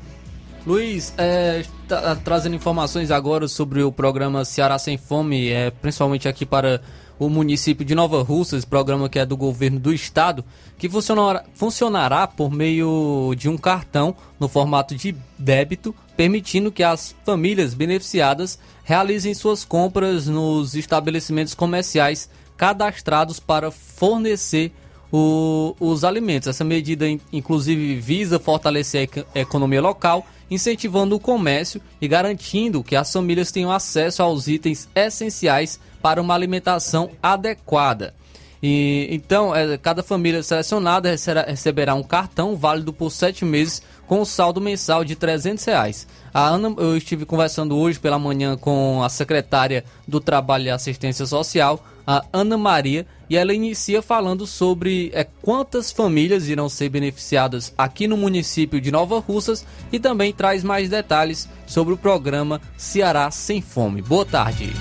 Luiz, 0.67 1.11
é, 1.17 1.63
tá, 1.88 2.15
trazendo 2.15 2.55
informações 2.55 3.09
agora 3.09 3.47
sobre 3.47 3.82
o 3.82 3.91
programa 3.91 4.45
Ceará 4.45 4.77
Sem 4.77 4.99
Fome, 4.99 5.49
é, 5.49 5.71
principalmente 5.71 6.27
aqui 6.27 6.45
para 6.45 6.80
o 7.17 7.27
município 7.27 7.84
de 7.84 7.95
Nova 7.95 8.21
Russas, 8.21 8.63
programa 8.63 9.09
que 9.09 9.17
é 9.17 9.25
do 9.25 9.36
governo 9.36 9.80
do 9.80 9.91
estado, 9.91 10.45
que 10.77 10.88
funcionará, 10.88 11.43
funcionará 11.55 12.27
por 12.27 12.51
meio 12.51 13.34
de 13.36 13.49
um 13.49 13.57
cartão 13.57 14.15
no 14.39 14.47
formato 14.47 14.93
de 14.93 15.15
débito, 15.39 15.93
permitindo 16.15 16.71
que 16.71 16.84
as 16.84 17.15
famílias 17.25 17.73
beneficiadas 17.73 18.59
realizem 18.84 19.34
suas 19.34 19.65
compras 19.65 20.27
nos 20.27 20.75
estabelecimentos 20.75 21.55
comerciais 21.55 22.30
cadastrados 22.60 23.39
para 23.39 23.72
fornecer 23.72 24.74
o, 25.10 25.74
os 25.80 26.03
alimentos. 26.03 26.49
Essa 26.49 26.66
medida, 26.66 27.05
inclusive, 27.32 27.95
visa 27.95 28.38
fortalecer 28.38 29.10
a 29.34 29.39
economia 29.39 29.82
local, 29.82 30.28
incentivando 30.51 31.16
o 31.16 31.20
comércio 31.22 31.82
e 32.01 32.07
garantindo 32.07 32.84
que 32.84 32.97
as 32.97 33.12
famílias 33.12 33.49
tenham 33.49 33.72
acesso 33.72 34.22
aos 34.22 34.49
itens 34.49 34.89
essenciais 34.93 35.80
para 36.01 36.22
uma 36.22 36.34
alimentação 36.34 37.10
adequada. 37.24 38.14
E, 38.62 39.07
então, 39.10 39.55
é, 39.55 39.78
cada 39.78 40.03
família 40.03 40.43
selecionada 40.43 41.16
receberá 41.47 41.95
um 41.95 42.03
cartão 42.03 42.57
válido 42.57 42.91
por 42.91 43.10
sete 43.10 43.45
meses 43.45 43.82
com 44.05 44.20
um 44.20 44.26
saldo 44.26 44.60
mensal 44.60 45.05
de 45.05 45.16
300 45.16 45.64
reais. 45.64 46.07
A 46.34 46.47
Ana, 46.47 46.73
eu 46.77 46.95
estive 46.95 47.25
conversando 47.25 47.77
hoje 47.77 47.99
pela 47.99 48.19
manhã 48.19 48.55
com 48.55 49.01
a 49.03 49.09
secretária 49.09 49.84
do 50.07 50.19
Trabalho 50.19 50.65
e 50.65 50.69
Assistência 50.69 51.25
Social, 51.25 51.84
a 52.05 52.23
Ana 52.34 52.57
Maria, 52.57 53.05
e 53.30 53.38
ela 53.38 53.53
inicia 53.53 54.01
falando 54.01 54.47
sobre 54.47 55.11
é, 55.13 55.23
quantas 55.23 55.91
famílias 55.91 56.47
irão 56.47 56.67
ser 56.67 56.89
beneficiadas 56.89 57.73
aqui 57.77 58.07
no 58.07 58.17
município 58.17 58.82
de 58.82 58.91
Nova 58.91 59.19
Russas 59.19 59.65
e 59.91 59.99
também 59.99 60.34
traz 60.34 60.63
mais 60.63 60.89
detalhes 60.89 61.47
sobre 61.67 61.93
o 61.93 61.97
programa 61.97 62.59
Ceará 62.75 63.30
Sem 63.30 63.61
Fome. 63.61 64.01
Boa 64.01 64.25
tarde. 64.25 64.71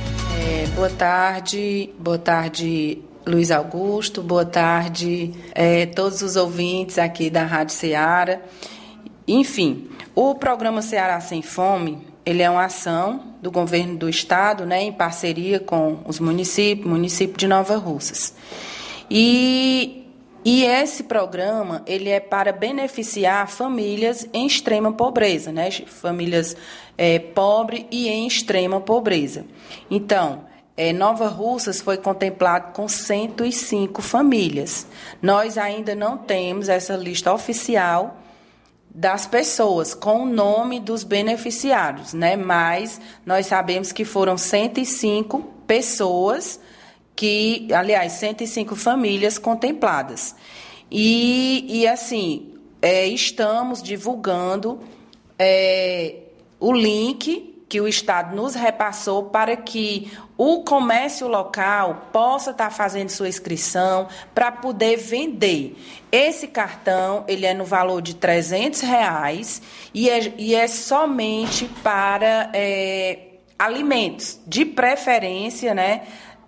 É, 0.40 0.66
boa 0.68 0.88
tarde, 0.88 1.90
boa 1.98 2.18
tarde 2.18 3.02
Luiz 3.26 3.50
Augusto, 3.50 4.22
boa 4.22 4.46
tarde 4.46 5.32
é, 5.54 5.84
todos 5.84 6.22
os 6.22 6.36
ouvintes 6.36 6.98
aqui 6.98 7.28
da 7.28 7.44
Rádio 7.44 7.74
Ceará. 7.74 8.40
enfim, 9.26 9.86
o 10.20 10.34
programa 10.34 10.82
Ceará 10.82 11.20
Sem 11.20 11.42
Fome, 11.42 12.04
ele 12.26 12.42
é 12.42 12.50
uma 12.50 12.64
ação 12.64 13.34
do 13.40 13.52
governo 13.52 13.96
do 13.96 14.08
estado, 14.08 14.66
né, 14.66 14.82
em 14.82 14.92
parceria 14.92 15.60
com 15.60 16.00
os 16.04 16.18
municípios, 16.18 16.88
município 16.88 17.36
de 17.36 17.46
Nova 17.46 17.76
Russas. 17.76 18.34
E, 19.08 20.08
e 20.44 20.64
esse 20.64 21.04
programa, 21.04 21.84
ele 21.86 22.10
é 22.10 22.18
para 22.18 22.50
beneficiar 22.50 23.46
famílias 23.46 24.28
em 24.32 24.44
extrema 24.44 24.92
pobreza, 24.92 25.52
né, 25.52 25.70
famílias 25.70 26.56
é, 26.96 27.20
pobres 27.20 27.86
e 27.88 28.08
em 28.08 28.26
extrema 28.26 28.80
pobreza. 28.80 29.44
Então, 29.88 30.46
é, 30.76 30.92
Nova 30.92 31.28
Russas 31.28 31.80
foi 31.80 31.96
contemplado 31.96 32.72
com 32.72 32.88
105 32.88 34.02
famílias. 34.02 34.84
Nós 35.22 35.56
ainda 35.56 35.94
não 35.94 36.18
temos 36.18 36.68
essa 36.68 36.96
lista 36.96 37.32
oficial 37.32 38.16
das 38.90 39.26
pessoas 39.26 39.94
com 39.94 40.22
o 40.22 40.26
nome 40.26 40.80
dos 40.80 41.04
beneficiários, 41.04 42.12
né? 42.12 42.36
Mas 42.36 43.00
nós 43.24 43.46
sabemos 43.46 43.92
que 43.92 44.04
foram 44.04 44.36
105 44.36 45.42
pessoas 45.66 46.58
que, 47.14 47.68
aliás, 47.72 48.12
105 48.12 48.74
famílias 48.76 49.38
contempladas. 49.38 50.34
E, 50.90 51.64
e 51.68 51.86
assim, 51.86 52.54
é, 52.80 53.06
estamos 53.06 53.82
divulgando 53.82 54.80
é, 55.38 56.16
o 56.58 56.72
link 56.72 57.57
que 57.68 57.80
o 57.80 57.86
Estado 57.86 58.34
nos 58.34 58.54
repassou 58.54 59.24
para 59.24 59.56
que 59.56 60.10
o 60.36 60.62
comércio 60.62 61.28
local 61.28 62.08
possa 62.12 62.52
estar 62.52 62.70
fazendo 62.70 63.10
sua 63.10 63.28
inscrição 63.28 64.08
para 64.34 64.50
poder 64.50 64.96
vender. 64.96 65.76
Esse 66.10 66.48
cartão 66.48 67.24
ele 67.28 67.44
é 67.44 67.52
no 67.52 67.64
valor 67.64 68.00
de 68.00 68.14
300 68.14 68.80
reais 68.80 69.60
e 69.92 70.08
é, 70.08 70.32
e 70.38 70.54
é 70.54 70.66
somente 70.66 71.66
para 71.82 72.50
é, 72.54 73.18
alimentos, 73.58 74.40
de 74.46 74.64
preferência, 74.64 75.74
né? 75.74 76.02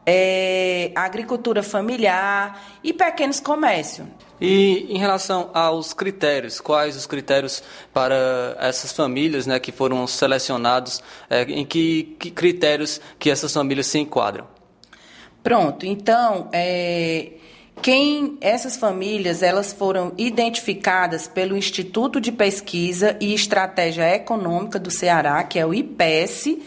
É, 0.06 0.90
agricultura 0.94 1.62
familiar 1.62 2.60
e 2.82 2.92
pequenos 2.92 3.38
comércios. 3.38 4.08
E 4.40 4.86
em 4.88 4.98
relação 4.98 5.50
aos 5.52 5.92
critérios, 5.92 6.60
quais 6.60 6.96
os 6.96 7.06
critérios 7.06 7.62
para 7.92 8.56
essas 8.58 8.90
famílias 8.92 9.46
né, 9.46 9.60
que 9.60 9.70
foram 9.70 10.06
selecionados, 10.06 11.02
é, 11.28 11.42
em 11.42 11.66
que, 11.66 12.16
que, 12.18 12.30
critérios 12.30 13.00
que 13.18 13.30
essas 13.30 13.52
famílias 13.52 13.86
se 13.86 13.98
enquadram? 13.98 14.46
Pronto, 15.42 15.84
então, 15.84 16.48
é, 16.52 17.32
quem 17.82 18.36
essas 18.40 18.76
famílias 18.76 19.42
elas 19.42 19.72
foram 19.72 20.12
identificadas 20.18 21.26
pelo 21.26 21.56
Instituto 21.56 22.20
de 22.20 22.30
Pesquisa 22.30 23.16
e 23.20 23.34
Estratégia 23.34 24.14
Econômica 24.14 24.78
do 24.78 24.90
Ceará, 24.90 25.42
que 25.44 25.58
é 25.58 25.64
o 25.64 25.72
IPES, 25.72 26.58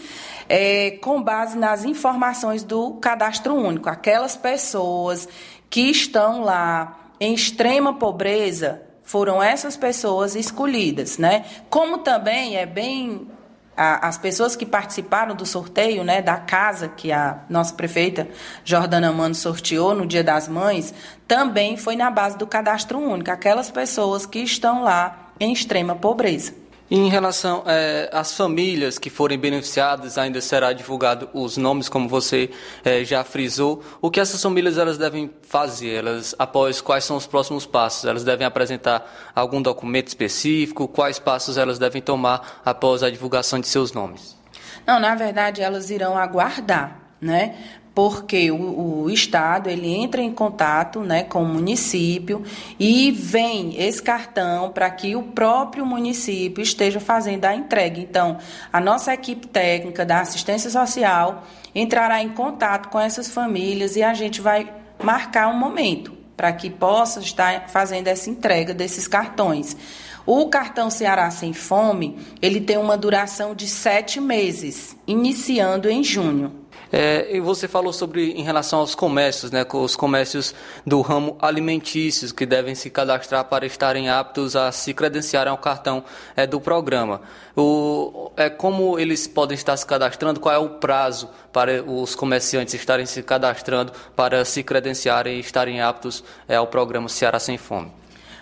é, 0.47 0.91
com 1.01 1.21
base 1.21 1.57
nas 1.57 1.83
informações 1.85 2.63
do 2.63 2.93
cadastro 2.95 3.55
único, 3.55 3.89
aquelas 3.89 4.35
pessoas 4.35 5.27
que 5.69 5.89
estão 5.89 6.43
lá 6.43 6.99
em 7.19 7.33
extrema 7.33 7.93
pobreza, 7.93 8.81
foram 9.03 9.43
essas 9.43 9.75
pessoas 9.75 10.35
escolhidas, 10.35 11.17
né? 11.17 11.45
Como 11.69 11.99
também 11.99 12.57
é 12.57 12.65
bem 12.65 13.27
as 13.75 14.17
pessoas 14.17 14.55
que 14.55 14.65
participaram 14.65 15.35
do 15.35 15.45
sorteio, 15.45 16.03
né, 16.03 16.21
da 16.21 16.37
casa 16.37 16.87
que 16.87 17.11
a 17.11 17.39
nossa 17.49 17.73
prefeita 17.73 18.27
Jordana 18.63 19.11
Mano 19.11 19.33
sorteou 19.33 19.95
no 19.95 20.05
Dia 20.05 20.23
das 20.23 20.47
Mães, 20.47 20.93
também 21.27 21.75
foi 21.75 21.95
na 21.95 22.11
base 22.11 22.37
do 22.37 22.45
cadastro 22.45 22.99
único, 22.99 23.31
aquelas 23.31 23.71
pessoas 23.71 24.27
que 24.27 24.39
estão 24.39 24.83
lá 24.83 25.31
em 25.39 25.51
extrema 25.51 25.95
pobreza. 25.95 26.53
Em 26.91 27.09
relação 27.09 27.63
é, 27.65 28.09
às 28.11 28.36
famílias 28.36 28.99
que 28.99 29.09
forem 29.09 29.39
beneficiadas, 29.39 30.17
ainda 30.17 30.41
será 30.41 30.73
divulgado 30.73 31.29
os 31.34 31.57
nomes, 31.57 31.88
como 31.88 32.09
você 32.09 32.49
é, 32.84 33.03
já 33.03 33.23
frisou. 33.23 33.81
O 34.01 34.11
que 34.11 34.19
essas 34.19 34.41
famílias 34.41 34.77
elas 34.77 34.97
devem 34.97 35.31
fazer? 35.41 35.95
Elas, 35.95 36.36
após 36.38 36.81
quais 36.81 37.05
são 37.05 37.15
os 37.15 37.25
próximos 37.25 37.65
passos? 37.65 38.05
Elas 38.05 38.23
devem 38.23 38.45
apresentar 38.45 39.31
algum 39.34 39.61
documento 39.61 40.09
específico? 40.09 40.88
Quais 40.88 41.17
passos 41.19 41.57
elas 41.57 41.79
devem 41.79 42.01
tomar 42.01 42.61
após 42.65 43.01
a 43.01 43.09
divulgação 43.09 43.59
de 43.59 43.67
seus 43.67 43.93
nomes? 43.93 44.38
Não, 44.86 44.99
na 44.99 45.15
verdade, 45.15 45.61
elas 45.61 45.89
irão 45.89 46.17
aguardar, 46.17 46.99
né? 47.19 47.55
Porque 47.95 48.49
o, 48.49 49.03
o, 49.03 49.09
Estado 49.09 49.69
ele 49.69 49.87
entra 49.87 50.21
em 50.21 50.31
contato 50.31 51.01
né, 51.01 51.23
com 51.23 51.43
o 51.43 51.47
município 51.47 52.43
e 52.79 53.11
vem 53.11 53.79
esse 53.79 54.01
cartão 54.01 54.71
para 54.71 54.89
que 54.89 55.15
o 55.15 55.23
próprio 55.23 55.85
município 55.85 56.61
esteja 56.61 56.99
fazendo 56.99 57.45
a 57.45 57.55
entrega. 57.55 57.99
Então, 57.99 58.37
a 58.71 58.79
nossa 58.79 59.13
equipe 59.13 59.47
técnica 59.47 60.03
da 60.03 60.21
assistência 60.21 60.69
social 60.69 61.43
entrará 61.75 62.21
em 62.21 62.29
contato 62.29 62.89
com 62.89 62.99
essas 62.99 63.29
famílias 63.29 63.95
e 63.95 64.01
a 64.01 64.13
gente 64.13 64.41
vai 64.41 64.71
marcar 65.03 65.47
um 65.47 65.57
momento 65.57 66.17
para 66.35 66.51
que 66.51 66.69
possa 66.69 67.19
estar 67.19 67.69
fazendo 67.69 68.07
essa 68.07 68.29
entrega 68.29 68.73
desses 68.73 69.07
cartões. 69.07 69.77
O 70.25 70.47
cartão 70.47 70.89
Ceará 70.89 71.29
Sem 71.29 71.53
Fome, 71.53 72.17
ele 72.41 72.61
tem 72.61 72.77
uma 72.77 72.97
duração 72.97 73.53
de 73.53 73.67
sete 73.67 74.21
meses, 74.21 74.95
iniciando 75.05 75.89
em 75.89 76.03
junho. 76.03 76.62
É, 76.95 77.35
e 77.35 77.39
você 77.39 77.67
falou 77.67 77.91
sobre 77.91 78.33
em 78.33 78.43
relação 78.43 78.77
aos 78.77 78.93
comércios, 78.93 79.49
né, 79.49 79.65
os 79.73 79.95
comércios 79.95 80.53
do 80.85 81.01
ramo 81.01 81.35
alimentícios 81.41 82.31
que 82.31 82.45
devem 82.45 82.75
se 82.75 82.87
cadastrar 82.91 83.45
para 83.45 83.65
estarem 83.65 84.09
aptos 84.09 84.55
a 84.55 84.71
se 84.71 84.93
credenciarem 84.93 85.49
ao 85.49 85.57
cartão 85.57 86.03
é, 86.35 86.45
do 86.45 86.61
programa. 86.61 87.21
O, 87.57 88.31
é, 88.37 88.47
como 88.47 88.99
eles 88.99 89.25
podem 89.25 89.55
estar 89.55 89.75
se 89.75 89.87
cadastrando? 89.87 90.39
Qual 90.39 90.53
é 90.53 90.59
o 90.59 90.69
prazo 90.69 91.31
para 91.51 91.81
os 91.81 92.13
comerciantes 92.13 92.75
estarem 92.75 93.07
se 93.07 93.23
cadastrando 93.23 93.91
para 94.15 94.45
se 94.45 94.61
credenciarem 94.61 95.37
e 95.37 95.39
estarem 95.39 95.81
aptos 95.81 96.23
é, 96.47 96.57
ao 96.57 96.67
programa 96.67 97.09
Ceará 97.09 97.39
Sem 97.39 97.57
Fome? 97.57 97.91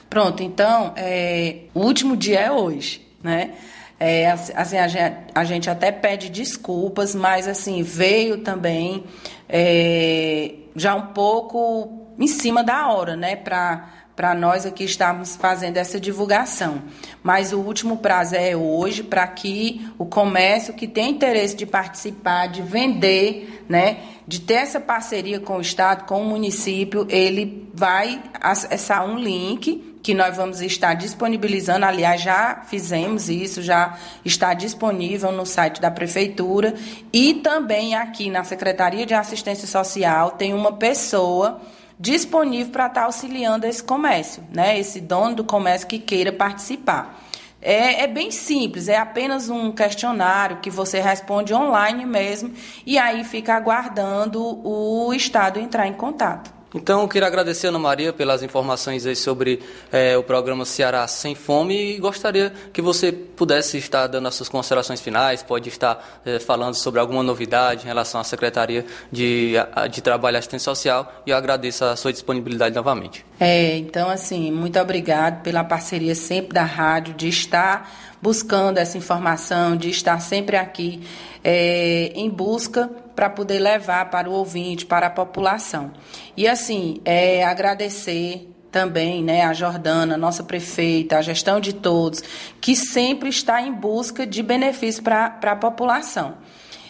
Pronto, 0.10 0.43
então, 0.43 0.91
é, 0.97 1.60
o 1.74 1.80
último 1.80 2.18
dia 2.18 2.41
é 2.41 2.52
hoje, 2.52 3.08
né? 3.24 3.56
É, 4.04 4.32
assim, 4.32 4.80
a 4.80 4.88
gente, 4.88 5.16
a 5.36 5.43
gente, 5.43 5.70
até 5.70 5.91
pede 5.91 6.28
desculpas, 6.28 7.14
mas 7.14 7.47
assim, 7.47 7.84
veio 7.84 8.39
também 8.39 9.04
é, 9.47 10.56
já 10.76 10.95
um 10.95 11.14
pouco 11.14 12.08
em 12.18 12.26
cima 12.26 12.64
da 12.64 12.91
hora, 12.91 13.16
né? 13.16 13.36
Para 13.36 14.34
nós 14.34 14.66
aqui 14.66 14.86
estarmos 14.86 15.36
fazendo 15.36 15.78
essa 15.78 15.99
divulgação. 15.99 16.82
Mas 17.22 17.54
o 17.54 17.60
último 17.60 17.97
prazo 17.97 18.34
é 18.34 18.56
hoje 18.56 19.04
para 19.04 19.28
que 19.28 19.88
o 19.99 20.06
comércio 20.08 20.74
que 20.74 20.88
tem 20.88 21.12
interesse 21.12 21.56
de 21.56 21.68
participar, 21.68 22.47
de 22.47 22.64
vender, 22.64 23.64
né? 23.70 23.99
De 24.28 24.41
ter 24.41 24.56
essa 24.56 24.80
parceria 24.80 25.39
com 25.39 25.58
o 25.58 25.62
Estado, 25.62 26.06
com 26.06 26.24
o 26.24 26.26
município, 26.26 27.06
ele 27.08 27.70
vai 27.72 28.20
acessar 28.41 29.06
um 29.06 29.20
link 29.20 29.91
que 30.02 30.14
nós 30.14 30.36
vamos 30.36 30.62
estar 30.62 30.93
disponibilizando, 30.95 31.86
aliás, 31.86 32.22
já 32.22 32.62
fizemos 32.66 33.30
isso, 33.30 33.62
já 33.62 33.97
está 34.26 34.54
disponível 34.54 35.32
no 35.32 35.45
site 35.45 35.80
da 35.80 35.91
Prefeitura 35.91 36.74
e 37.14 37.36
também 37.36 37.95
aqui 37.95 38.30
na 38.30 38.43
Secretaria 38.43 39.06
de 39.06 39.14
Assistência 39.14 39.68
Social 39.68 40.32
tem 40.32 40.54
uma 40.54 40.74
pessoa 40.74 41.62
disponível 41.99 42.72
para 42.72 42.88
estar 42.88 43.04
auxiliando 43.04 43.68
esse 43.68 43.84
comércio, 43.84 44.43
né? 44.52 44.80
esse 44.80 44.99
dono 44.99 45.36
do 45.36 45.43
comércio 45.43 45.88
que 45.88 45.99
queira 45.99 46.32
participar. 46.32 47.22
É, 47.62 48.04
é, 48.04 48.08
bem 48.08 48.32
simples, 48.32 48.88
é 48.88 48.97
apenas 48.97 49.47
um 49.49 49.72
questionário 49.72 50.58
que 50.58 50.70
você 50.72 50.99
responde 50.99 51.54
online 51.54 52.08
mesmo 52.08 52.52
e 52.88 52.97
aí 52.97 53.24
fica 53.24 53.54
aguardando 53.54 54.41
o 54.68 55.14
Estado 55.14 55.60
entrar 55.60 55.86
em 55.86 55.93
contato. 55.93 56.61
Então, 56.74 57.02
eu 57.02 57.08
queria 57.08 57.28
agradecer 57.28 57.68
a 57.68 57.70
Ana 57.70 57.80
Maria 57.80 58.14
pelas 58.14 58.42
informações 58.42 59.06
aí 59.06 59.16
sobre 59.16 59.60
é, 59.92 60.18
o 60.18 60.24
programa 60.24 60.64
Ceará 60.64 61.06
Sem 61.06 61.36
Fome 61.36 61.96
e 61.96 62.00
gostaria 62.00 62.54
que 62.72 62.82
você 62.82 63.12
pudesse 63.12 63.78
estar 63.78 64.08
dando 64.08 64.30
as 64.30 64.36
suas 64.36 64.48
considerações 64.48 65.02
finais, 65.02 65.44
pode 65.44 65.68
estar 65.68 66.22
é, 66.26 66.40
falando 66.40 66.76
sobre 66.76 67.02
alguma 67.02 67.22
novidade 67.22 67.84
em 67.84 67.88
relação 67.88 68.22
à 68.22 68.24
Secretaria 68.24 68.86
de, 69.12 69.56
de 69.92 70.02
Trabalho 70.02 70.36
e 70.36 70.40
Assistência 70.40 70.66
Social 70.66 71.22
e 71.26 71.32
eu 71.32 71.38
agradeço 71.38 71.84
a 71.84 71.96
sua 71.98 72.14
disponibilidade 72.14 72.74
novamente. 72.74 73.26
É, 73.38 73.78
então, 73.78 74.10
assim, 74.10 74.50
muito 74.50 74.80
obrigado 74.80 75.42
pela 75.44 75.64
parceria 75.66 76.16
sempre 76.16 76.54
da 76.54 76.64
rádio, 76.64 77.14
de 77.16 77.28
estar 77.28 77.92
buscando 78.22 78.78
essa 78.78 78.98
informação, 78.98 79.76
de 79.76 79.90
estar 79.90 80.20
sempre 80.22 80.56
aqui 80.56 81.02
é, 81.44 82.12
em 82.16 82.30
busca 82.30 82.90
para 83.22 83.30
poder 83.30 83.60
levar 83.60 84.10
para 84.10 84.28
o 84.28 84.34
ouvinte, 84.34 84.84
para 84.84 85.06
a 85.06 85.10
população. 85.12 85.92
E 86.36 86.48
assim, 86.48 87.00
é, 87.06 87.44
agradecer 87.44 88.52
também 88.72 89.24
né, 89.24 89.44
a 89.44 89.54
Jordana, 89.54 90.18
nossa 90.18 90.44
prefeita, 90.44 91.20
a 91.20 91.22
gestão 91.22 91.60
de 91.60 91.72
todos, 91.72 92.24
que 92.60 92.76
sempre 92.76 93.30
está 93.30 93.62
em 93.62 93.72
busca 93.72 94.26
de 94.26 94.42
benefício 94.42 95.04
para 95.04 95.38
a 95.40 95.56
população. 95.56 96.36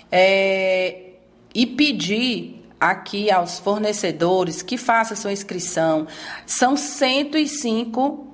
É, 0.09 1.15
e 1.53 1.65
pedir 1.65 2.63
aqui 2.79 3.29
aos 3.29 3.59
fornecedores 3.59 4.61
que 4.61 4.77
façam 4.77 5.17
sua 5.17 5.33
inscrição. 5.33 6.07
São 6.45 6.77
105 6.77 8.30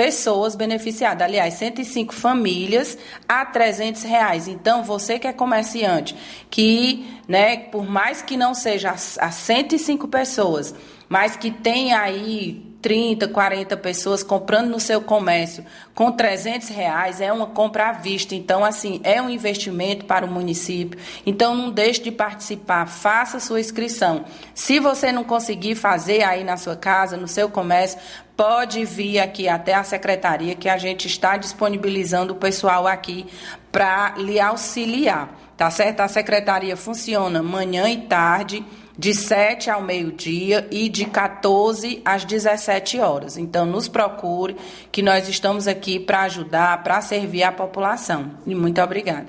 pessoas 0.00 0.56
beneficiadas. 0.56 1.28
Aliás, 1.28 1.52
105 1.52 2.14
famílias 2.14 2.96
a 3.28 3.44
300 3.44 4.02
reais. 4.02 4.48
Então, 4.48 4.82
você 4.82 5.18
que 5.18 5.26
é 5.26 5.32
comerciante, 5.32 6.16
que, 6.48 7.20
né, 7.28 7.58
por 7.58 7.84
mais 7.84 8.22
que 8.22 8.34
não 8.34 8.54
seja 8.54 8.92
a 8.92 9.30
105 9.30 10.08
pessoas, 10.08 10.74
mas 11.06 11.36
que 11.36 11.50
tem 11.50 11.92
aí 11.92 12.70
30, 12.80 13.28
40 13.28 13.76
pessoas 13.76 14.22
comprando 14.22 14.68
no 14.70 14.80
seu 14.80 15.02
comércio 15.02 15.66
com 15.94 16.10
300 16.10 16.68
reais, 16.70 17.20
é 17.20 17.30
uma 17.30 17.48
compra 17.48 17.90
à 17.90 17.92
vista. 17.92 18.34
Então, 18.34 18.64
assim, 18.64 19.00
é 19.04 19.20
um 19.20 19.28
investimento 19.28 20.06
para 20.06 20.24
o 20.24 20.30
município. 20.30 20.98
Então, 21.26 21.54
não 21.54 21.70
deixe 21.70 22.02
de 22.02 22.10
participar, 22.10 22.86
faça 22.86 23.38
sua 23.38 23.60
inscrição. 23.60 24.24
Se 24.54 24.78
você 24.80 25.12
não 25.12 25.24
conseguir 25.24 25.74
fazer 25.74 26.22
aí 26.22 26.42
na 26.42 26.56
sua 26.56 26.74
casa, 26.74 27.18
no 27.18 27.28
seu 27.28 27.50
comércio, 27.50 27.98
pode 28.40 28.86
vir 28.86 29.18
aqui 29.18 29.50
até 29.50 29.74
a 29.74 29.84
secretaria 29.84 30.54
que 30.54 30.66
a 30.66 30.78
gente 30.78 31.06
está 31.06 31.36
disponibilizando 31.36 32.32
o 32.32 32.36
pessoal 32.36 32.86
aqui 32.86 33.26
para 33.70 34.14
lhe 34.16 34.40
auxiliar. 34.40 35.38
Tá 35.58 35.70
certo? 35.70 36.00
A 36.00 36.08
secretaria 36.08 36.74
funciona 36.74 37.42
manhã 37.42 37.86
e 37.90 37.98
tarde 37.98 38.64
de 38.96 39.12
7 39.12 39.68
ao 39.68 39.82
meio-dia 39.82 40.66
e 40.70 40.88
de 40.88 41.04
14 41.04 42.00
às 42.02 42.24
17 42.24 42.98
horas. 42.98 43.36
Então, 43.36 43.66
nos 43.66 43.88
procure, 43.88 44.56
que 44.90 45.02
nós 45.02 45.28
estamos 45.28 45.68
aqui 45.68 46.00
para 46.00 46.22
ajudar, 46.22 46.82
para 46.82 47.02
servir 47.02 47.42
a 47.42 47.52
população. 47.52 48.30
E 48.46 48.54
muito 48.54 48.80
obrigada. 48.80 49.26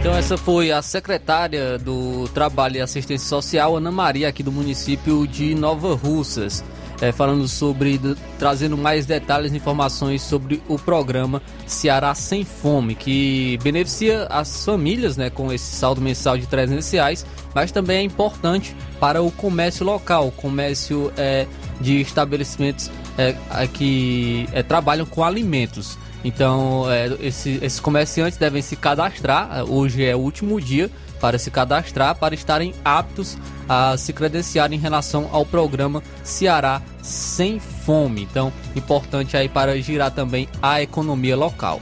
Então, 0.00 0.16
essa 0.16 0.36
foi 0.36 0.72
a 0.72 0.82
secretária 0.82 1.78
do 1.78 2.26
Trabalho 2.30 2.78
e 2.78 2.80
Assistência 2.80 3.28
Social, 3.28 3.76
Ana 3.76 3.92
Maria, 3.92 4.26
aqui 4.26 4.42
do 4.42 4.50
município 4.50 5.28
de 5.28 5.54
Nova 5.54 5.94
Russas 5.94 6.64
é, 7.02 7.10
falando 7.10 7.48
sobre, 7.48 8.00
trazendo 8.38 8.76
mais 8.76 9.04
detalhes 9.04 9.52
e 9.52 9.56
informações 9.56 10.22
sobre 10.22 10.62
o 10.68 10.78
programa 10.78 11.42
Ceará 11.66 12.14
Sem 12.14 12.44
Fome, 12.44 12.94
que 12.94 13.58
beneficia 13.60 14.28
as 14.30 14.64
famílias 14.64 15.16
né, 15.16 15.28
com 15.28 15.52
esse 15.52 15.74
saldo 15.74 16.00
mensal 16.00 16.38
de 16.38 16.46
300 16.46 16.88
reais, 16.92 17.26
mas 17.52 17.72
também 17.72 17.98
é 17.98 18.02
importante 18.02 18.76
para 19.00 19.20
o 19.20 19.32
comércio 19.32 19.84
local, 19.84 20.30
comércio 20.36 21.12
é, 21.16 21.48
de 21.80 22.00
estabelecimentos 22.00 22.88
é, 23.18 23.34
que 23.66 24.48
é, 24.52 24.62
trabalham 24.62 25.04
com 25.04 25.24
alimentos. 25.24 25.98
Então, 26.24 26.88
é, 26.88 27.16
esse, 27.20 27.58
esses 27.60 27.80
comerciantes 27.80 28.38
devem 28.38 28.62
se 28.62 28.76
cadastrar. 28.76 29.64
Hoje 29.68 30.04
é 30.04 30.14
o 30.14 30.20
último 30.20 30.60
dia 30.60 30.88
para 31.22 31.38
se 31.38 31.52
cadastrar, 31.52 32.16
para 32.16 32.34
estarem 32.34 32.74
aptos 32.84 33.38
a 33.68 33.96
se 33.96 34.12
credenciar 34.12 34.72
em 34.72 34.78
relação 34.78 35.30
ao 35.30 35.46
programa 35.46 36.02
Ceará 36.24 36.82
Sem 37.00 37.60
Fome. 37.60 38.22
Então, 38.22 38.52
importante 38.74 39.36
aí 39.36 39.48
para 39.48 39.80
girar 39.80 40.10
também 40.10 40.48
a 40.60 40.82
economia 40.82 41.36
local. 41.36 41.80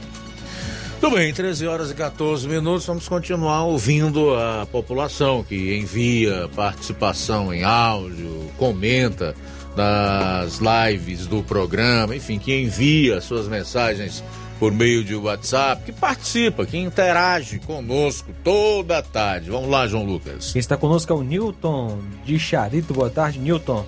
Tudo 1.01 1.15
bem, 1.15 1.33
13 1.33 1.65
horas 1.65 1.89
e 1.89 1.95
14 1.95 2.47
minutos. 2.47 2.85
Vamos 2.85 3.09
continuar 3.09 3.63
ouvindo 3.63 4.35
a 4.35 4.67
população 4.71 5.43
que 5.43 5.75
envia 5.75 6.47
participação 6.55 7.51
em 7.51 7.63
áudio, 7.63 8.51
comenta 8.59 9.35
nas 9.75 10.59
lives 10.59 11.25
do 11.25 11.41
programa, 11.41 12.15
enfim, 12.15 12.37
que 12.37 12.55
envia 12.55 13.19
suas 13.19 13.47
mensagens 13.47 14.23
por 14.61 14.71
meio 14.71 15.03
de 15.03 15.15
WhatsApp, 15.15 15.85
que 15.85 15.91
participa, 15.91 16.67
que 16.67 16.77
interage 16.77 17.57
conosco 17.57 18.31
toda 18.43 19.01
tarde. 19.01 19.49
Vamos 19.49 19.67
lá, 19.67 19.87
João 19.87 20.03
Lucas. 20.03 20.51
Quem 20.51 20.59
está 20.59 20.77
conosco 20.77 21.11
é 21.11 21.15
o 21.15 21.23
Newton 21.23 21.97
de 22.23 22.37
Charito. 22.37 22.93
Boa 22.93 23.09
tarde, 23.09 23.39
Newton. 23.39 23.83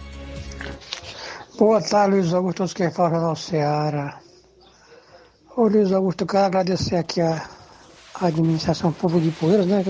Boa 1.59 1.79
tarde, 1.79 2.15
Luiz 2.15 2.33
Augusto, 2.33 2.57
todos 2.57 2.73
que 2.73 2.89
falam 2.89 3.21
na 3.21 3.35
Ceará. 3.35 4.19
Ô 5.55 5.67
Luiz 5.67 5.91
Augusto, 5.91 6.21
eu 6.21 6.27
quero 6.27 6.45
agradecer 6.45 6.95
aqui 6.95 7.21
a, 7.21 7.47
administração 8.19 8.91
pública 8.91 9.25
de 9.25 9.31
Poeiras, 9.31 9.67
né, 9.67 9.85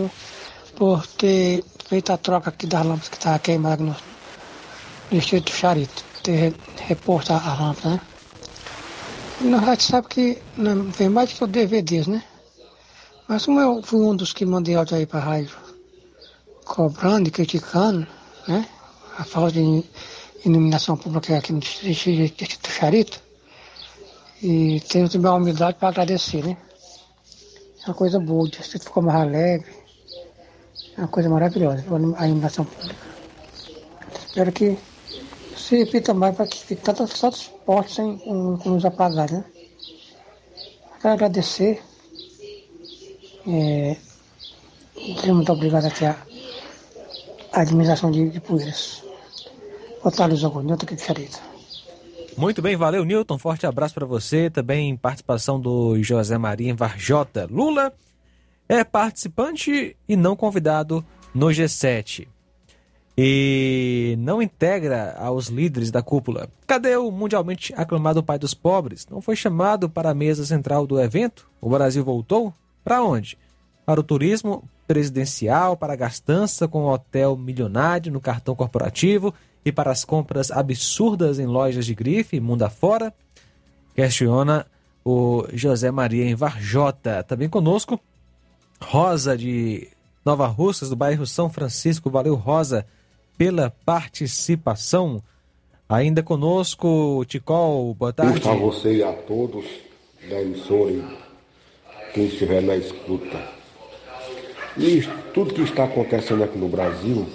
por 0.75 1.07
ter 1.07 1.63
feito 1.88 2.11
a 2.11 2.17
troca 2.17 2.49
aqui 2.49 2.67
das 2.67 2.86
lâmpadas 2.86 3.07
que 3.07 3.15
estavam 3.15 3.39
queimadas 3.39 3.86
no, 3.86 3.95
no 3.95 5.17
distrito 5.17 5.49
Charito, 5.49 6.03
ter 6.21 6.53
reposto 6.81 7.31
a, 7.31 7.38
a 7.38 7.53
lâmpada, 7.53 7.89
né? 7.89 8.01
Na 9.43 9.57
verdade, 9.57 9.83
sabe 9.83 10.07
que 10.07 10.41
não 10.55 10.83
vem 10.85 11.09
mais 11.09 11.33
que 11.33 11.43
o 11.43 11.47
DVDs, 11.47 12.07
né? 12.07 12.23
Mas 13.27 13.45
como 13.45 13.59
eu 13.59 13.83
fui 13.83 13.99
um 13.99 14.15
dos 14.15 14.31
que 14.31 14.45
mandei 14.45 14.75
áudio 14.75 14.95
aí 14.95 15.05
pra 15.05 15.19
rádio, 15.19 15.57
cobrando 16.63 17.27
e 17.27 17.31
criticando, 17.31 18.07
né? 18.47 18.65
A 19.17 19.25
falta 19.25 19.51
de 19.51 19.83
iluminação 20.45 20.95
pública 20.95 21.37
aqui 21.37 21.51
no 21.51 21.59
distrito 21.59 22.61
do 22.61 22.69
Charito. 22.69 23.21
E 24.41 24.79
tenho 24.89 25.09
também 25.09 25.29
a 25.29 25.35
humildade 25.35 25.77
para 25.77 25.89
agradecer, 25.89 26.41
né? 26.45 26.55
É 27.83 27.87
uma 27.87 27.95
coisa 27.95 28.21
boa, 28.21 28.45
o 28.45 28.49
distrito 28.49 28.85
ficou 28.85 29.03
mais 29.03 29.19
alegre. 29.19 29.75
É 30.97 31.01
uma 31.01 31.07
coisa 31.09 31.29
maravilhosa, 31.29 31.83
a 32.17 32.25
iluminação 32.25 32.63
pública. 32.63 32.95
Espero 34.25 34.51
que 34.53 34.77
se 35.64 35.78
repita 35.78 36.14
mais 36.14 36.36
para 36.36 36.45
que 36.45 36.76
tantos, 36.76 37.20
tantos 37.20 37.47
postos 37.66 37.95
sem, 37.95 38.18
com 38.18 38.70
luz 38.70 38.84
apagada, 38.84 39.38
né? 39.38 39.45
Quero 41.01 41.14
agradecer. 41.14 41.82
É, 43.47 43.95
muito 45.28 45.51
obrigado 45.51 45.86
aqui 45.86 46.05
à, 46.05 46.18
administração 47.53 48.11
de, 48.11 48.30
de 48.30 48.39
Poeiras. 48.41 49.03
Nilton 50.61 50.84
aqui 50.84 50.95
de 50.95 51.01
Xarita. 51.01 51.39
Muito 52.38 52.61
bem, 52.61 52.76
valeu, 52.76 53.05
Newton. 53.05 53.38
Forte 53.38 53.66
abraço 53.66 53.93
para 53.93 54.05
você. 54.05 54.49
Também 54.49 54.97
participação 54.97 55.59
do 55.59 56.01
José 56.03 56.38
Maria 56.38 56.76
Varjota. 56.76 57.47
Lula 57.49 57.93
é 58.68 58.84
participante 58.84 59.95
e 60.07 60.16
não 60.16 60.36
convidado 60.36 61.05
no 61.34 61.47
G7 61.47 62.28
e 63.18 64.16
não 64.20 64.41
integra 64.41 65.16
aos 65.18 65.47
líderes 65.47 65.91
da 65.91 66.01
cúpula. 66.01 66.49
Cadê 66.66 66.95
o 66.97 67.11
mundialmente 67.11 67.74
aclamado 67.76 68.24
pai 68.24 68.39
dos 68.39 68.53
pobres? 68.53 69.07
Não 69.09 69.22
foi 69.22 69.36
chamado 69.36 69.89
para 69.89 70.09
a 70.09 70.16
mesa 70.16 70.45
central 70.45 70.88
do 70.88 70.99
evento? 70.99 71.47
O 71.61 71.70
Brasil 71.70 72.03
voltou? 72.03 72.53
Para 72.84 73.03
onde? 73.03 73.38
Para 73.86 73.99
o 73.99 74.03
turismo 74.03 74.64
presidencial, 74.88 75.78
para 75.78 75.93
a 75.93 75.97
gastança 75.97 76.68
com 76.68 76.84
o 76.84 76.91
hotel 76.91 77.38
milionário 77.38 78.11
no 78.11 78.20
cartão 78.20 78.55
corporativo 78.55 79.34
e 79.64 79.72
para 79.72 79.91
as 79.91 80.03
compras 80.03 80.51
absurdas 80.51 81.39
em 81.39 81.45
lojas 81.45 81.86
de 81.86 81.95
grife, 81.95 82.39
mundo 82.39 82.64
afora? 82.64 83.14
Questiona 83.95 84.66
o 85.05 85.45
José 85.53 85.91
Maria 85.91 86.26
em 86.26 86.36
Varjota. 86.36 87.24
Também 87.24 87.47
conosco, 87.47 87.99
Rosa 88.82 89.38
de 89.38 89.88
Nova 90.26 90.47
Russas, 90.47 90.89
do 90.89 90.95
bairro 90.95 91.26
São 91.28 91.49
Francisco. 91.49 92.09
Valeu, 92.09 92.36
Rosa 92.36 92.86
pela 93.38 93.73
participação. 93.86 95.21
Ainda 95.88 96.23
conosco, 96.23 97.23
Ticol, 97.27 97.93
boa 97.93 98.13
tarde. 98.13 98.47
A 98.47 98.53
você 98.53 98.95
e 98.95 99.03
a 99.03 99.13
todos 99.13 99.65
da 100.29 100.41
emissora 100.41 101.03
quem 102.13 102.25
estiver 102.25 102.61
na 102.61 102.75
escuta. 102.75 103.41
E 104.77 105.01
tudo 105.33 105.53
que 105.53 105.62
está 105.62 105.83
acontecendo 105.83 106.43
aqui 106.43 106.58
no 106.58 106.67
Brasil 106.67 107.28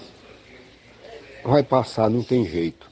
vai 1.44 1.62
passar, 1.62 2.09
não 2.09 2.23
tem 2.23 2.44
jeito. 2.44 2.89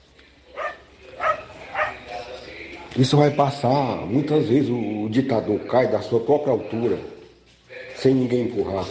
Isso 2.96 3.16
vai 3.16 3.30
passar, 3.30 4.06
muitas 4.06 4.46
vezes 4.46 4.70
o 4.70 5.08
ditador 5.10 5.60
cai 5.66 5.90
da 5.90 6.00
sua 6.00 6.20
própria 6.20 6.52
altura, 6.52 6.98
sem 7.96 8.14
ninguém 8.14 8.44
empurrar. 8.44 8.86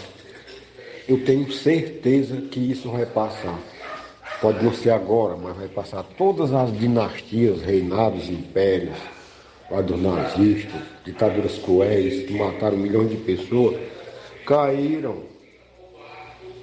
Eu 1.07 1.23
tenho 1.23 1.52
certeza 1.52 2.38
que 2.41 2.60
isso 2.60 2.91
vai 2.91 3.06
passar. 3.06 3.60
Pode 4.41 4.64
não 4.64 4.74
ser 4.74 4.91
agora, 4.91 5.36
mas 5.36 5.56
vai 5.56 5.68
passar 5.68 6.03
todas 6.18 6.53
as 6.53 6.78
dinastias, 6.78 7.62
reinados, 7.62 8.30
impérios, 8.30 8.98
a 9.72 9.82
dos 9.82 9.99
nazistas, 10.02 10.82
ditaduras 11.03 11.57
cruéis 11.57 12.26
que 12.28 12.34
mataram 12.38 12.78
milhões 12.78 13.10
de 13.10 13.18
pessoas, 13.18 13.78
caíram. 14.45 15.24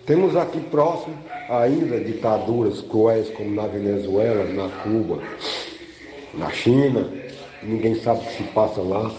Temos 0.07 0.37
aqui 0.37 0.61
próximo 0.61 1.17
ainda 1.49 1.99
ditaduras 1.99 2.81
cruéis 2.83 3.31
como 3.31 3.55
na 3.55 3.67
Venezuela, 3.67 4.45
na 4.45 4.69
Cuba, 4.83 5.23
na 6.35 6.51
China, 6.51 7.09
ninguém 7.63 7.95
sabe 7.97 8.21
o 8.21 8.25
que 8.25 8.37
se 8.37 8.43
passa 8.45 8.81
lá. 8.81 9.11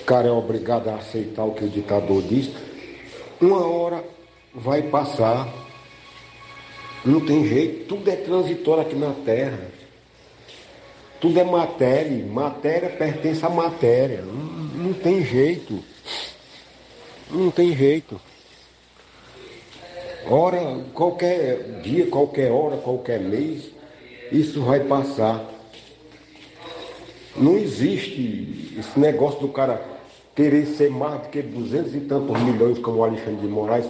O 0.00 0.04
cara 0.04 0.28
é 0.28 0.30
obrigado 0.32 0.88
a 0.88 0.96
aceitar 0.96 1.44
o 1.44 1.52
que 1.52 1.64
o 1.64 1.68
ditador 1.68 2.22
diz. 2.22 2.50
Uma 3.40 3.66
hora 3.66 4.04
vai 4.54 4.82
passar 4.82 5.48
não 7.04 7.20
tem 7.20 7.46
jeito, 7.46 7.86
tudo 7.86 8.08
é 8.10 8.16
transitório 8.16 8.82
aqui 8.82 8.94
na 8.94 9.12
Terra. 9.24 9.58
Tudo 11.20 11.38
é 11.38 11.44
matéria, 11.44 12.26
matéria 12.26 12.90
pertence 12.90 13.46
à 13.46 13.48
matéria. 13.48 14.22
Não, 14.22 14.86
não 14.86 14.92
tem 14.92 15.24
jeito. 15.24 15.78
Não 17.30 17.50
tem 17.50 17.76
jeito. 17.76 18.20
Hora, 20.28 20.84
qualquer 20.92 21.80
dia, 21.82 22.06
qualquer 22.06 22.50
hora, 22.50 22.76
qualquer 22.76 23.20
mês, 23.20 23.70
isso 24.30 24.62
vai 24.62 24.80
passar. 24.80 25.44
Não 27.36 27.56
existe 27.56 28.74
esse 28.78 28.98
negócio 28.98 29.40
do 29.40 29.48
cara 29.48 29.80
querer 30.34 30.66
ser 30.66 30.90
mais 30.90 31.22
do 31.22 31.28
que 31.28 31.42
200 31.42 31.94
e 31.94 32.00
tantos 32.00 32.40
milhões, 32.40 32.78
como 32.78 32.98
o 32.98 33.04
Alexandre 33.04 33.40
de 33.40 33.46
Moraes. 33.46 33.86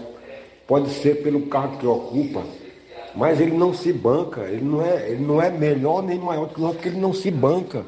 Pode 0.66 0.90
ser 0.90 1.22
pelo 1.22 1.46
cargo 1.46 1.78
que 1.78 1.86
ocupa, 1.86 2.42
mas 3.14 3.40
ele 3.40 3.56
não 3.56 3.74
se 3.74 3.92
banca. 3.92 4.42
Ele 4.42 4.64
não 4.64 4.84
é, 4.84 5.10
ele 5.10 5.24
não 5.24 5.40
é 5.40 5.50
melhor 5.50 6.02
nem 6.02 6.18
maior 6.18 6.48
que 6.48 6.60
nós, 6.60 6.72
porque 6.72 6.88
ele 6.88 7.00
não 7.00 7.12
se 7.12 7.30
banca. 7.30 7.84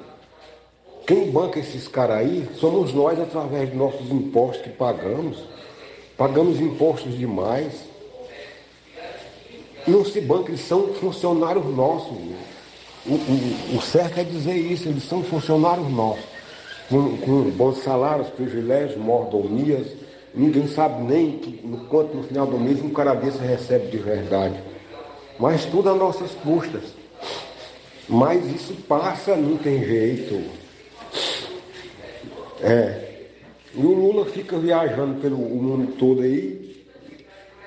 Quem 1.07 1.31
banca 1.31 1.59
esses 1.59 1.87
caras 1.87 2.19
aí 2.19 2.49
somos 2.55 2.95
nós 2.95 3.21
através 3.21 3.71
de 3.71 3.77
nossos 3.77 4.11
impostos 4.11 4.63
que 4.63 4.71
pagamos. 4.71 5.45
Pagamos 6.17 6.61
impostos 6.61 7.17
demais. 7.17 7.73
Não 9.87 10.05
se 10.05 10.21
banca, 10.21 10.51
eles 10.51 10.63
são 10.63 10.95
funcionários 10.95 11.65
nossos. 11.77 12.17
O, 13.07 13.15
o, 13.15 13.77
o 13.77 13.83
certo 13.83 14.19
é 14.19 14.25
dizer 14.25 14.57
isso, 14.57 14.89
eles 14.89 15.05
são 15.05 15.23
funcionários 15.23 15.91
nossos. 15.91 16.25
Com, 16.89 17.17
com 17.19 17.51
bons 17.51 17.79
salários, 17.83 18.29
privilégios, 18.29 18.97
mordomias. 18.97 19.87
Ninguém 20.35 20.67
sabe 20.69 21.03
nem 21.03 21.33
que, 21.39 21.67
no 21.67 21.85
quanto 21.87 22.17
no 22.17 22.23
final 22.23 22.47
do 22.47 22.59
mês 22.59 22.83
um 22.83 22.91
cara 22.91 23.15
desse 23.15 23.39
recebe 23.39 23.89
de 23.89 23.99
verdade. 23.99 24.74
Mas 25.39 25.65
tudo 25.65 25.91
a 25.91 25.95
nossas 25.95 26.31
custas. 26.33 26.83
Mas 28.09 28.45
isso 28.47 28.75
passa, 28.89 29.37
não 29.37 29.57
tem 29.57 29.85
jeito. 29.85 30.43
É. 32.61 33.05
E 33.75 33.81
o 33.81 33.93
Lula 33.93 34.27
fica 34.27 34.57
viajando 34.57 35.21
pelo 35.21 35.37
mundo 35.37 35.95
todo 35.99 36.23
aí, 36.23 36.85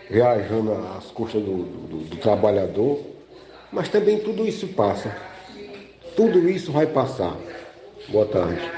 viajando 0.10 0.74
às 0.98 1.06
custas 1.08 1.42
do, 1.42 1.64
do, 1.64 1.98
do 2.06 2.16
trabalhador, 2.18 3.02
mas 3.72 3.90
também 3.90 4.20
tudo 4.20 4.48
isso 4.48 4.68
passa. 4.70 5.16
Tudo 6.16 6.50
isso 6.50 6.72
vai 6.72 6.88
passar. 6.88 7.36
Boa 8.10 8.26
tarde. 8.26 8.77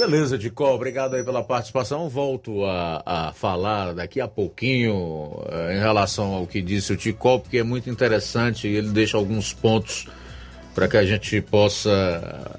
Beleza, 0.00 0.38
Dicó, 0.38 0.74
obrigado 0.74 1.14
aí 1.14 1.22
pela 1.22 1.44
participação. 1.44 2.08
Volto 2.08 2.64
a, 2.64 3.02
a 3.04 3.32
falar 3.34 3.92
daqui 3.92 4.18
a 4.18 4.26
pouquinho 4.26 5.44
eh, 5.50 5.76
em 5.76 5.78
relação 5.78 6.32
ao 6.32 6.46
que 6.46 6.62
disse 6.62 6.94
o 6.94 6.96
Ticó, 6.96 7.38
porque 7.38 7.58
é 7.58 7.62
muito 7.62 7.90
interessante 7.90 8.66
e 8.66 8.74
ele 8.74 8.88
deixa 8.88 9.18
alguns 9.18 9.52
pontos 9.52 10.06
para 10.74 10.88
que 10.88 10.96
a 10.96 11.04
gente 11.04 11.42
possa 11.42 11.90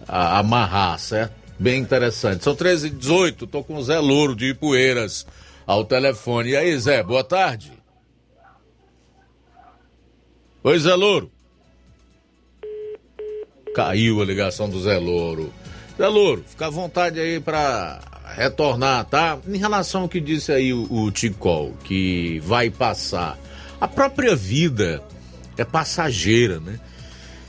a, 0.08 0.38
amarrar, 0.38 1.00
certo? 1.00 1.34
bem 1.58 1.82
interessante. 1.82 2.44
São 2.44 2.56
13 2.56 2.90
h 2.90 2.96
18 3.00 3.48
tô 3.48 3.64
com 3.64 3.78
o 3.78 3.84
Zé 3.84 3.98
Louro 3.98 4.36
de 4.36 4.50
Ipueiras 4.50 5.26
ao 5.66 5.84
telefone. 5.84 6.52
E 6.52 6.56
aí, 6.56 6.78
Zé, 6.78 7.02
boa 7.02 7.24
tarde. 7.24 7.74
Oi, 10.64 10.78
Zé 10.78 10.94
Louro. 10.94 11.32
Caiu 13.74 14.22
a 14.22 14.26
ligação 14.26 14.70
do 14.70 14.80
Zé 14.80 15.00
Louro. 15.00 15.52
Zé 16.02 16.08
Louro, 16.08 16.44
fica 16.48 16.66
à 16.66 16.70
vontade 16.72 17.20
aí 17.20 17.40
para 17.40 18.00
retornar, 18.36 19.06
tá? 19.06 19.38
Em 19.48 19.58
relação 19.58 20.02
ao 20.02 20.10
que 20.10 20.20
disse 20.20 20.52
aí 20.52 20.74
o, 20.74 20.92
o 20.92 21.12
Ticol, 21.12 21.76
que 21.84 22.40
vai 22.40 22.72
passar. 22.72 23.38
A 23.80 23.88
própria 23.88 24.36
vida 24.36 25.04
é 25.56 25.64
passageira, 25.64 26.60
né? 26.60 26.80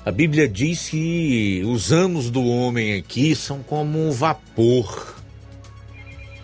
A 0.04 0.10
Bíblia 0.10 0.46
diz 0.46 0.90
que 0.90 1.62
os 1.64 1.92
anos 1.92 2.28
do 2.28 2.44
homem 2.44 2.98
aqui 2.98 3.34
são 3.34 3.62
como 3.62 3.98
um 3.98 4.10
vapor. 4.10 5.16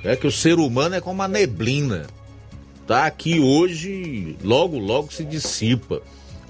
É 0.02 0.16
que 0.16 0.26
o 0.26 0.32
ser 0.32 0.54
humano 0.54 0.94
é 0.94 1.02
como 1.02 1.20
a 1.20 1.28
neblina. 1.28 2.06
Tá 2.86 3.04
aqui 3.04 3.38
hoje, 3.38 4.34
logo, 4.42 4.78
logo 4.78 5.12
se 5.12 5.26
dissipa. 5.26 6.00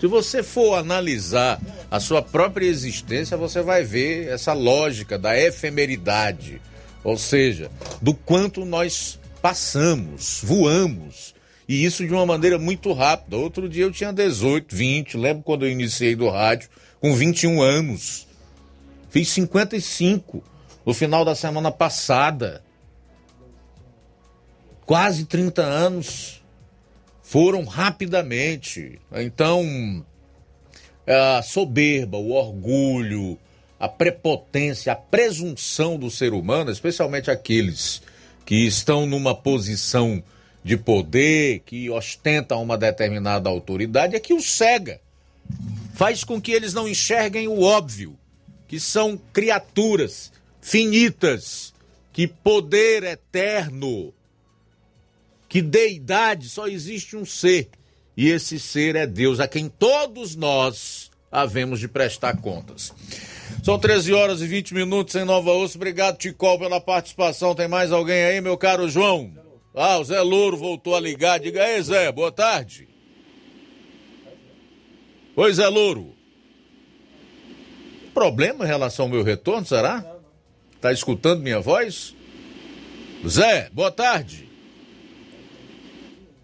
Se 0.01 0.07
você 0.07 0.43
for 0.43 0.75
analisar 0.75 1.61
a 1.91 1.99
sua 1.99 2.23
própria 2.23 2.67
existência, 2.67 3.37
você 3.37 3.63
vai 3.63 3.83
ver 3.83 4.29
essa 4.29 4.53
lógica 4.53 5.19
da 5.19 5.39
efemeridade, 5.39 6.61
ou 7.03 7.17
seja, 7.17 7.71
do 8.01 8.15
quanto 8.15 8.65
nós 8.65 9.19
passamos, 9.43 10.41
voamos, 10.45 11.35
e 11.69 11.85
isso 11.85 12.07
de 12.07 12.13
uma 12.13 12.25
maneira 12.25 12.59
muito 12.59 12.93
rápida. 12.93 13.37
Outro 13.37 13.69
dia 13.69 13.85
eu 13.85 13.93
tinha 13.93 14.13
18, 14.13 14.75
20, 14.75 15.17
lembro 15.17 15.43
quando 15.43 15.67
eu 15.67 15.71
iniciei 15.71 16.15
do 16.15 16.29
rádio, 16.31 16.71
com 17.01 17.15
21 17.15 17.61
anos. 17.61 18.27
Fiz 19.11 19.29
55 19.31 20.43
no 20.87 20.95
final 20.95 21.25
da 21.25 21.35
semana 21.35 21.71
passada. 21.71 22.63
Quase 24.87 25.27
30 25.27 25.61
anos 25.63 26.38
foram 27.29 27.65
rapidamente. 27.65 28.99
Então, 29.13 30.03
a 31.07 31.43
soberba, 31.43 32.17
o 32.17 32.31
orgulho, 32.31 33.39
a 33.79 33.87
prepotência, 33.87 34.95
a 34.95 34.97
presunção 34.97 35.99
do 35.99 36.11
ser 36.11 36.33
humano, 36.33 36.71
especialmente 36.71 37.31
aqueles 37.31 38.01
que 38.47 38.67
estão 38.67 39.05
numa 39.05 39.35
posição 39.35 40.23
de 40.65 40.79
poder, 40.79 41.61
que 41.67 41.91
ostentam 41.91 42.63
uma 42.63 42.79
determinada 42.79 43.51
autoridade, 43.51 44.17
é 44.17 44.21
que 44.21 44.33
o 44.33 44.41
cega 44.41 44.99
faz 45.93 46.25
com 46.25 46.41
que 46.41 46.53
eles 46.53 46.73
não 46.73 46.89
enxerguem 46.89 47.47
o 47.47 47.61
óbvio, 47.61 48.19
que 48.67 48.81
são 48.81 49.21
criaturas 49.35 50.33
finitas, 50.63 51.75
que 52.11 52.27
poder 52.27 53.05
eterno, 53.05 54.15
que 55.49 55.63
deidade 55.63 56.49
só 56.49 56.67
existe 56.69 57.17
um 57.17 57.25
ser, 57.25 57.69
e 58.17 58.29
esse 58.29 58.61
ser 58.61 58.97
é 58.97 59.07
Deus, 59.07 59.41
a 59.41 59.49
quem 59.49 59.69
todos 59.69 60.37
nós 60.37 61.11
havemos 61.31 61.81
de 61.81 61.89
prestar 61.89 62.37
contas. 62.41 62.93
São 63.63 63.79
13 63.79 64.13
horas 64.13 64.41
e 64.41 64.47
20 64.47 64.75
minutos 64.75 65.15
em 65.15 65.25
Nova 65.25 65.51
Osso. 65.53 65.77
Obrigado, 65.77 66.19
Ticol, 66.19 66.59
pela 66.59 66.81
participação. 66.81 67.55
Tem 67.55 67.69
mais 67.69 67.93
alguém 67.93 68.25
aí, 68.25 68.41
meu 68.41 68.57
caro 68.57 68.89
João? 68.89 69.33
Ah, 69.75 69.99
o 69.99 70.05
Zé 70.05 70.21
Louro 70.21 70.57
voltou 70.57 70.97
a 70.97 71.01
ligar. 71.01 71.39
Diga 71.39 71.63
aí, 71.63 71.83
Zé, 71.83 72.11
boa 72.11 72.33
tarde. 72.33 72.89
Oi, 75.37 75.53
Zé 75.53 75.69
Louro. 75.69 76.15
Problema 78.15 78.65
em 78.65 78.69
relação 78.69 79.05
ao 79.05 79.11
meu 79.11 79.23
retorno, 79.23 79.67
será? 79.67 80.05
Tá 80.81 80.93
escutando 80.93 81.43
minha 81.43 81.61
voz? 81.61 82.15
Zé, 83.27 83.69
boa 83.73 83.91
tarde. 83.91 84.48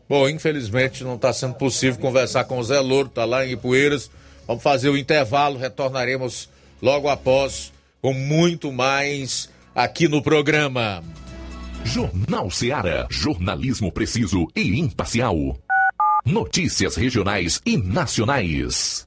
Bom, 0.09 0.28
infelizmente 0.28 1.02
não 1.02 1.14
está 1.14 1.32
sendo 1.32 1.55
possível 1.55 2.01
conversar 2.01 2.44
com 2.44 2.59
o 2.59 2.64
Zé 2.64 2.78
Louro, 2.81 3.09
tá 3.09 3.24
lá 3.24 3.47
em 3.47 3.52
Ipueiras. 3.52 4.10
Vamos 4.47 4.62
fazer 4.62 4.90
o 4.90 4.98
intervalo, 4.98 5.59
retornaremos 5.59 6.48
logo 6.82 7.09
após 7.09 7.72
com 8.02 8.12
muito 8.12 8.70
mais 8.70 9.48
aqui 9.74 10.06
no 10.06 10.22
programa. 10.22 11.02
Jornal 11.85 12.51
Seara, 12.51 13.06
jornalismo 13.10 13.90
preciso 13.90 14.47
e 14.55 14.78
imparcial. 14.78 15.59
Notícias 16.24 16.97
regionais 16.97 17.60
e 17.64 17.76
nacionais. 17.76 19.06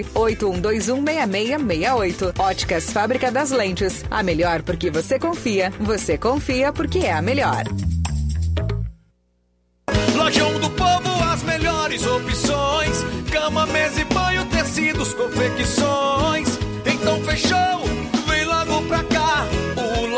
81216668. 0.13 2.39
Óticas 2.39 2.91
Fábrica 2.91 3.31
das 3.31 3.51
Lentes. 3.51 4.03
A 4.09 4.23
melhor 4.23 4.63
porque 4.63 4.89
você 4.89 5.19
confia. 5.19 5.71
Você 5.79 6.17
confia 6.17 6.73
porque 6.73 6.99
é 6.99 7.13
a 7.13 7.21
melhor. 7.21 7.63
Lojão 10.15 10.59
do 10.59 10.69
Povo, 10.71 11.23
as 11.31 11.43
melhores 11.43 12.05
opções: 12.05 13.05
cama, 13.31 13.65
mesa 13.67 14.01
e 14.01 14.05
banho, 14.05 14.45
tecidos, 14.45 15.13
confecções. 15.13 16.49
Então 16.85 17.21
fechou, 17.23 17.85
vem 18.27 18.43
logo 18.45 18.81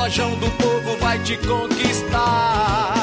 Lojão 0.04 0.36
do 0.36 0.52
Povo 0.58 0.98
vai 1.00 1.18
te 1.20 1.38
conquistar. 1.38 3.03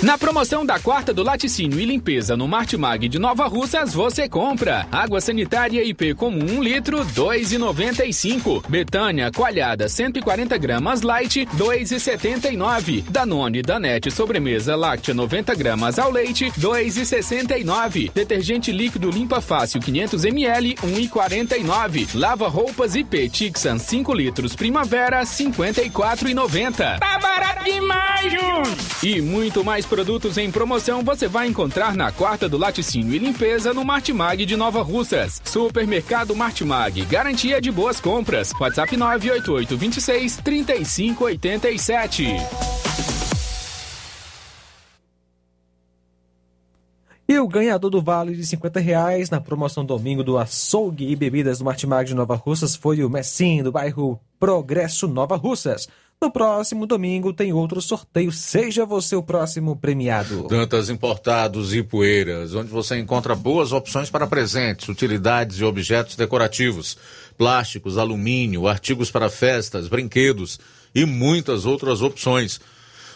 Na 0.00 0.16
promoção 0.16 0.64
da 0.64 0.78
quarta 0.78 1.12
do 1.12 1.24
laticínio 1.24 1.80
e 1.80 1.84
limpeza 1.84 2.36
no 2.36 2.46
Martimag 2.46 3.08
de 3.08 3.18
Nova 3.18 3.48
Russas, 3.48 3.92
você 3.92 4.28
compra 4.28 4.86
água 4.92 5.20
sanitária 5.20 5.82
IP 5.82 6.14
comum 6.14 6.58
1 6.58 6.62
litro, 6.62 7.04
2,95. 7.04 8.62
Betânia 8.68 9.28
coalhada 9.32 9.88
140 9.88 10.56
gramas 10.56 11.02
light, 11.02 11.44
2,79. 11.56 13.10
Danone 13.10 13.60
Danete 13.60 14.08
sobremesa 14.08 14.76
láctea 14.76 15.12
90 15.12 15.52
gramas 15.56 15.98
ao 15.98 16.12
leite, 16.12 16.52
2,69. 16.56 18.12
Detergente 18.12 18.70
líquido 18.70 19.10
limpa 19.10 19.40
fácil 19.40 19.80
500 19.80 20.24
ml, 20.26 20.76
1,49. 20.76 22.10
Lava 22.14 22.46
roupas 22.46 22.94
IP 22.94 23.28
Tixan 23.30 23.78
5 23.78 24.14
litros 24.14 24.54
primavera, 24.54 25.22
54,90. 25.22 27.00
Tá 27.00 27.18
barato 27.18 27.64
demais, 27.64 28.32
Júnior! 28.32 28.62
E 29.02 29.20
muito 29.20 29.64
mais 29.64 29.87
produtos 29.88 30.38
em 30.38 30.50
promoção 30.50 31.02
você 31.02 31.26
vai 31.26 31.48
encontrar 31.48 31.96
na 31.96 32.12
quarta 32.12 32.48
do 32.48 32.58
laticínio 32.58 33.14
e 33.14 33.18
limpeza 33.18 33.74
no 33.74 33.84
Martimag 33.84 34.46
de 34.46 34.56
Nova 34.56 34.82
Russas. 34.82 35.42
Supermercado 35.44 36.36
Martimag, 36.36 37.04
garantia 37.06 37.60
de 37.60 37.72
boas 37.72 38.00
compras. 38.00 38.52
WhatsApp 38.60 38.96
988 38.96 39.76
26 39.76 40.36
3587. 40.36 42.36
E 47.30 47.38
o 47.38 47.46
ganhador 47.46 47.90
do 47.90 48.00
vale 48.00 48.34
de 48.34 48.46
50 48.46 48.80
reais 48.80 49.28
na 49.28 49.38
promoção 49.38 49.84
domingo 49.84 50.24
do 50.24 50.38
açougue 50.38 51.10
e 51.10 51.14
bebidas 51.14 51.58
do 51.58 51.64
Martimag 51.66 52.08
de 52.08 52.14
Nova 52.14 52.34
Russas 52.34 52.74
foi 52.74 53.04
o 53.04 53.10
Messim, 53.10 53.62
do 53.62 53.70
bairro 53.70 54.18
Progresso 54.40 55.06
Nova 55.06 55.36
Russas. 55.36 55.86
No 56.20 56.32
próximo 56.32 56.84
domingo 56.84 57.32
tem 57.32 57.52
outro 57.52 57.80
sorteio. 57.80 58.32
Seja 58.32 58.84
você 58.84 59.14
o 59.14 59.22
próximo 59.22 59.76
premiado. 59.76 60.48
Dantas 60.48 60.90
Importados 60.90 61.72
e 61.72 61.80
Poeiras, 61.80 62.56
onde 62.56 62.68
você 62.68 62.98
encontra 62.98 63.36
boas 63.36 63.70
opções 63.70 64.10
para 64.10 64.26
presentes, 64.26 64.88
utilidades 64.88 65.60
e 65.60 65.64
objetos 65.64 66.16
decorativos, 66.16 66.98
plásticos, 67.36 67.96
alumínio, 67.96 68.66
artigos 68.66 69.12
para 69.12 69.30
festas, 69.30 69.86
brinquedos 69.86 70.58
e 70.92 71.04
muitas 71.04 71.64
outras 71.64 72.02
opções. 72.02 72.60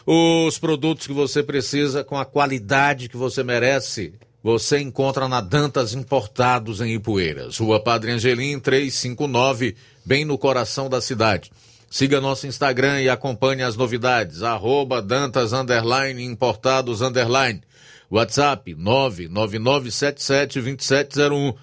Os 0.07 0.57
produtos 0.61 1.05
que 1.05 1.13
você 1.13 1.43
precisa 1.43 2.05
com 2.05 2.17
a 2.17 2.25
qualidade 2.25 3.09
que 3.09 3.17
você 3.17 3.43
merece. 3.43 4.15
Você 4.45 4.81
encontra 4.81 5.29
na 5.29 5.41
Dantas 5.41 5.95
Importados 5.95 6.81
em 6.81 6.95
Ipueiras, 6.95 7.59
Rua 7.59 7.79
Padre 7.79 8.11
Angelim 8.11 8.59
359, 8.59 9.77
bem 10.05 10.25
no 10.25 10.37
coração 10.37 10.89
da 10.89 11.01
cidade. 11.01 11.51
Siga 11.93 12.21
nosso 12.23 12.47
Instagram 12.47 13.03
e 13.03 13.11
acompanhe 13.11 13.63
as 13.63 13.77
novidades. 13.77 14.43
Arroba 14.43 15.03
Dantas 15.03 15.53
Underline 15.53 16.25
Importados 16.25 17.03
Underline. 17.03 17.61
WhatsApp 18.11 18.75
999772701. 18.75 21.55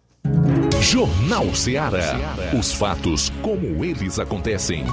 Jornal 0.80 1.52
Ceará. 1.52 2.16
Os 2.56 2.72
fatos 2.72 3.28
como 3.42 3.84
eles 3.84 4.20
acontecem. 4.20 4.84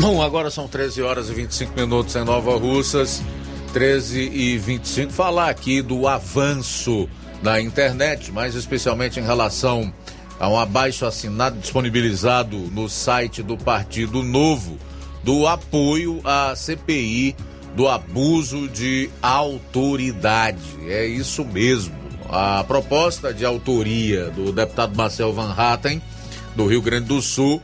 Bom, 0.00 0.22
agora 0.22 0.50
são 0.50 0.66
13 0.66 1.02
horas 1.02 1.28
e 1.28 1.34
25 1.34 1.78
minutos 1.78 2.16
em 2.16 2.24
Nova 2.24 2.56
Russas. 2.56 3.22
13 3.74 4.22
e 4.22 4.56
25. 4.56 5.12
Falar 5.12 5.50
aqui 5.50 5.82
do 5.82 6.08
avanço 6.08 7.06
da 7.42 7.60
internet, 7.60 8.32
mais 8.32 8.54
especialmente 8.54 9.20
em 9.20 9.22
relação 9.22 9.92
a 10.38 10.48
um 10.48 10.58
abaixo 10.58 11.06
assinado 11.06 11.58
disponibilizado 11.58 12.56
no 12.56 12.88
site 12.88 13.42
do 13.42 13.56
Partido 13.56 14.22
Novo 14.22 14.78
do 15.22 15.46
apoio 15.46 16.20
à 16.24 16.54
CPI 16.54 17.34
do 17.74 17.88
abuso 17.88 18.68
de 18.68 19.10
autoridade. 19.20 20.60
É 20.88 21.04
isso 21.04 21.44
mesmo. 21.44 21.94
A 22.28 22.64
proposta 22.64 23.34
de 23.34 23.44
autoria 23.44 24.30
do 24.30 24.52
deputado 24.52 24.96
Marcel 24.96 25.32
Van 25.32 25.52
Hatten, 25.52 26.00
do 26.56 26.66
Rio 26.66 26.80
Grande 26.80 27.06
do 27.06 27.20
Sul, 27.20 27.62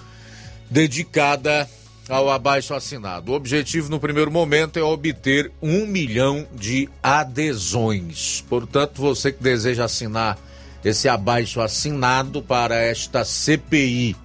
dedicada 0.69 1.68
ao 2.07 2.30
abaixo 2.30 2.76
assinado. 2.76 3.31
O 3.31 3.35
objetivo 3.35 3.89
no 3.89 3.99
primeiro 3.99 4.30
momento 4.30 4.77
é 4.77 4.84
obter 4.84 5.52
um 5.60 5.88
milhão 5.88 6.45
de 6.53 6.88
adesões. 7.02 8.45
Portanto, 8.48 9.02
você 9.02 9.31
que 9.31 9.41
deseja 9.41 9.85
assinar 9.85 10.38
esse 10.84 11.10
abaixo 11.10 11.62
assinado 11.62 12.41
para 12.41 12.76
esta 12.76 13.26
CPI 13.26 14.16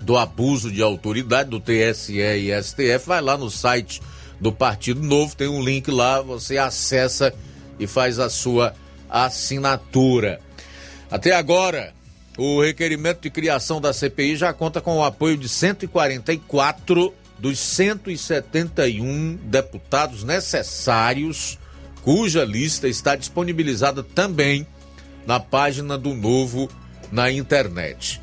do 0.00 0.16
abuso 0.16 0.70
de 0.70 0.82
autoridade 0.82 1.50
do 1.50 1.60
TSE 1.60 2.18
e 2.18 2.62
STF, 2.62 3.06
vai 3.06 3.20
lá 3.20 3.36
no 3.36 3.50
site 3.50 4.02
do 4.40 4.52
Partido 4.52 5.00
Novo, 5.00 5.36
tem 5.36 5.48
um 5.48 5.62
link 5.62 5.90
lá, 5.90 6.20
você 6.20 6.58
acessa 6.58 7.32
e 7.78 7.86
faz 7.86 8.18
a 8.18 8.28
sua 8.28 8.74
assinatura. 9.08 10.40
Até 11.10 11.32
agora, 11.32 11.92
o 12.36 12.62
requerimento 12.62 13.20
de 13.20 13.30
criação 13.30 13.80
da 13.80 13.92
CPI 13.92 14.36
já 14.36 14.52
conta 14.52 14.80
com 14.80 14.96
o 14.96 15.04
apoio 15.04 15.36
de 15.36 15.48
144 15.48 17.14
dos 17.38 17.58
171 17.58 19.36
deputados 19.44 20.24
necessários, 20.24 21.58
cuja 22.02 22.44
lista 22.44 22.88
está 22.88 23.14
disponibilizada 23.14 24.02
também 24.02 24.66
na 25.26 25.38
página 25.40 25.96
do 25.96 26.14
Novo 26.14 26.68
na 27.10 27.30
internet. 27.30 28.20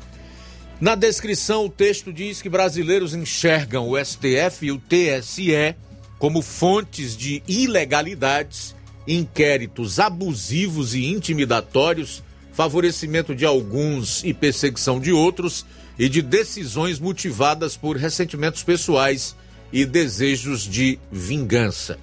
Na 0.80 0.94
descrição, 0.94 1.66
o 1.66 1.70
texto 1.70 2.12
diz 2.12 2.40
que 2.40 2.48
brasileiros 2.48 3.14
enxergam 3.14 3.88
o 3.88 4.02
STF 4.02 4.66
e 4.66 4.72
o 4.72 4.78
TSE 4.78 5.76
como 6.18 6.42
fontes 6.42 7.16
de 7.16 7.42
ilegalidades, 7.46 8.74
inquéritos 9.06 9.98
abusivos 9.98 10.94
e 10.94 11.06
intimidatórios, 11.06 12.22
favorecimento 12.52 13.34
de 13.34 13.44
alguns 13.46 14.22
e 14.24 14.34
perseguição 14.34 15.00
de 15.00 15.12
outros, 15.12 15.64
e 16.00 16.08
de 16.08 16.22
decisões 16.22 16.98
motivadas 16.98 17.76
por 17.76 17.94
ressentimentos 17.94 18.62
pessoais 18.62 19.36
e 19.70 19.84
desejos 19.84 20.62
de 20.62 20.98
vingança. 21.12 21.98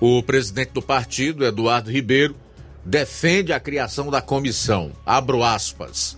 O 0.00 0.20
presidente 0.20 0.72
do 0.72 0.82
partido, 0.82 1.44
Eduardo 1.44 1.92
Ribeiro, 1.92 2.34
defende 2.84 3.52
a 3.52 3.60
criação 3.60 4.10
da 4.10 4.20
comissão. 4.20 4.92
Abro 5.04 5.42
aspas. 5.42 6.16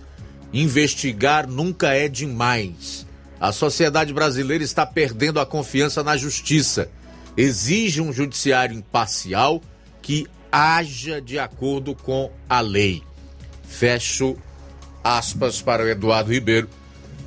Investigar 0.52 1.48
nunca 1.48 1.92
é 1.92 2.08
demais. 2.08 3.06
A 3.40 3.52
sociedade 3.52 4.12
brasileira 4.12 4.64
está 4.64 4.86
perdendo 4.86 5.40
a 5.40 5.46
confiança 5.46 6.02
na 6.02 6.16
justiça. 6.16 6.88
Exige 7.36 8.00
um 8.00 8.12
judiciário 8.12 8.76
imparcial 8.76 9.60
que 10.00 10.26
haja 10.50 11.20
de 11.20 11.38
acordo 11.38 11.94
com 11.94 12.30
a 12.48 12.60
lei. 12.60 13.02
Fecho 13.64 14.36
aspas 15.02 15.60
para 15.60 15.82
o 15.82 15.88
Eduardo 15.88 16.32
Ribeiro, 16.32 16.68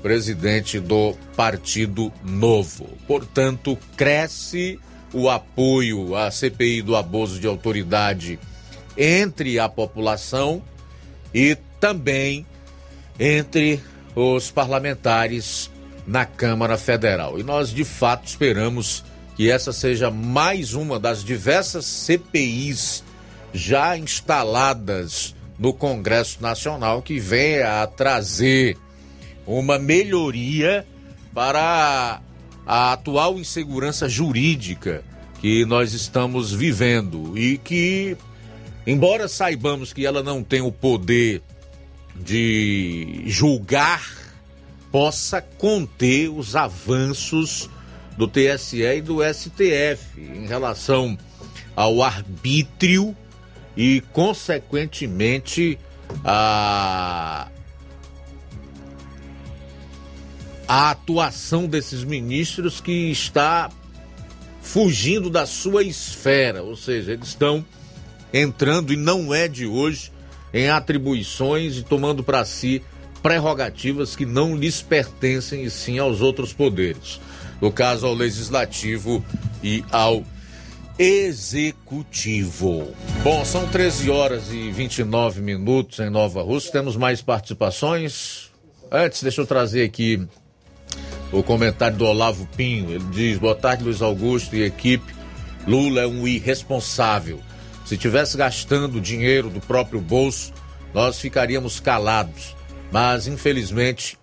presidente 0.02 0.80
do 0.80 1.14
Partido 1.36 2.12
Novo. 2.24 2.88
Portanto, 3.06 3.78
cresce 3.98 4.80
o 5.14 5.30
apoio 5.30 6.16
à 6.16 6.32
CPI 6.32 6.82
do 6.82 6.96
abuso 6.96 7.40
de 7.40 7.48
autoridade 7.48 8.40
entre 8.98 9.60
a 9.60 9.70
população 9.70 10.62
e 11.34 11.58
também 11.80 12.46
entre 13.20 13.82
os 14.16 14.50
parlamentares 14.50 15.70
na 16.06 16.26
Câmara 16.26 16.78
Federal. 16.78 17.40
E 17.40 17.44
nós, 17.44 17.70
de 17.70 17.84
fato, 17.84 18.26
esperamos 18.26 19.04
que 19.36 19.52
essa 19.52 19.72
seja 19.72 20.10
mais 20.10 20.74
uma 20.74 21.00
das 21.00 21.24
diversas 21.24 21.86
CPIs 21.86 23.04
já 23.54 23.98
instaladas 23.98 25.36
no 25.60 25.74
Congresso 25.74 26.42
Nacional 26.42 27.02
que 27.02 27.20
venha 27.20 27.84
a 27.84 27.88
trazer 27.88 28.78
uma 29.46 29.78
melhoria 29.78 30.86
para 31.34 32.22
a 32.66 32.94
atual 32.94 33.40
insegurança 33.40 34.10
jurídica 34.10 35.04
que 35.40 35.66
nós 35.66 35.94
estamos 35.94 36.52
vivendo 36.52 37.38
e 37.38 37.58
que, 37.58 38.18
embora 38.88 39.28
saibamos 39.28 39.94
que 39.94 40.06
ela 40.06 40.24
não 40.24 40.42
tem 40.42 40.62
o 40.62 40.72
poder 40.72 41.42
de 42.16 43.24
julgar, 43.26 44.18
possa 44.92 45.42
conter 45.42 46.30
os 46.30 46.56
avanços 46.56 47.70
do 48.18 48.28
TSE 48.28 48.82
e 48.82 49.02
do 49.02 49.20
STF 49.22 50.20
em 50.20 50.48
relação 50.48 51.18
ao 51.76 52.02
arbítrio 52.02 53.16
e, 53.76 54.02
consequentemente, 54.12 55.78
a, 56.26 57.48
a 60.68 60.90
atuação 60.90 61.68
desses 61.68 62.04
ministros 62.04 62.82
que 62.82 63.12
está 63.12 63.70
fugindo 64.62 65.30
da 65.30 65.46
sua 65.46 65.84
esfera, 65.84 66.64
ou 66.64 66.76
seja, 66.76 67.14
eles 67.14 67.28
estão 67.28 67.64
entrando 68.34 68.94
e 68.94 68.98
não 68.98 69.34
é 69.34 69.48
de 69.48 69.66
hoje 69.66 70.12
em 70.54 70.70
atribuições 70.70 71.78
e 71.78 71.84
tomando 71.84 72.24
para 72.24 72.44
si 72.46 72.82
prerrogativas 73.22 74.16
que 74.16 74.26
não 74.26 74.56
lhes 74.56 74.82
pertencem 74.82 75.64
e 75.64 75.70
sim 75.70 76.00
aos 76.00 76.22
outros 76.22 76.54
poderes. 76.54 77.20
No 77.62 77.72
caso, 77.72 78.06
ao 78.06 78.14
legislativo 78.14 79.24
e 79.64 79.84
ao 79.92 80.24
executivo. 80.98 82.88
Bom, 83.24 83.44
são 83.46 83.68
13 83.68 84.10
horas 84.10 84.52
e 84.52 84.72
29 84.72 85.42
minutos 85.42 86.00
em 86.00 86.10
Nova 86.10 86.42
Rússia. 86.42 86.72
Temos 86.72 86.96
mais 86.96 87.22
participações. 87.22 88.52
Antes, 88.92 89.22
deixa 89.22 89.42
eu 89.42 89.46
trazer 89.46 89.84
aqui 89.84 90.26
o 91.32 91.44
comentário 91.44 91.98
do 91.98 92.06
Olavo 92.06 92.48
Pinho. 92.56 92.92
Ele 92.92 93.06
diz: 93.12 93.38
Boa 93.38 93.56
tarde, 93.56 93.84
Luiz 93.84 94.02
Augusto 94.02 94.56
e 94.56 94.64
equipe. 94.64 95.16
Lula 95.68 96.02
é 96.02 96.08
um 96.08 96.28
irresponsável. 96.28 97.40
Se 97.88 97.98
tivesse 97.98 98.38
gastando 98.38 99.02
dinheiro 99.02 99.50
do 99.50 99.60
próprio 99.60 100.00
bolso, 100.00 100.54
nós 100.94 101.20
ficaríamos 101.20 101.80
calados. 101.80 102.56
Mas, 102.92 103.28
infelizmente, 103.28 104.20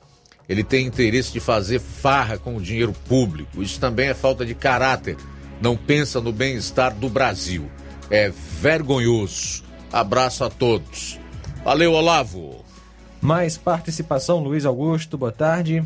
ele 0.49 0.63
tem 0.63 0.87
interesse 0.87 1.33
de 1.33 1.41
fazer 1.41 1.81
farra 1.81 2.39
com 2.39 2.57
o 2.57 2.61
dinheiro 2.61 2.93
público. 3.09 3.63
Isso 3.63 3.81
também 3.81 4.09
é 4.09 4.15
falta 4.15 4.45
de 4.45 4.55
caráter 4.55 5.17
não 5.61 5.77
pensa 5.77 6.21
no 6.21 6.33
bem-estar 6.33 6.95
do 6.95 7.09
Brasil. 7.09 7.71
É 8.11 8.31
vergonhoso. 8.31 9.65
Abraço 9.93 10.45
a 10.45 10.51
todos. 10.51 11.19
Valeu, 11.65 11.93
Olavo. 11.93 12.63
Mais 13.21 13.57
participação, 13.57 14.41
Luiz 14.41 14.67
Augusto, 14.67 15.17
boa 15.17 15.33
tarde. 15.33 15.83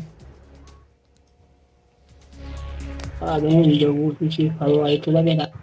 Parabéns, 3.19 3.67
Luiz 3.67 3.83
Augusto, 3.83 4.25
você 4.25 4.49
falou 4.59 4.83
aí 4.83 4.99
toda 4.99 5.19
a 5.19 5.23
verdade. 5.23 5.53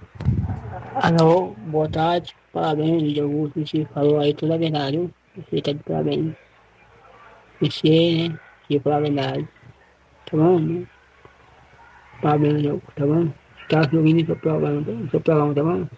Alô, 0.99 1.55
boa 1.67 1.87
tarde. 1.91 2.35
Parabéns, 2.55 3.03
Luiz 3.03 3.19
Augusto, 3.19 3.61
você 3.61 3.85
falou 3.93 4.19
aí 4.19 4.33
toda 4.33 4.55
a 4.55 4.57
verdade, 4.57 4.97
viu? 4.97 5.11
Você 5.37 5.61
tá 5.61 5.73
de 5.73 5.83
parabéns. 5.83 6.35
Você, 7.61 8.29
né? 8.31 8.41
Você 8.67 8.81
falou 8.81 8.97
a 8.97 9.03
verdade. 9.03 9.49
Tá 10.25 10.37
bom? 10.39 10.87
Parabéns, 12.23 12.53
Luiz 12.55 12.67
Augusto, 12.69 12.93
tá 12.97 13.07
bom? 13.07 13.33
Tá 13.69 13.81
ouvindo 13.95 14.25
seu 14.25 14.37
programa, 14.37 15.11
seu 15.11 15.21
programa, 15.21 15.55
tá 15.55 15.63
bom? 15.63 15.89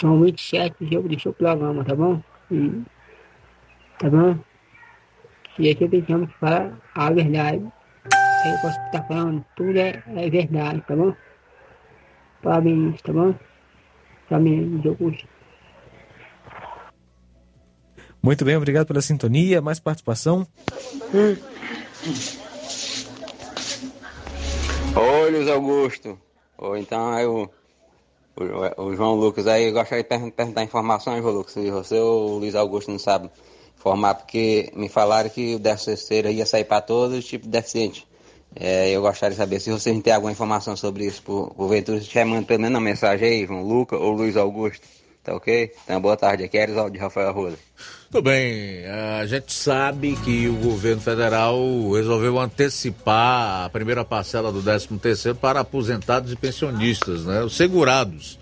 São 0.00 0.22
27 0.22 0.74
jogos 0.90 1.10
do 1.10 1.20
seu 1.20 1.32
programa, 1.34 1.84
tá 1.84 1.94
bom? 1.94 2.22
E, 2.50 2.82
tá 3.98 4.08
bom? 4.08 4.38
E 5.58 5.70
aqui 5.70 5.84
eu 5.84 5.90
pensamos 5.90 6.32
que 6.32 6.38
fala 6.38 6.80
a 6.94 7.10
verdade. 7.10 7.58
Eu 7.58 8.58
posso 8.62 8.80
estar 8.86 9.06
falando, 9.06 9.44
tudo 9.54 9.78
é, 9.78 10.02
é 10.16 10.30
verdade, 10.30 10.80
tá 10.88 10.96
bom? 10.96 11.14
Parabéns, 12.40 13.02
tá 13.02 13.12
bom? 13.12 13.34
Parabéns, 14.28 14.82
jogo. 14.82 15.12
Muito 18.22 18.44
bem, 18.44 18.56
obrigado 18.56 18.86
pela 18.86 19.02
sintonia. 19.02 19.60
Mais 19.60 19.78
participação? 19.78 20.46
Hum. 21.12 21.36
Oi, 24.96 25.30
Luiz 25.30 25.48
Augusto. 25.48 26.18
Ou 26.56 26.76
então 26.76 27.12
aí 27.12 27.26
o, 27.26 27.50
o, 28.36 28.82
o 28.82 28.96
João 28.96 29.14
Lucas 29.16 29.46
aí 29.46 29.70
gostaria 29.70 30.02
de 30.02 30.08
perguntar 30.08 30.62
informações, 30.62 31.20
João 31.22 31.34
Lucas, 31.34 31.52
se 31.52 31.70
você 31.70 31.98
ou 31.98 32.30
o 32.30 32.38
Luiz 32.38 32.54
Augusto 32.54 32.90
não 32.90 32.98
sabe 32.98 33.30
informar, 33.76 34.14
porque 34.14 34.70
me 34.74 34.88
falaram 34.88 35.28
que 35.28 35.56
o 35.56 35.60
13 35.60 35.84
terceiro 35.84 36.30
ia 36.30 36.46
sair 36.46 36.64
para 36.64 36.80
todos 36.80 37.18
os 37.18 37.24
tipos 37.26 37.46
de 37.46 37.52
deficiente. 37.52 38.06
É, 38.56 38.90
eu 38.90 39.02
gostaria 39.02 39.32
de 39.32 39.36
saber 39.36 39.60
se 39.60 39.70
vocês 39.70 40.00
têm 40.02 40.12
alguma 40.12 40.32
informação 40.32 40.76
sobre 40.76 41.06
isso, 41.06 41.22
por, 41.22 41.52
porventura, 41.54 42.00
se 42.00 42.06
tiver 42.06 42.24
mandando 42.24 42.46
pelo 42.46 42.60
menos 42.60 42.78
uma 42.78 42.84
mensagem 42.84 43.28
aí, 43.28 43.46
João 43.46 43.62
Lucas 43.62 44.00
ou 44.00 44.12
Luiz 44.12 44.36
Augusto. 44.36 44.86
Tá 45.24 45.34
ok? 45.34 45.72
Então, 45.84 46.00
boa 46.02 46.18
tarde. 46.18 46.44
Aqui 46.44 46.58
é 46.58 46.66
de 46.66 46.98
Rafael 46.98 47.32
Rosa. 47.32 47.56
Tudo 48.10 48.24
bem. 48.24 48.84
A 49.18 49.24
gente 49.24 49.50
sabe 49.54 50.14
que 50.16 50.46
o 50.48 50.54
governo 50.56 51.00
federal 51.00 51.56
resolveu 51.92 52.38
antecipar 52.38 53.64
a 53.64 53.70
primeira 53.70 54.04
parcela 54.04 54.52
do 54.52 54.62
13 54.62 54.88
terceiro 54.98 55.38
para 55.38 55.60
aposentados 55.60 56.30
e 56.30 56.36
pensionistas, 56.36 57.24
né? 57.24 57.42
Os 57.42 57.56
segurados 57.56 58.38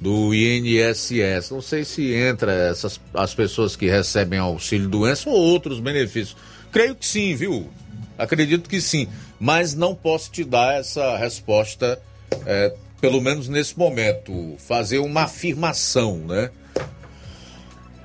do 0.00 0.34
INSS. 0.34 1.52
Não 1.52 1.62
sei 1.62 1.84
se 1.84 2.12
entra 2.12 2.52
essas 2.52 3.00
as 3.14 3.32
pessoas 3.32 3.76
que 3.76 3.86
recebem 3.86 4.40
auxílio 4.40 4.88
doença 4.88 5.30
ou 5.30 5.36
outros 5.36 5.78
benefícios. 5.78 6.36
Creio 6.72 6.96
que 6.96 7.06
sim, 7.06 7.36
viu? 7.36 7.70
Acredito 8.18 8.68
que 8.68 8.80
sim. 8.80 9.08
Mas 9.38 9.74
não 9.74 9.94
posso 9.94 10.30
te 10.30 10.44
dar 10.44 10.78
essa 10.78 11.16
resposta, 11.16 12.00
é, 12.46 12.74
pelo 13.00 13.20
menos 13.20 13.48
nesse 13.48 13.78
momento, 13.78 14.54
fazer 14.58 14.98
uma 14.98 15.22
afirmação, 15.22 16.18
né? 16.18 16.50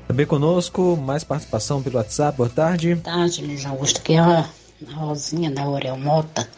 Também 0.07 0.25
conosco, 0.25 0.97
mais 0.97 1.23
participação 1.23 1.83
pelo 1.83 1.97
WhatsApp, 1.97 2.35
boa 2.35 2.49
tarde. 2.49 2.95
Boa 2.95 3.15
tarde, 3.15 3.45
Luiz 3.45 3.65
Augusto, 3.65 4.01
que 4.01 4.13
é 4.13 4.19
a 4.19 4.49
Rosinha 4.95 5.51
da 5.51 5.67
Orel 5.67 5.97
Mota. 5.97 6.49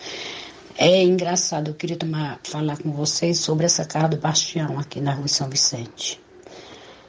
É 0.78 1.04
engraçado, 1.04 1.70
eu 1.70 1.74
queria 1.74 1.98
tomar, 1.98 2.40
falar 2.44 2.78
com 2.78 2.92
vocês 2.92 3.40
sobre 3.40 3.66
essa 3.66 3.86
casa 3.86 4.08
do 4.08 4.18
Bastião 4.18 4.80
aqui 4.80 5.02
na 5.02 5.14
rua 5.14 5.28
São 5.28 5.50
Vicente. 5.50 6.20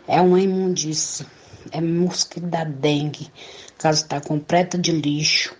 É 0.06 0.20
uma 0.20 0.40
imundícia, 0.40 1.24
é 1.70 1.80
mosquito 1.80 2.46
da 2.46 2.64
dengue, 2.64 3.30
a 3.78 3.82
casa 3.82 4.02
está 4.02 4.20
completa 4.20 4.76
de 4.76 4.90
lixo, 4.90 5.54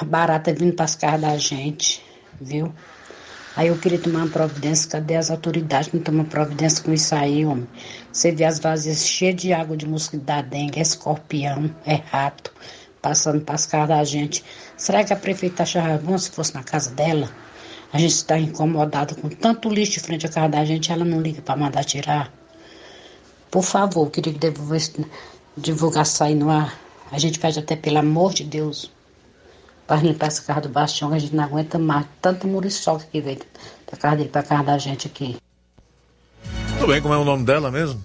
a 0.00 0.04
barata 0.04 0.54
vindo 0.54 0.74
casas 0.74 1.20
da 1.20 1.36
gente, 1.36 2.02
viu? 2.40 2.72
Aí 3.54 3.68
eu 3.68 3.76
queria 3.76 3.98
tomar 3.98 4.20
uma 4.20 4.28
providência, 4.28 4.88
cadê 4.88 5.14
as 5.14 5.30
autoridades? 5.30 5.92
Não 5.92 6.00
tomam 6.00 6.24
providência 6.24 6.82
com 6.82 6.90
isso 6.90 7.14
aí, 7.14 7.44
homem. 7.44 7.68
Você 8.10 8.32
vê 8.32 8.44
as 8.44 8.58
vazias 8.58 9.06
cheias 9.06 9.36
de 9.36 9.52
água 9.52 9.76
de 9.76 9.86
mosquito 9.86 10.22
da 10.22 10.40
dengue, 10.40 10.78
é 10.78 10.82
escorpião, 10.82 11.74
é 11.84 11.96
rato, 11.96 12.50
passando 13.02 13.44
casas 13.44 13.88
da 13.88 14.02
gente. 14.04 14.42
Será 14.74 15.04
que 15.04 15.12
a 15.12 15.16
prefeita 15.16 15.64
achava 15.64 15.98
bom 15.98 16.16
se 16.16 16.30
fosse 16.30 16.54
na 16.54 16.62
casa 16.62 16.90
dela? 16.92 17.28
A 17.92 17.98
gente 17.98 18.14
está 18.14 18.38
incomodado 18.38 19.14
com 19.16 19.28
tanto 19.28 19.68
lixo 19.68 19.92
de 19.94 20.00
frente 20.00 20.24
à 20.24 20.30
casa 20.30 20.48
da 20.48 20.64
gente, 20.64 20.90
ela 20.90 21.04
não 21.04 21.20
liga 21.20 21.42
para 21.42 21.56
mandar 21.56 21.84
tirar. 21.84 22.32
Por 23.50 23.64
favor, 23.64 24.10
queria 24.10 24.32
que 24.32 24.38
devolvesse, 24.38 25.04
divulgasse 25.58 26.22
aí 26.22 26.34
no 26.34 26.48
ar. 26.48 26.80
A 27.12 27.18
gente 27.18 27.38
pede 27.38 27.58
até 27.58 27.76
pelo 27.76 27.98
amor 27.98 28.32
de 28.32 28.44
Deus 28.44 28.90
para 29.90 30.02
limpar 30.02 30.26
essa 30.26 30.40
casa 30.42 30.60
do 30.60 30.68
Bastião, 30.68 31.12
a 31.12 31.18
gente 31.18 31.34
não 31.34 31.42
aguenta 31.42 31.76
mais. 31.76 32.06
Tanto 32.22 32.46
muriçoca 32.46 33.04
que 33.10 33.20
veio 33.20 33.38
da 33.90 33.98
casa 33.98 34.16
dele 34.18 34.28
para 34.28 34.44
casa 34.44 34.62
da 34.62 34.78
gente 34.78 35.08
aqui. 35.08 35.36
Tudo 36.78 36.92
bem, 36.92 37.02
como 37.02 37.12
é 37.12 37.16
o 37.16 37.24
nome 37.24 37.44
dela 37.44 37.72
mesmo? 37.72 38.00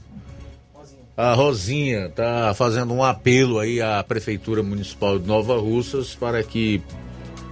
A 1.16 1.36
Rosinha 1.36 2.08
está 2.08 2.56
fazendo 2.56 2.92
um 2.92 3.04
apelo 3.04 3.60
aí 3.60 3.84
à 3.84 4.04
Prefeitura 4.04 4.64
Municipal 4.64 5.20
de 5.20 5.28
Nova 5.28 5.60
Russas 5.60 6.16
para 6.16 6.42
que 6.42 6.82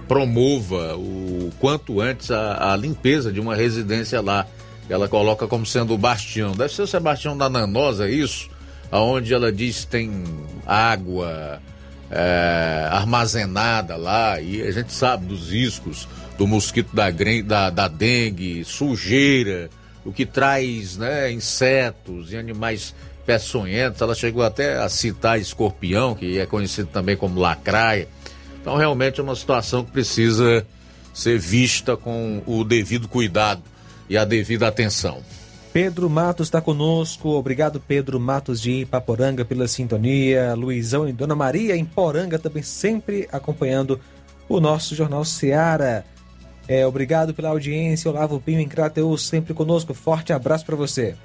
promova 0.08 0.96
o 0.96 1.52
quanto 1.60 2.00
antes 2.00 2.32
a, 2.32 2.72
a 2.72 2.76
limpeza 2.76 3.32
de 3.32 3.38
uma 3.38 3.54
residência 3.54 4.20
lá. 4.20 4.48
Ela 4.88 5.08
coloca 5.08 5.46
como 5.46 5.64
sendo 5.64 5.94
o 5.94 5.98
bastião. 5.98 6.56
Deve 6.56 6.74
ser 6.74 6.82
o 6.82 6.88
Sebastião 6.88 7.38
da 7.38 7.48
Nanosa, 7.48 8.10
isso? 8.10 8.50
Aonde 8.90 9.32
ela 9.32 9.52
diz 9.52 9.84
tem 9.84 10.24
água 10.66 11.62
é, 12.16 12.88
armazenada 12.92 13.96
lá 13.96 14.40
e 14.40 14.62
a 14.62 14.70
gente 14.70 14.92
sabe 14.92 15.26
dos 15.26 15.50
riscos 15.50 16.06
do 16.38 16.46
mosquito 16.46 16.94
da, 16.94 17.10
da, 17.44 17.70
da 17.70 17.88
dengue, 17.88 18.64
sujeira, 18.64 19.68
o 20.04 20.12
que 20.12 20.24
traz 20.24 20.96
né, 20.96 21.32
insetos 21.32 22.32
e 22.32 22.36
animais 22.36 22.94
peçonhentos. 23.26 24.00
Ela 24.00 24.14
chegou 24.14 24.44
até 24.44 24.76
a 24.78 24.88
citar 24.88 25.40
escorpião, 25.40 26.14
que 26.14 26.38
é 26.38 26.46
conhecido 26.46 26.88
também 26.92 27.16
como 27.16 27.40
lacraia. 27.40 28.06
Então, 28.60 28.76
realmente 28.76 29.18
é 29.18 29.22
uma 29.22 29.34
situação 29.34 29.84
que 29.84 29.90
precisa 29.90 30.64
ser 31.12 31.38
vista 31.38 31.96
com 31.96 32.42
o 32.46 32.62
devido 32.62 33.08
cuidado 33.08 33.62
e 34.08 34.16
a 34.16 34.24
devida 34.24 34.68
atenção. 34.68 35.20
Pedro 35.74 36.08
Matos 36.08 36.46
está 36.46 36.60
conosco. 36.60 37.30
Obrigado, 37.30 37.80
Pedro 37.80 38.20
Matos 38.20 38.60
de 38.60 38.82
Ipaporanga, 38.82 39.44
pela 39.44 39.66
sintonia. 39.66 40.54
Luizão 40.54 41.08
e 41.08 41.12
Dona 41.12 41.34
Maria 41.34 41.74
em 41.76 41.84
Poranga 41.84 42.38
também 42.38 42.62
sempre 42.62 43.28
acompanhando 43.32 43.98
o 44.48 44.60
nosso 44.60 44.94
Jornal 44.94 45.24
Seara. 45.24 46.06
É, 46.68 46.86
obrigado 46.86 47.34
pela 47.34 47.48
audiência. 47.48 48.08
Olavo 48.08 48.38
Pinho 48.38 48.60
em 48.60 48.68
Crateus, 48.68 49.26
sempre 49.26 49.52
conosco. 49.52 49.92
Forte 49.92 50.32
abraço 50.32 50.64
para 50.64 50.76
você. 50.76 51.16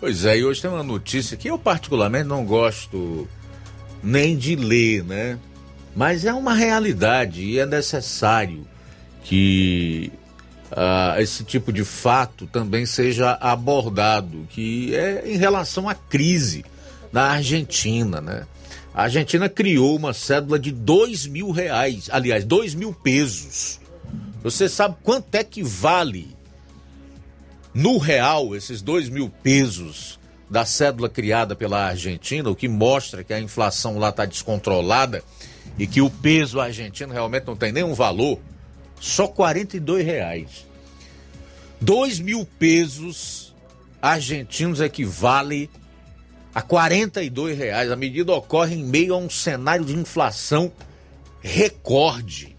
Pois 0.00 0.24
é, 0.24 0.38
e 0.38 0.44
hoje 0.44 0.60
tem 0.60 0.70
uma 0.72 0.82
notícia 0.82 1.36
que 1.36 1.48
eu 1.48 1.56
particularmente 1.56 2.26
não 2.26 2.44
gosto 2.44 3.28
nem 4.02 4.36
de 4.36 4.56
ler, 4.56 5.04
né? 5.04 5.38
Mas 5.94 6.24
é 6.24 6.34
uma 6.34 6.52
realidade 6.52 7.42
e 7.44 7.60
é 7.60 7.64
necessário 7.64 8.66
que 9.22 10.10
uh, 10.72 11.20
esse 11.20 11.44
tipo 11.44 11.72
de 11.72 11.84
fato 11.84 12.46
também 12.46 12.86
seja 12.86 13.32
abordado, 13.40 14.46
que 14.50 14.94
é 14.94 15.22
em 15.26 15.36
relação 15.36 15.88
à 15.88 15.94
crise 15.94 16.64
na 17.12 17.30
Argentina, 17.30 18.20
né? 18.20 18.46
A 18.94 19.04
Argentina 19.04 19.48
criou 19.48 19.96
uma 19.96 20.12
cédula 20.12 20.58
de 20.58 20.72
dois 20.72 21.26
mil 21.26 21.50
reais, 21.50 22.08
aliás, 22.10 22.44
dois 22.44 22.74
mil 22.74 22.92
pesos. 22.92 23.80
Você 24.42 24.68
sabe 24.68 24.96
quanto 25.02 25.34
é 25.34 25.44
que 25.44 25.62
vale 25.62 26.36
no 27.72 27.98
real 27.98 28.56
esses 28.56 28.82
dois 28.82 29.08
mil 29.08 29.30
pesos 29.30 30.18
da 30.50 30.64
cédula 30.64 31.08
criada 31.08 31.54
pela 31.54 31.86
Argentina, 31.86 32.48
o 32.48 32.56
que 32.56 32.68
mostra 32.68 33.22
que 33.22 33.32
a 33.32 33.40
inflação 33.40 33.98
lá 33.98 34.08
está 34.08 34.24
descontrolada 34.24 35.22
e 35.78 35.86
que 35.86 36.00
o 36.00 36.10
peso 36.10 36.60
argentino 36.60 37.12
realmente 37.12 37.46
não 37.46 37.54
tem 37.54 37.70
nenhum 37.70 37.94
valor, 37.94 38.40
só 39.00 39.26
42 39.28 40.04
reais. 40.04 40.66
2 41.80 42.20
mil 42.20 42.46
pesos 42.58 43.54
argentinos 44.02 44.80
equivale 44.80 45.70
a 46.54 46.62
42 46.62 47.56
reais. 47.56 47.90
A 47.90 47.96
medida 47.96 48.32
ocorre 48.32 48.74
em 48.74 48.84
meio 48.84 49.14
a 49.14 49.18
um 49.18 49.30
cenário 49.30 49.84
de 49.84 49.94
inflação 49.94 50.72
recorde. 51.40 52.56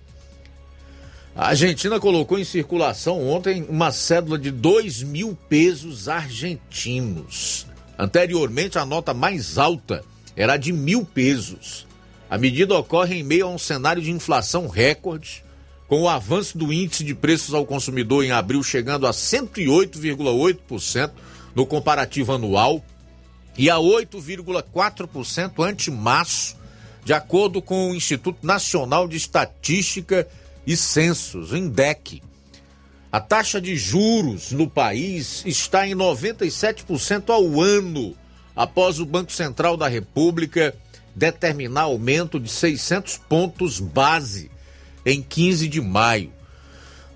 A 1.35 1.49
Argentina 1.49 1.99
colocou 1.99 2.37
em 2.37 2.43
circulação 2.43 3.27
ontem 3.27 3.65
uma 3.69 3.91
cédula 3.91 4.37
de 4.37 4.51
2 4.51 5.03
mil 5.03 5.37
pesos 5.47 6.09
argentinos. 6.09 7.65
Anteriormente, 7.97 8.77
a 8.77 8.85
nota 8.85 9.13
mais 9.13 9.57
alta 9.57 10.03
era 10.35 10.57
de 10.57 10.71
mil 10.71 11.05
pesos. 11.05 11.85
A 12.29 12.37
medida 12.37 12.77
ocorre 12.77 13.19
em 13.19 13.23
meio 13.23 13.47
a 13.47 13.49
um 13.49 13.57
cenário 13.57 14.01
de 14.01 14.11
inflação 14.11 14.67
recorde, 14.67 15.43
com 15.89 16.03
o 16.03 16.07
avanço 16.07 16.55
do 16.55 16.71
índice 16.71 17.03
de 17.03 17.15
preços 17.15 17.55
ao 17.55 17.65
consumidor 17.65 18.23
em 18.23 18.31
abril 18.31 18.61
chegando 18.61 19.07
a 19.07 19.11
108,8% 19.11 21.11
no 21.55 21.65
comparativo 21.65 22.31
anual 22.31 22.85
e 23.57 23.71
a 23.71 23.77
8,4% 23.77 25.65
ante 25.65 25.89
março, 25.89 26.55
de 27.03 27.11
acordo 27.11 27.59
com 27.59 27.89
o 27.89 27.95
Instituto 27.95 28.45
Nacional 28.45 29.07
de 29.07 29.17
Estatística 29.17 30.27
e 30.65 30.77
Censos, 30.77 31.51
o 31.51 31.57
INDEC. 31.57 32.21
A 33.11 33.19
taxa 33.19 33.59
de 33.59 33.75
juros 33.75 34.51
no 34.51 34.69
país 34.69 35.43
está 35.43 35.87
em 35.87 35.95
97% 35.95 37.31
ao 37.31 37.59
ano, 37.59 38.15
após 38.55 38.99
o 38.99 39.05
Banco 39.05 39.31
Central 39.31 39.75
da 39.75 39.87
República 39.87 40.75
determinar 41.15 41.81
aumento 41.81 42.39
de 42.39 42.49
600 42.49 43.17
pontos 43.17 43.79
base 43.79 44.51
em 45.09 45.21
15 45.21 45.67
de 45.67 45.81
maio. 45.81 46.31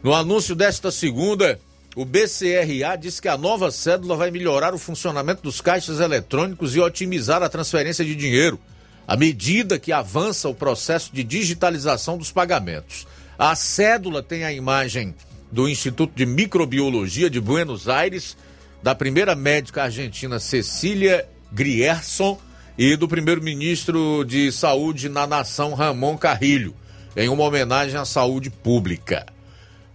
No 0.01 0.13
anúncio 0.13 0.55
desta 0.55 0.91
segunda, 0.91 1.59
o 1.95 2.03
BCRA 2.03 2.97
diz 2.99 3.19
que 3.19 3.27
a 3.27 3.37
nova 3.37 3.71
cédula 3.71 4.15
vai 4.15 4.31
melhorar 4.31 4.73
o 4.73 4.79
funcionamento 4.79 5.43
dos 5.43 5.61
caixas 5.61 5.99
eletrônicos 5.99 6.75
e 6.75 6.79
otimizar 6.79 7.43
a 7.43 7.49
transferência 7.49 8.03
de 8.03 8.15
dinheiro, 8.15 8.59
à 9.07 9.15
medida 9.15 9.77
que 9.77 9.91
avança 9.91 10.49
o 10.49 10.55
processo 10.55 11.13
de 11.13 11.23
digitalização 11.23 12.17
dos 12.17 12.31
pagamentos. 12.31 13.05
A 13.37 13.55
cédula 13.55 14.23
tem 14.23 14.43
a 14.43 14.51
imagem 14.51 15.13
do 15.51 15.69
Instituto 15.69 16.13
de 16.15 16.25
Microbiologia 16.25 17.29
de 17.29 17.39
Buenos 17.39 17.87
Aires, 17.87 18.35
da 18.81 18.95
primeira 18.95 19.35
médica 19.35 19.83
argentina 19.83 20.39
Cecília 20.39 21.27
Grierson 21.51 22.39
e 22.77 22.95
do 22.95 23.07
primeiro-ministro 23.07 24.25
de 24.25 24.51
Saúde 24.51 25.09
na 25.09 25.27
nação, 25.27 25.73
Ramon 25.73 26.17
Carrilho, 26.17 26.75
em 27.15 27.30
uma 27.30 27.44
homenagem 27.44 27.99
à 27.99 28.06
saúde 28.06 28.49
pública. 28.49 29.27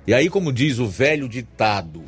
E 0.07 0.13
aí, 0.13 0.29
como 0.29 0.53
diz 0.53 0.81
o 0.81 0.89
velho 0.89 1.29
ditado, 1.29 2.03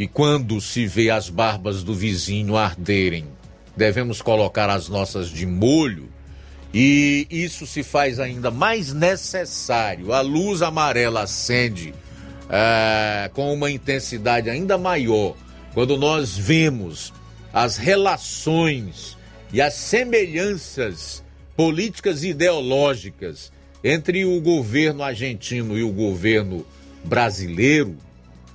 que 0.00 0.06
quando 0.06 0.62
se 0.62 0.86
vê 0.86 1.10
as 1.10 1.28
barbas 1.28 1.82
do 1.82 1.92
vizinho 1.92 2.56
arderem, 2.56 3.26
devemos 3.76 4.22
colocar 4.22 4.70
as 4.70 4.88
nossas 4.88 5.28
de 5.28 5.44
molho, 5.44 6.08
e 6.72 7.26
isso 7.30 7.66
se 7.66 7.82
faz 7.82 8.18
ainda 8.18 8.50
mais 8.50 8.94
necessário. 8.94 10.14
A 10.14 10.22
luz 10.22 10.62
amarela 10.62 11.24
acende 11.24 11.92
é, 12.48 13.30
com 13.34 13.52
uma 13.52 13.70
intensidade 13.70 14.48
ainda 14.48 14.78
maior 14.78 15.36
quando 15.74 15.98
nós 15.98 16.34
vemos 16.34 17.12
as 17.52 17.76
relações 17.76 19.18
e 19.52 19.60
as 19.60 19.74
semelhanças 19.74 21.22
políticas 21.54 22.22
e 22.22 22.30
ideológicas 22.30 23.52
entre 23.84 24.24
o 24.24 24.40
governo 24.40 25.02
argentino 25.02 25.76
e 25.76 25.82
o 25.82 25.92
governo 25.92 26.64
brasileiro, 27.04 27.98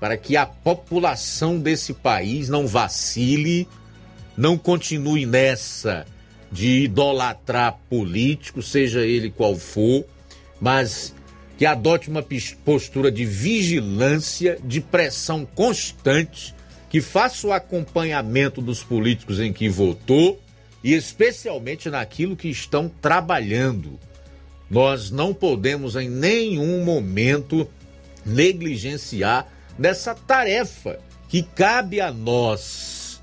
para 0.05 0.17
que 0.17 0.37
a 0.37 0.45
população 0.45 1.57
desse 1.57 1.91
país 1.91 2.47
não 2.47 2.67
vacile, 2.67 3.67
não 4.37 4.55
continue 4.55 5.25
nessa 5.25 6.05
de 6.51 6.83
idolatrar 6.83 7.79
político, 7.89 8.61
seja 8.61 9.01
ele 9.01 9.31
qual 9.31 9.55
for, 9.55 10.05
mas 10.61 11.11
que 11.57 11.65
adote 11.65 12.07
uma 12.07 12.23
postura 12.63 13.11
de 13.11 13.25
vigilância, 13.25 14.59
de 14.63 14.79
pressão 14.79 15.43
constante, 15.43 16.53
que 16.87 17.01
faça 17.01 17.47
o 17.47 17.51
acompanhamento 17.51 18.61
dos 18.61 18.83
políticos 18.83 19.39
em 19.39 19.51
que 19.51 19.67
votou 19.67 20.39
e 20.83 20.93
especialmente 20.93 21.89
naquilo 21.89 22.35
que 22.35 22.47
estão 22.47 22.91
trabalhando. 23.01 23.99
Nós 24.69 25.09
não 25.09 25.33
podemos 25.33 25.95
em 25.95 26.07
nenhum 26.07 26.85
momento 26.85 27.67
negligenciar 28.23 29.54
nessa 29.77 30.15
tarefa 30.15 30.99
que 31.27 31.43
cabe 31.43 31.99
a 32.01 32.11
nós. 32.11 33.21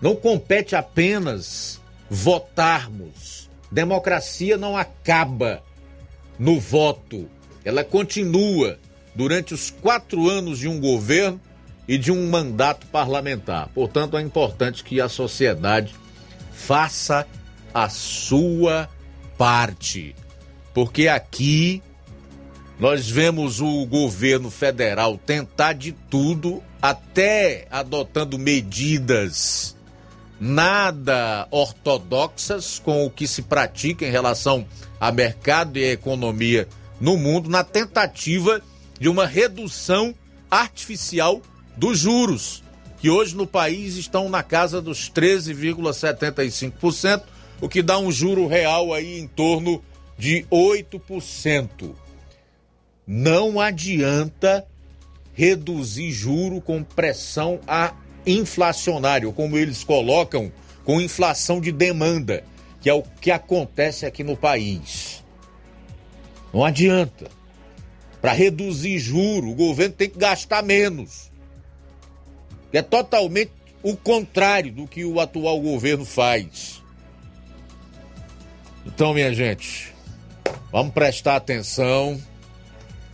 Não 0.00 0.14
compete 0.14 0.76
apenas 0.76 1.80
votarmos. 2.08 3.48
Democracia 3.70 4.56
não 4.56 4.76
acaba 4.76 5.62
no 6.38 6.60
voto 6.60 7.28
ela 7.66 7.82
continua 7.82 8.78
durante 9.12 9.52
os 9.52 9.70
quatro 9.70 10.30
anos 10.30 10.60
de 10.60 10.68
um 10.68 10.78
governo 10.78 11.40
e 11.88 11.98
de 11.98 12.12
um 12.12 12.30
mandato 12.30 12.86
parlamentar. 12.86 13.68
Portanto, 13.74 14.16
é 14.16 14.22
importante 14.22 14.84
que 14.84 15.00
a 15.00 15.08
sociedade 15.08 15.92
faça 16.52 17.26
a 17.74 17.88
sua 17.88 18.88
parte. 19.36 20.14
Porque 20.72 21.08
aqui 21.08 21.82
nós 22.78 23.08
vemos 23.08 23.60
o 23.60 23.86
governo 23.86 24.50
federal 24.50 25.18
tentar 25.18 25.72
de 25.72 25.92
tudo, 25.92 26.62
até 26.80 27.66
adotando 27.70 28.38
medidas 28.38 29.74
nada 30.38 31.48
ortodoxas 31.50 32.78
com 32.78 33.06
o 33.06 33.10
que 33.10 33.26
se 33.26 33.40
pratica 33.42 34.06
em 34.06 34.10
relação 34.10 34.66
a 35.00 35.10
mercado 35.10 35.78
e 35.78 35.84
a 35.84 35.92
economia 35.92 36.68
no 37.00 37.16
mundo 37.16 37.48
na 37.48 37.64
tentativa 37.64 38.60
de 38.98 39.08
uma 39.08 39.26
redução 39.26 40.14
artificial 40.50 41.40
dos 41.76 41.98
juros, 41.98 42.62
que 42.98 43.08
hoje 43.10 43.36
no 43.36 43.46
país 43.46 43.96
estão 43.96 44.28
na 44.28 44.42
casa 44.42 44.80
dos 44.80 45.10
13,75%, 45.10 47.22
o 47.60 47.68
que 47.68 47.82
dá 47.82 47.98
um 47.98 48.12
juro 48.12 48.46
real 48.46 48.94
aí 48.94 49.18
em 49.18 49.26
torno 49.26 49.82
de 50.18 50.46
8%. 50.50 52.05
Não 53.06 53.60
adianta 53.60 54.66
reduzir 55.32 56.10
juro 56.10 56.60
com 56.60 56.82
pressão 56.82 57.60
a 57.68 57.94
inflacionário, 58.26 59.32
como 59.32 59.56
eles 59.56 59.84
colocam, 59.84 60.50
com 60.84 61.00
inflação 61.00 61.60
de 61.60 61.70
demanda, 61.70 62.42
que 62.80 62.90
é 62.90 62.94
o 62.94 63.02
que 63.02 63.30
acontece 63.30 64.06
aqui 64.06 64.24
no 64.24 64.36
país. 64.36 65.24
Não 66.52 66.64
adianta. 66.64 67.30
Para 68.20 68.32
reduzir 68.32 68.98
juro, 68.98 69.50
o 69.50 69.54
governo 69.54 69.94
tem 69.94 70.08
que 70.08 70.18
gastar 70.18 70.62
menos. 70.62 71.30
é 72.72 72.82
totalmente 72.82 73.52
o 73.82 73.96
contrário 73.96 74.72
do 74.72 74.86
que 74.86 75.04
o 75.04 75.20
atual 75.20 75.60
governo 75.60 76.04
faz. 76.04 76.82
Então, 78.84 79.14
minha 79.14 79.32
gente, 79.32 79.94
vamos 80.72 80.92
prestar 80.92 81.36
atenção, 81.36 82.20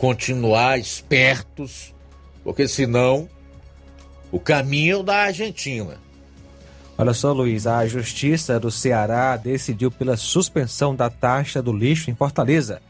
continuar 0.02 0.80
espertos, 0.80 1.94
porque 2.42 2.66
senão 2.66 3.28
o 4.32 4.40
caminho 4.40 5.00
da 5.00 5.14
Argentina. 5.26 5.96
Olha 6.98 7.14
só, 7.14 7.32
Luiz, 7.32 7.68
a 7.68 7.86
Justiça 7.86 8.58
do 8.58 8.68
Ceará 8.68 9.36
decidiu 9.36 9.92
pela 9.92 10.16
suspensão 10.16 10.92
da 10.92 11.08
taxa 11.08 11.62
do 11.62 11.72
lixo 11.72 12.10
em 12.10 12.16
Fortaleza. 12.16 12.82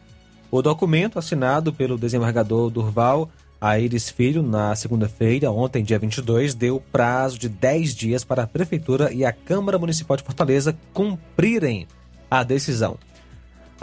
O 0.51 0.62
documento, 0.62 1.18
assinado 1.18 1.70
pelo 1.70 1.98
desembargador 1.98 2.70
Durval 2.70 3.28
Aires 3.60 4.09
Filho, 4.09 4.43
na 4.43 4.74
segunda-feira, 4.74 5.51
ontem, 5.51 5.84
dia 5.84 5.98
22, 5.98 6.55
deu 6.55 6.82
prazo 6.90 7.39
de 7.39 7.51
10 7.51 7.94
dias 7.94 8.24
para 8.24 8.44
a 8.44 8.47
Prefeitura 8.47 9.12
e 9.12 9.22
a 9.22 9.32
Câmara 9.32 9.78
Municipal 9.78 10.16
de 10.16 10.22
Fortaleza 10.22 10.74
cumprirem 10.94 11.86
a 12.30 12.43
decisão. 12.43 12.97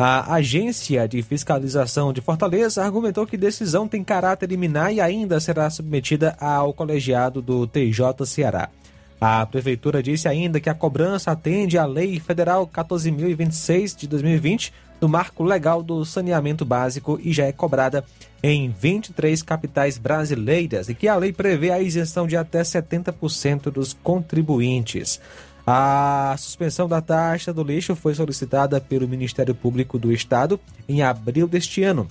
A 0.01 0.35
Agência 0.35 1.09
de 1.09 1.21
Fiscalização 1.21 2.13
de 2.13 2.21
Fortaleza 2.21 2.81
argumentou 2.81 3.27
que 3.27 3.35
decisão 3.35 3.85
tem 3.85 4.01
caráter 4.01 4.47
liminar 4.47 4.93
e 4.93 5.01
ainda 5.01 5.41
será 5.41 5.69
submetida 5.69 6.37
ao 6.39 6.71
colegiado 6.73 7.41
do 7.41 7.67
TJ 7.67 8.25
Ceará. 8.25 8.69
A 9.19 9.45
Prefeitura 9.45 10.01
disse 10.01 10.25
ainda 10.29 10.61
que 10.61 10.69
a 10.69 10.73
cobrança 10.73 11.31
atende 11.31 11.77
à 11.77 11.85
Lei 11.85 12.17
Federal 12.17 12.65
14.026 12.65 13.97
de 13.97 14.07
2020 14.07 14.71
do 15.01 15.09
marco 15.09 15.43
legal 15.43 15.83
do 15.83 16.05
saneamento 16.05 16.63
básico 16.63 17.19
e 17.21 17.33
já 17.33 17.43
é 17.43 17.51
cobrada 17.51 18.03
em 18.41 18.69
23 18.69 19.41
capitais 19.41 19.97
brasileiras 19.97 20.87
e 20.87 20.95
que 20.95 21.09
a 21.09 21.15
lei 21.17 21.33
prevê 21.33 21.71
a 21.71 21.81
isenção 21.81 22.25
de 22.25 22.37
até 22.37 22.61
70% 22.61 23.63
dos 23.63 23.91
contribuintes. 23.91 25.19
A 25.71 26.35
suspensão 26.35 26.87
da 26.87 26.99
taxa 26.99 27.53
do 27.53 27.61
lixo 27.61 27.95
foi 27.95 28.15
solicitada 28.15 28.81
pelo 28.81 29.07
Ministério 29.07 29.53
Público 29.53 29.99
do 29.99 30.11
Estado 30.11 30.59
em 30.87 31.03
abril 31.03 31.47
deste 31.47 31.83
ano. 31.83 32.07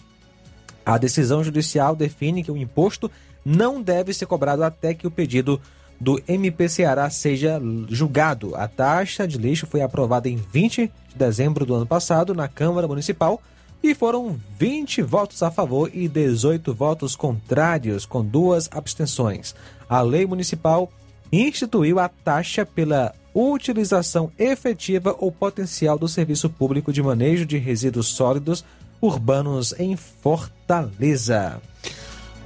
A 0.87 0.97
decisão 0.97 1.43
judicial 1.43 1.97
define 1.97 2.45
que 2.45 2.53
o 2.53 2.57
imposto 2.57 3.11
não 3.45 3.83
deve 3.83 4.15
ser 4.15 4.27
cobrado 4.27 4.63
até 4.63 4.95
que 4.95 5.09
o 5.09 5.11
pedido 5.11 5.61
do 6.01 6.23
MP 6.29 6.69
Ceará 6.69 7.11
seja 7.11 7.61
julgado. 7.89 8.55
A 8.55 8.69
taxa 8.69 9.27
de 9.27 9.37
lixo 9.37 9.67
foi 9.67 9.83
aprovada 9.83 10.29
em 10.29 10.37
20 10.37 10.93
de 11.09 11.17
dezembro 11.17 11.67
do 11.67 11.75
ano 11.75 11.87
passado 11.87 12.33
na 12.33 12.47
Câmara 12.47 12.87
Municipal 12.87 13.43
e 13.83 13.93
foram 13.93 14.39
20 14.57 15.03
votos 15.03 15.43
a 15.43 15.51
favor 15.51 15.91
e 15.93 16.07
18 16.07 16.73
votos 16.73 17.17
contrários, 17.17 18.07
com 18.07 18.25
duas 18.25 18.69
abstenções. 18.71 19.53
A 19.89 20.01
lei 20.01 20.25
municipal 20.27 20.93
instituiu 21.33 21.99
a 21.99 22.09
taxa 22.09 22.65
pela 22.65 23.13
utilização 23.39 24.33
efetiva 24.39 25.15
ou 25.19 25.31
potencial 25.31 25.99
do 25.99 26.09
serviço 26.09 26.51
público 26.51 26.93
de 26.93 27.03
manejo 27.03 27.47
de 27.47 27.59
resíduos 27.59 28.09
sólidos 28.09 28.65
urbanos 29.01 29.75
em 29.79 29.97
Fortaleza. 29.97 31.61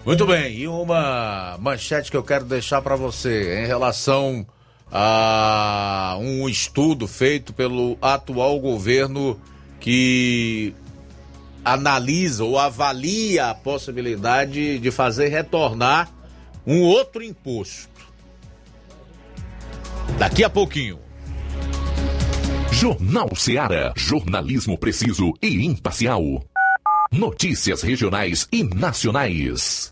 Muito 0.05 0.27
bem, 0.27 0.59
e 0.59 0.69
uma 0.69 1.57
manchete 1.61 2.11
que 2.11 2.17
eu 2.17 2.25
quero 2.25 2.45
deixar 2.45 2.83
para 2.83 2.97
você 2.97 3.63
em 3.63 3.67
relação 3.67 4.45
a 4.91 6.19
um 6.21 6.49
estudo 6.49 7.07
feito 7.07 7.53
pelo 7.53 7.97
atual 8.03 8.59
governo 8.61 9.41
que 9.81 10.75
analisa 11.65 12.45
ou 12.45 12.59
avalia 12.59 13.51
a 13.51 13.55
possibilidade 13.55 14.79
de 14.79 14.91
fazer 14.91 15.29
retornar 15.29 16.11
um 16.67 16.83
outro 16.83 17.23
imposto. 17.23 17.92
Daqui 20.19 20.45
a 20.45 20.51
pouquinho. 20.51 20.99
Jornal 22.71 23.35
Seara. 23.37 23.93
Jornalismo 23.97 24.79
preciso 24.79 25.33
e 25.41 25.65
imparcial. 25.67 26.23
Notícias 27.13 27.83
regionais 27.83 28.49
e 28.51 28.65
nacionais. 28.65 29.92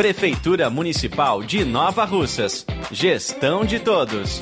Prefeitura 0.00 0.70
Municipal 0.70 1.42
de 1.42 1.62
Nova 1.62 2.06
Russas. 2.06 2.64
Gestão 2.90 3.66
de 3.66 3.78
todos. 3.78 4.40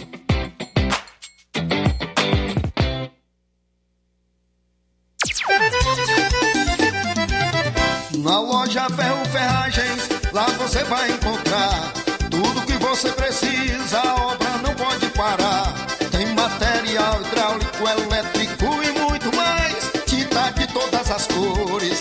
Na 8.18 8.38
loja 8.38 8.88
Ferro 8.90 9.24
Ferragens, 9.32 10.08
lá 10.32 10.46
você 10.46 10.84
vai 10.84 11.10
encontrar 11.10 11.92
tudo 12.30 12.64
que 12.64 12.74
você 12.74 13.10
precisa, 13.10 13.98
a 13.98 14.14
obra 14.26 14.50
não 14.58 14.72
pode 14.76 15.06
parar. 15.08 15.74
Tem 16.12 16.26
material 16.34 17.20
hidráulico, 17.20 17.88
elétrico 17.88 18.64
e 18.64 19.00
muito 19.00 19.34
mais. 19.34 19.90
Tinta 20.06 20.50
de 20.50 20.72
todas 20.72 21.10
as 21.10 21.26
cores, 21.26 22.00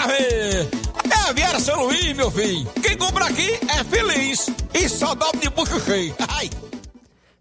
Bora 0.00 0.06
ver. 0.06 0.68
É 1.10 1.14
a 1.28 1.32
Viera 1.32 1.58
São 1.60 1.84
Luís, 1.84 2.16
meu 2.16 2.30
filho. 2.30 2.66
Quem 2.82 2.96
compra 2.96 3.26
aqui 3.26 3.50
é 3.68 3.84
feliz. 3.84 4.48
E 4.72 4.88
só 4.88 5.14
dobra 5.14 5.38
de 5.38 5.50
bucho 5.50 5.78
cheio. 5.80 6.14
Ai. 6.26 6.48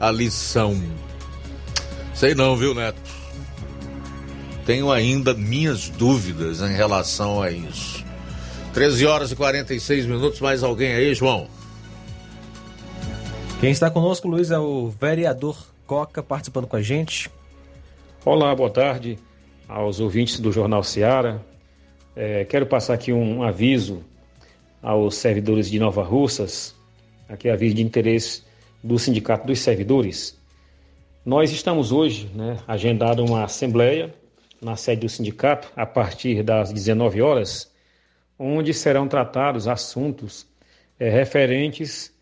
a 0.00 0.10
lição. 0.10 0.80
Sei 2.14 2.34
não, 2.34 2.56
viu, 2.56 2.74
Neto? 2.74 3.00
Tenho 4.64 4.90
ainda 4.90 5.32
minhas 5.34 5.88
dúvidas 5.88 6.60
em 6.60 6.74
relação 6.74 7.40
a 7.40 7.50
isso. 7.50 8.04
13 8.74 9.06
horas 9.06 9.32
e 9.32 9.36
46 9.36 10.06
minutos, 10.06 10.40
mais 10.40 10.62
alguém 10.62 10.92
aí, 10.92 11.14
João? 11.14 11.48
Quem 13.60 13.70
está 13.70 13.90
conosco, 13.90 14.28
Luiz, 14.28 14.50
é 14.50 14.58
o 14.58 14.88
vereador 14.88 15.56
Coca 15.86 16.22
participando 16.22 16.66
com 16.66 16.76
a 16.76 16.82
gente. 16.82 17.30
Olá, 18.24 18.54
boa 18.54 18.70
tarde 18.70 19.18
aos 19.66 20.00
ouvintes 20.00 20.38
do 20.38 20.52
Jornal 20.52 20.84
Seara. 20.84 21.44
É, 22.14 22.44
quero 22.44 22.66
passar 22.66 22.94
aqui 22.94 23.12
um 23.12 23.42
aviso 23.42 24.04
aos 24.82 25.16
servidores 25.16 25.70
de 25.70 25.78
Nova 25.78 26.02
Russas, 26.02 26.74
aqui 27.28 27.48
é 27.48 27.52
aviso 27.52 27.76
de 27.76 27.82
interesse 27.82 28.42
do 28.82 28.98
Sindicato 28.98 29.46
dos 29.46 29.60
Servidores. 29.60 30.38
Nós 31.24 31.50
estamos 31.50 31.92
hoje, 31.92 32.30
né, 32.34 32.58
agendado 32.66 33.24
uma 33.24 33.44
assembleia 33.44 34.14
na 34.60 34.76
sede 34.76 35.02
do 35.02 35.08
sindicato 35.08 35.70
a 35.76 35.84
partir 35.84 36.42
das 36.42 36.72
19 36.72 37.20
horas, 37.20 37.72
onde 38.38 38.72
serão 38.72 39.08
tratados 39.08 39.68
assuntos 39.68 40.46
é, 40.98 41.08
referentes 41.10 42.12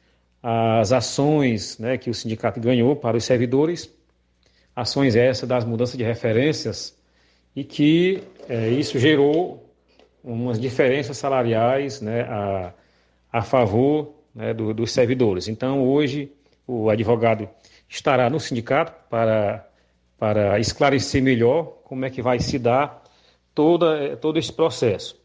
às 0.42 0.92
ações 0.92 1.78
né, 1.78 1.96
que 1.98 2.10
o 2.10 2.14
sindicato 2.14 2.60
ganhou 2.60 2.96
para 2.96 3.16
os 3.16 3.24
servidores, 3.24 3.90
ações 4.74 5.16
essas 5.16 5.48
das 5.48 5.64
mudanças 5.64 5.96
de 5.96 6.04
referências 6.04 6.96
e 7.54 7.64
que 7.64 8.22
é, 8.48 8.68
isso 8.68 8.98
gerou 8.98 9.72
umas 10.22 10.60
diferenças 10.60 11.16
salariais 11.16 12.00
né, 12.00 12.22
a, 12.22 12.72
a 13.32 13.42
favor 13.42 14.14
né, 14.34 14.52
do, 14.52 14.74
dos 14.74 14.92
servidores. 14.92 15.48
Então, 15.48 15.82
hoje, 15.82 16.30
o 16.66 16.90
advogado 16.90 17.48
estará 17.88 18.28
no 18.28 18.40
sindicato 18.40 18.92
para, 19.08 19.66
para 20.18 20.58
esclarecer 20.58 21.22
melhor 21.22 21.78
como 21.84 22.04
é 22.04 22.10
que 22.10 22.20
vai 22.20 22.40
se 22.40 22.58
dar 22.58 23.02
toda, 23.54 24.16
todo 24.16 24.38
esse 24.38 24.52
processo. 24.52 25.20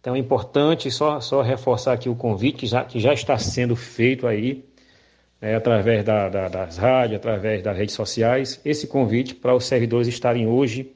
Então, 0.00 0.14
é 0.14 0.18
importante 0.18 0.90
só, 0.90 1.20
só 1.20 1.42
reforçar 1.42 1.92
aqui 1.92 2.08
o 2.08 2.14
convite 2.14 2.58
que 2.58 2.66
já, 2.66 2.84
que 2.84 3.00
já 3.00 3.12
está 3.12 3.36
sendo 3.38 3.74
feito 3.74 4.26
aí, 4.26 4.64
né, 5.40 5.56
através 5.56 6.04
da, 6.04 6.28
da, 6.28 6.48
das 6.48 6.76
rádios, 6.78 7.16
através 7.16 7.62
das 7.62 7.76
redes 7.76 7.94
sociais, 7.94 8.60
esse 8.64 8.86
convite 8.86 9.34
para 9.34 9.54
os 9.54 9.64
servidores 9.64 10.08
estarem 10.08 10.46
hoje 10.46 10.92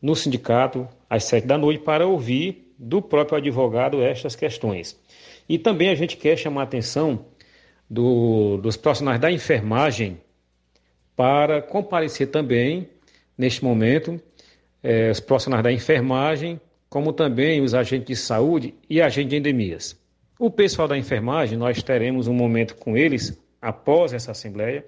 no 0.00 0.14
sindicato 0.14 0.88
às 1.10 1.24
sete 1.24 1.46
da 1.46 1.58
noite 1.58 1.82
para 1.82 2.06
ouvir 2.06 2.72
do 2.78 3.02
próprio 3.02 3.38
advogado 3.38 4.02
estas 4.02 4.36
questões. 4.36 4.98
E 5.48 5.58
também 5.58 5.88
a 5.88 5.94
gente 5.94 6.16
quer 6.16 6.36
chamar 6.36 6.62
a 6.62 6.64
atenção 6.64 7.24
do, 7.88 8.58
dos 8.58 8.76
profissionais 8.76 9.20
da 9.20 9.30
enfermagem 9.30 10.18
para 11.14 11.62
comparecer 11.62 12.28
também, 12.28 12.88
neste 13.36 13.64
momento, 13.64 14.20
eh, 14.82 15.10
os 15.10 15.20
profissionais 15.20 15.64
da 15.64 15.72
enfermagem, 15.72 16.60
como 16.88 17.12
também 17.12 17.60
os 17.62 17.74
agentes 17.74 18.06
de 18.06 18.16
saúde 18.16 18.74
e 18.88 19.00
agentes 19.00 19.30
de 19.30 19.36
endemias. 19.36 19.96
O 20.38 20.50
pessoal 20.50 20.86
da 20.86 20.98
enfermagem, 20.98 21.56
nós 21.56 21.82
teremos 21.82 22.28
um 22.28 22.34
momento 22.34 22.76
com 22.76 22.96
eles 22.96 23.40
após 23.60 24.12
essa 24.12 24.32
assembleia, 24.32 24.84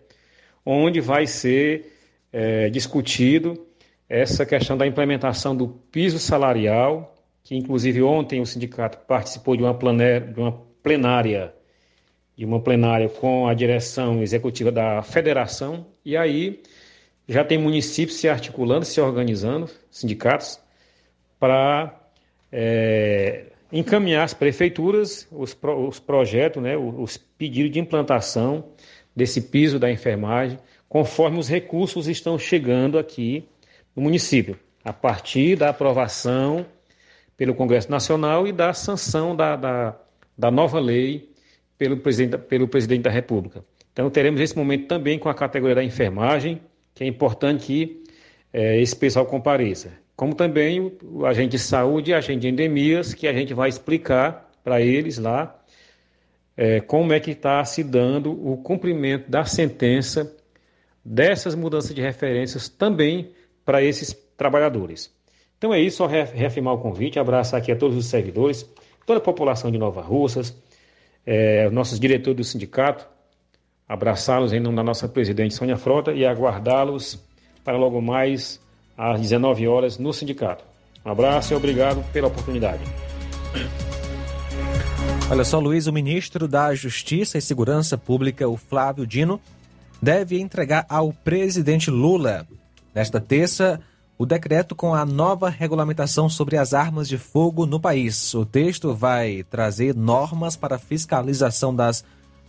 onde 0.65 1.01
vai 1.01 1.27
ser 1.27 1.93
eh, 2.33 2.69
discutido 2.69 3.67
essa 4.09 4.45
questão 4.45 4.77
da 4.77 4.87
implementação 4.87 5.57
do 5.57 5.69
piso 5.69 6.19
salarial, 6.19 7.15
que 7.43 7.57
inclusive 7.57 8.03
ontem 8.03 8.41
o 8.41 8.47
sindicato 8.47 8.99
participou 9.07 9.57
de 9.57 9.63
uma, 9.63 9.73
de 9.73 10.41
uma 10.41 10.53
plenária, 10.83 11.55
de 12.39 12.45
uma 12.45 12.61
plenária 12.61 13.09
com 13.09 13.49
a 13.49 13.53
direção 13.53 14.23
executiva 14.23 14.71
da 14.71 15.03
federação, 15.03 15.85
e 16.05 16.17
aí 16.17 16.63
já 17.27 17.45
tem 17.45 17.59
municípios 17.59 18.17
se 18.17 18.29
articulando, 18.29 18.85
se 18.85 19.01
organizando, 19.01 19.69
sindicatos, 19.91 20.61
para 21.37 22.01
é, 22.53 23.47
encaminhar 23.73 24.23
às 24.23 24.35
prefeituras 24.35 25.27
os, 25.33 25.59
os 25.61 25.99
projetos, 25.99 26.63
né, 26.63 26.77
os 26.77 27.17
pedidos 27.17 27.73
de 27.73 27.81
implantação 27.81 28.67
desse 29.17 29.41
piso 29.41 29.81
da 29.81 29.91
enfermagem, 29.91 30.61
conforme 30.89 31.41
os 31.41 31.49
recursos 31.49 32.07
estão 32.07 32.39
chegando 32.39 33.01
aqui 33.01 33.49
no 33.97 34.03
município, 34.03 34.57
a 34.85 34.93
partir 34.93 35.57
da 35.57 35.71
aprovação 35.71 36.65
pelo 37.37 37.53
Congresso 37.53 37.91
Nacional 37.91 38.47
e 38.47 38.53
da 38.53 38.73
sanção 38.73 39.35
da, 39.35 39.57
da, 39.57 40.01
da 40.37 40.53
nova 40.53 40.79
lei 40.79 41.37
pelo 41.79 41.97
presidente, 41.99 42.37
pelo 42.37 42.69
presidente 42.69 43.03
da 43.03 43.11
República. 43.11 43.65
Então, 43.93 44.11
teremos 44.11 44.41
esse 44.41 44.57
momento 44.57 44.87
também 44.87 45.19
com 45.19 45.29
a 45.29 45.35
categoria 45.35 45.77
da 45.77 45.85
enfermagem, 45.85 46.61
que 46.95 47.05
é 47.05 47.07
importante 47.07 47.67
que 47.67 48.03
é, 48.53 48.81
esse 48.81 48.95
pessoal 48.95 49.25
compareça. 49.25 49.93
Como 50.17 50.35
também 50.35 50.93
o, 51.03 51.25
agente 51.25 51.51
de 51.51 51.59
saúde 51.59 52.11
e 52.11 52.15
agente 52.15 52.41
de 52.41 52.49
endemias, 52.49 53.15
que 53.15 53.29
a 53.29 53.33
gente 53.33 53.55
vai 53.55 53.69
explicar 53.69 54.51
para 54.65 54.81
eles 54.81 55.17
lá 55.19 55.57
é, 56.57 56.81
como 56.81 57.13
é 57.13 57.21
que 57.21 57.31
está 57.31 57.65
se 57.65 57.85
dando 57.85 58.33
o 58.33 58.57
cumprimento 58.57 59.31
da 59.31 59.45
sentença 59.45 60.37
dessas 61.05 61.55
mudanças 61.55 61.95
de 61.95 62.03
referências 62.03 62.69
também 62.69 63.31
para 63.65 63.83
esses 63.83 64.13
trabalhadores. 64.37 65.13
Então 65.57 65.73
é 65.73 65.81
isso, 65.81 65.99
só 65.99 66.07
reafirmar 66.07 66.75
o 66.75 66.79
convite, 66.79 67.19
abraçar 67.19 67.61
aqui 67.61 67.73
a 67.73 67.77
todos 67.77 67.97
os 67.97 68.07
servidores, 68.07 68.69
toda 69.07 69.19
a 69.19 69.23
população 69.23 69.71
de 69.71 69.79
Nova 69.79 70.01
Russas, 70.03 70.57
é, 71.31 71.69
nossos 71.69 72.01
diretores 72.01 72.39
do 72.39 72.43
sindicato, 72.43 73.07
abraçá-los 73.87 74.55
em 74.55 74.61
nome 74.61 74.77
da 74.77 74.83
nossa 74.83 75.07
presidente 75.07 75.53
Sônia 75.53 75.77
Frota 75.77 76.11
e 76.11 76.25
aguardá-los 76.25 77.23
para 77.63 77.77
logo 77.77 78.01
mais 78.01 78.59
às 78.97 79.21
19 79.21 79.69
horas 79.69 79.99
no 79.99 80.11
sindicato. 80.11 80.65
Um 81.05 81.11
abraço 81.11 81.53
e 81.53 81.57
obrigado 81.57 82.03
pela 82.15 82.29
oportunidade. 82.29 82.83
Olha 85.31 85.45
só, 85.45 85.61
Luiz, 85.61 85.87
o 85.87 85.93
ministro 85.93 86.49
da 86.49 86.75
Justiça 86.75 87.37
e 87.37 87.43
Segurança 87.43 87.99
Pública, 87.99 88.49
o 88.49 88.57
Flávio 88.57 89.07
Dino, 89.07 89.39
deve 90.01 90.41
entregar 90.41 90.87
ao 90.89 91.13
presidente 91.13 91.91
Lula 91.91 92.47
Nesta 92.95 93.21
terça, 93.21 93.79
o 94.19 94.27
decreto 94.27 94.75
com 94.75 94.93
a 94.93 95.07
nova 95.07 95.49
regulamentação 95.49 96.29
sobre 96.29 96.57
as 96.57 96.75
armas 96.75 97.09
de 97.09 97.17
fogo 97.17 97.65
no 97.65 97.79
país. 97.79 98.35
O 98.35 98.45
texto 98.45 98.93
vai 98.93 99.45
trazer 99.49 99.95
normas 99.95 100.57
para 100.57 100.77
fiscalização 100.77 101.73
das 101.75 102.05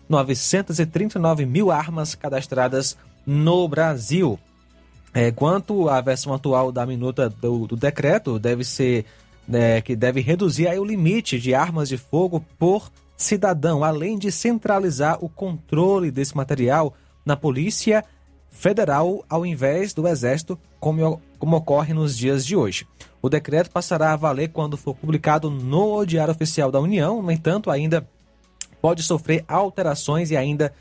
939 0.09 1.45
mil 1.45 1.69
armas 1.69 2.15
cadastradas 2.15 2.97
no 3.23 3.67
Brasil. 3.67 4.39
É, 5.13 5.31
quanto 5.31 5.87
à 5.87 6.01
versão 6.01 6.33
atual 6.33 6.71
da 6.71 6.85
minuta 6.87 7.29
do, 7.29 7.67
do 7.67 7.75
decreto, 7.75 8.39
deve 8.39 8.63
ser 8.63 9.05
é, 9.51 9.79
que 9.79 9.95
deve 9.95 10.21
reduzir 10.21 10.67
aí 10.67 10.79
o 10.79 10.85
limite 10.85 11.39
de 11.39 11.53
armas 11.53 11.87
de 11.87 11.97
fogo 11.97 12.43
por 12.57 12.91
cidadão, 13.15 13.83
além 13.83 14.17
de 14.17 14.31
centralizar 14.31 15.23
o 15.23 15.29
controle 15.29 16.09
desse 16.09 16.35
material 16.35 16.95
na 17.23 17.35
polícia 17.35 18.03
federal 18.49 19.23
ao 19.29 19.45
invés 19.45 19.93
do 19.93 20.07
Exército, 20.07 20.57
como, 20.79 21.21
como 21.37 21.57
ocorre 21.57 21.93
nos 21.93 22.17
dias 22.17 22.45
de 22.45 22.55
hoje. 22.55 22.87
O 23.21 23.29
decreto 23.29 23.69
passará 23.69 24.13
a 24.13 24.15
valer 24.15 24.49
quando 24.49 24.77
for 24.77 24.95
publicado 24.95 25.49
no 25.49 26.05
Diário 26.05 26.33
Oficial 26.33 26.71
da 26.71 26.79
União, 26.79 27.21
no 27.21 27.31
entanto, 27.31 27.69
ainda 27.69 28.07
pode 28.81 29.03
sofrer 29.03 29.43
alterações 29.47 30.31
e 30.31 30.37
ainda 30.37 30.73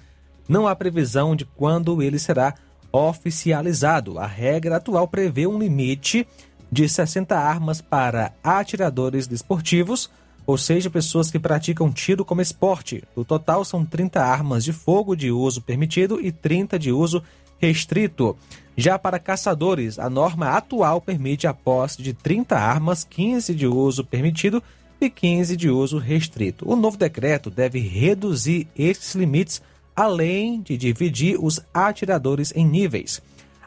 não 0.48 0.66
há 0.66 0.74
previsão 0.74 1.34
de 1.34 1.44
quando 1.44 2.00
ele 2.00 2.18
será 2.18 2.54
oficializado. 2.92 4.18
A 4.18 4.26
regra 4.26 4.76
atual 4.76 5.06
prevê 5.06 5.46
um 5.46 5.58
limite 5.58 6.26
de 6.70 6.88
60 6.88 7.36
armas 7.36 7.80
para 7.80 8.32
atiradores 8.42 9.26
desportivos, 9.26 10.10
ou 10.46 10.56
seja, 10.56 10.88
pessoas 10.88 11.30
que 11.30 11.38
praticam 11.38 11.92
tiro 11.92 12.24
como 12.24 12.40
esporte. 12.40 13.04
O 13.14 13.24
total 13.24 13.64
são 13.64 13.84
30 13.84 14.22
armas 14.22 14.64
de 14.64 14.72
fogo 14.72 15.14
de 15.14 15.30
uso 15.30 15.60
permitido 15.60 16.20
e 16.20 16.32
30 16.32 16.78
de 16.78 16.90
uso 16.90 17.22
restrito. 17.58 18.36
Já 18.76 18.98
para 18.98 19.18
caçadores, 19.18 19.98
a 19.98 20.08
norma 20.08 20.50
atual 20.50 21.00
permite 21.00 21.46
a 21.46 21.52
posse 21.54 22.00
de 22.00 22.12
30 22.12 22.56
armas, 22.56 23.02
15 23.02 23.54
de 23.54 23.66
uso 23.66 24.04
permitido 24.04 24.62
e 25.00 25.10
15 25.10 25.56
de 25.56 25.68
uso 25.68 25.98
restrito. 25.98 26.68
O 26.68 26.76
novo 26.76 26.96
decreto 26.96 27.50
deve 27.50 27.80
reduzir 27.80 28.68
esses 28.76 29.14
limites, 29.14 29.60
além 29.94 30.60
de 30.60 30.76
dividir 30.76 31.36
os 31.42 31.60
atiradores 31.74 32.52
em 32.54 32.64
níveis. 32.64 33.20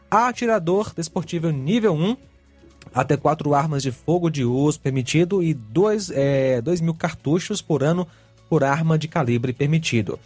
Atirador 0.09 0.93
desportivo 0.95 1.49
nível 1.49 1.93
1, 1.93 2.18
até 2.93 3.15
4 3.15 3.53
armas 3.53 3.84
de 3.84 3.91
fogo 3.91 4.30
de 4.30 4.43
uso 4.43 4.80
permitido 4.80 5.43
e 5.43 5.53
2 5.53 6.11
é, 6.11 6.61
mil 6.81 6.93
cartuchos 6.93 7.61
por 7.61 7.84
ano 7.84 8.07
por 8.49 8.63
arma 8.63 8.97
de 8.97 9.07
calibre 9.07 9.53
permitido. 9.53 10.19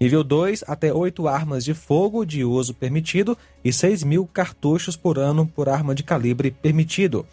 Nível 0.00 0.24
2, 0.24 0.64
até 0.66 0.94
8 0.94 1.28
armas 1.28 1.62
de 1.62 1.74
fogo 1.74 2.24
de 2.24 2.42
uso 2.42 2.72
permitido 2.72 3.36
e 3.62 3.70
6 3.70 4.02
mil 4.02 4.26
cartuchos 4.26 4.96
por 4.96 5.18
ano 5.18 5.46
por 5.46 5.68
arma 5.68 5.94
de 5.94 6.02
calibre 6.02 6.50
permitido. 6.50 7.26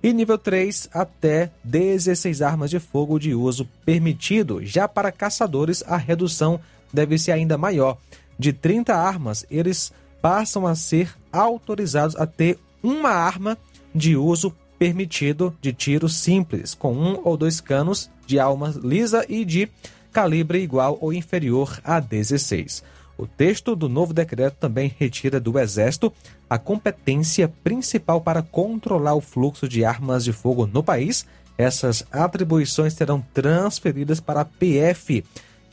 E 0.00 0.12
nível 0.12 0.38
3, 0.38 0.88
até 0.92 1.50
16 1.64 2.40
armas 2.40 2.70
de 2.70 2.78
fogo 2.78 3.18
de 3.18 3.34
uso 3.34 3.68
permitido. 3.84 4.64
Já 4.64 4.86
para 4.86 5.10
caçadores, 5.10 5.82
a 5.86 5.96
redução 5.96 6.60
deve 6.92 7.18
ser 7.18 7.32
ainda 7.32 7.58
maior. 7.58 7.98
De 8.38 8.52
30 8.52 8.94
armas, 8.94 9.44
eles 9.50 9.92
passam 10.20 10.64
a 10.64 10.76
ser 10.76 11.12
autorizados 11.32 12.14
a 12.14 12.24
ter 12.24 12.56
uma 12.82 13.10
arma 13.10 13.58
de 13.92 14.16
uso 14.16 14.54
permitido 14.78 15.56
de 15.60 15.72
tiro 15.72 16.08
simples, 16.08 16.74
com 16.74 16.92
um 16.92 17.20
ou 17.24 17.36
dois 17.36 17.60
canos 17.60 18.10
de 18.26 18.38
alma 18.38 18.74
lisa 18.82 19.24
e 19.28 19.44
de 19.44 19.68
calibre 20.12 20.60
igual 20.60 20.98
ou 21.00 21.12
inferior 21.12 21.80
a 21.82 21.98
16. 21.98 22.82
O 23.16 23.26
texto 23.26 23.76
do 23.76 23.88
novo 23.88 24.12
decreto 24.12 24.56
também 24.58 24.92
retira 24.98 25.38
do 25.38 25.58
Exército 25.58 26.12
a 26.48 26.58
competência 26.58 27.48
principal 27.62 28.20
para 28.20 28.42
controlar 28.42 29.14
o 29.14 29.20
fluxo 29.20 29.68
de 29.68 29.84
armas 29.84 30.24
de 30.24 30.32
fogo 30.32 30.66
no 30.66 30.82
país. 30.82 31.26
Essas 31.56 32.04
atribuições 32.10 32.94
serão 32.94 33.24
transferidas 33.32 34.20
para 34.20 34.40
a 34.40 34.44
PF, 34.44 35.24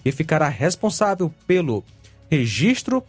que 0.03 0.11
ficará 0.11 0.47
responsável 0.47 1.33
pelo 1.47 1.83
registro 2.29 3.03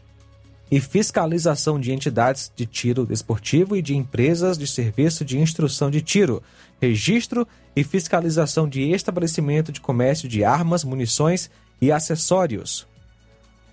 e 0.70 0.81
fiscalização 0.81 1.81
de 1.81 1.93
entidades 1.93 2.51
de 2.55 2.65
tiro 2.65 3.05
desportivo 3.05 3.77
e 3.77 3.82
de 3.82 3.97
empresas 3.97 4.57
de 4.57 4.66
serviço 4.66 5.24
de 5.24 5.39
instrução 5.39 5.90
de 5.90 6.01
tiro, 6.01 6.43
registro 6.81 7.47
e 7.77 7.85
fiscalização 7.85 8.69
de 8.69 8.90
estabelecimento 8.90 9.70
de 9.70 9.81
comércio 9.81 10.28
de 10.28 10.43
armas, 10.43 10.82
munições 10.82 11.51
e 11.81 11.93
acessórios. 11.93 12.86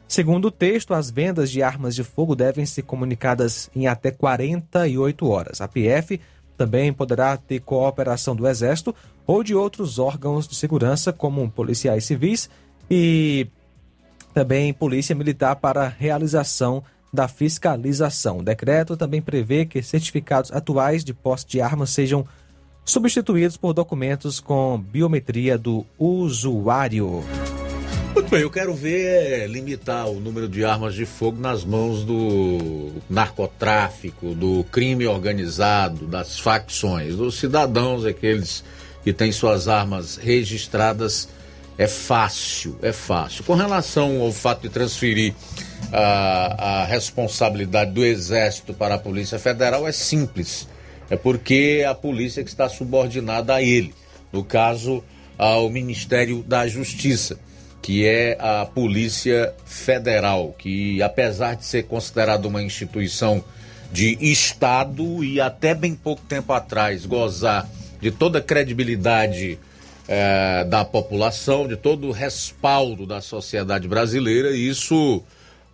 Segundo 0.08 0.46
o 0.46 0.52
texto, 0.52 0.94
as 0.94 1.10
vendas 1.10 1.52
de 1.52 1.62
armas 1.62 1.94
de 1.94 2.04
fogo 2.04 2.36
devem 2.36 2.66
ser 2.66 2.84
comunicadas 2.84 3.70
em 3.76 3.88
até 3.88 4.10
48 4.10 5.28
horas. 5.28 5.62
A 5.62 5.68
PF 5.68 6.20
Também 6.56 6.92
poderá 6.92 7.38
ter 7.38 7.60
cooperação 7.60 8.36
do 8.36 8.48
Exército 8.48 8.96
ou 9.28 9.44
de 9.44 9.54
outros 9.54 10.00
órgãos 10.00 10.48
de 10.48 10.56
segurança, 10.56 11.14
como 11.14 11.52
policiais 11.52 12.06
civis 12.06 12.50
e 12.90 13.48
também 14.34 14.74
Polícia 14.74 15.14
Militar 15.14 15.58
para 15.58 15.88
realização 15.88 16.84
da 17.14 17.28
fiscalização. 17.28 18.40
O 18.40 18.44
decreto 18.44 18.98
também 18.98 19.22
prevê 19.22 19.66
que 19.66 19.82
certificados 19.84 20.52
atuais 20.52 21.04
de 21.04 21.14
posse 21.14 21.46
de 21.46 21.62
armas 21.62 21.92
sejam 21.92 22.26
substituídos 22.88 23.58
por 23.58 23.74
documentos 23.74 24.40
com 24.40 24.80
biometria 24.80 25.58
do 25.58 25.86
usuário. 26.00 27.24
Muito 28.16 28.30
bem, 28.32 28.42
eu 28.42 28.50
quero 28.50 28.74
ver 28.74 29.44
é, 29.44 29.46
limitar 29.46 30.08
o 30.08 30.20
número 30.20 30.48
de 30.48 30.66
armas 30.66 30.96
de 30.96 31.06
fogo 31.06 31.40
nas 31.40 31.64
mãos 31.64 32.04
do 32.04 32.94
narcotráfico, 33.08 34.34
do 34.34 34.64
crime 34.72 35.06
organizado, 35.06 36.08
das 36.08 36.40
facções, 36.40 37.16
dos 37.16 37.38
cidadãos, 37.38 38.06
aqueles 38.06 38.64
que 39.04 39.14
têm 39.14 39.32
suas 39.32 39.68
armas 39.68 40.16
registradas. 40.16 41.30
É 41.78 41.86
fácil, 41.86 42.76
é 42.82 42.92
fácil. 42.92 43.44
Com 43.44 43.54
relação 43.54 44.22
ao 44.22 44.32
fato 44.32 44.64
de 44.64 44.70
transferir 44.70 45.36
a, 45.94 46.82
a 46.82 46.86
responsabilidade 46.86 47.92
do 47.92 48.04
Exército 48.04 48.74
para 48.74 48.96
a 48.96 48.98
Polícia 48.98 49.38
Federal, 49.38 49.88
é 49.88 49.92
simples. 49.92 50.68
É 51.10 51.16
porque 51.16 51.86
a 51.88 51.96
polícia 51.96 52.44
que 52.44 52.50
está 52.50 52.68
subordinada 52.68 53.56
a 53.56 53.62
ele. 53.62 53.94
No 54.32 54.44
caso, 54.44 55.04
ao 55.38 55.70
Ministério 55.70 56.44
da 56.44 56.68
Justiça 56.68 57.40
que 57.88 58.06
é 58.06 58.38
a 58.38 58.66
Polícia 58.66 59.54
Federal, 59.66 60.54
que 60.58 61.02
apesar 61.02 61.56
de 61.56 61.64
ser 61.64 61.84
considerada 61.84 62.46
uma 62.46 62.62
instituição 62.62 63.42
de 63.94 64.18
Estado 64.20 65.24
e 65.24 65.40
até 65.40 65.74
bem 65.74 65.96
pouco 65.96 66.22
tempo 66.24 66.52
atrás 66.52 67.06
gozar 67.06 67.66
de 68.02 68.12
toda 68.12 68.40
a 68.40 68.42
credibilidade 68.42 69.58
eh, 70.06 70.66
da 70.66 70.84
população, 70.84 71.66
de 71.66 71.78
todo 71.78 72.08
o 72.08 72.12
respaldo 72.12 73.06
da 73.06 73.22
sociedade 73.22 73.88
brasileira, 73.88 74.52
isso 74.52 75.24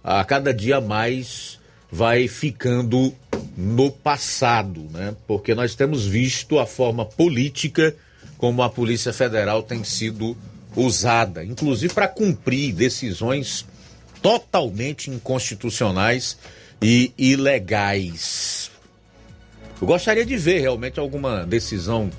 a 0.04 0.24
cada 0.24 0.54
dia 0.54 0.80
mais 0.80 1.60
vai 1.94 2.28
ficando 2.28 3.14
no 3.56 3.92
passado, 3.92 4.88
né? 4.90 5.16
Porque 5.28 5.54
nós 5.54 5.76
temos 5.76 6.04
visto 6.08 6.58
a 6.58 6.66
forma 6.66 7.06
política 7.06 7.96
como 8.36 8.64
a 8.64 8.70
Polícia 8.70 9.14
Federal 9.14 9.62
tem 9.62 9.84
sido 9.84 10.36
usada, 10.76 11.46
inclusive 11.46 11.94
para 11.94 12.08
cumprir 12.08 12.74
decisões 12.74 13.64
totalmente 14.24 15.12
inconstitucionais 15.12 16.36
e 16.82 17.14
ilegais. 17.16 18.72
Eu 19.80 19.86
gostaria 19.86 20.26
de 20.26 20.36
ver 20.36 20.62
realmente 20.62 21.00
alguma 21.00 21.46
decisão 21.46 22.10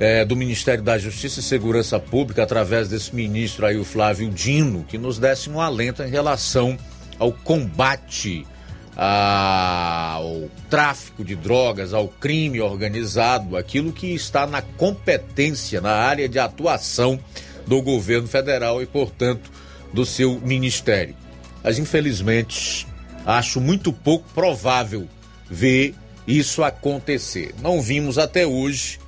é, 0.00 0.24
do 0.24 0.34
Ministério 0.34 0.82
da 0.82 0.96
Justiça 0.96 1.40
e 1.40 1.42
Segurança 1.42 2.00
Pública, 2.00 2.42
através 2.42 2.88
desse 2.88 3.14
ministro 3.14 3.66
aí, 3.66 3.76
o 3.76 3.84
Flávio 3.84 4.30
Dino, 4.30 4.82
que 4.82 4.96
nos 4.96 5.18
desse 5.18 5.50
um 5.50 5.60
alento 5.60 6.02
em 6.02 6.08
relação 6.08 6.78
ao 7.18 7.30
combate 7.30 8.46
ao 8.96 10.48
tráfico 10.70 11.24
de 11.24 11.34
drogas, 11.34 11.92
ao 11.92 12.08
crime 12.08 12.60
organizado, 12.60 13.56
aquilo 13.56 13.92
que 13.92 14.14
está 14.14 14.46
na 14.46 14.62
competência, 14.62 15.80
na 15.80 15.92
área 15.92 16.28
de 16.28 16.38
atuação 16.38 17.18
do 17.66 17.80
governo 17.82 18.28
federal 18.28 18.82
e, 18.82 18.86
portanto, 18.86 19.50
do 19.92 20.04
seu 20.04 20.40
ministério. 20.40 21.16
Mas, 21.62 21.78
infelizmente, 21.78 22.86
acho 23.24 23.60
muito 23.60 23.92
pouco 23.92 24.28
provável 24.34 25.08
ver 25.50 25.94
isso 26.26 26.62
acontecer. 26.62 27.54
Não 27.60 27.80
vimos 27.80 28.18
até 28.18 28.46
hoje 28.46 28.98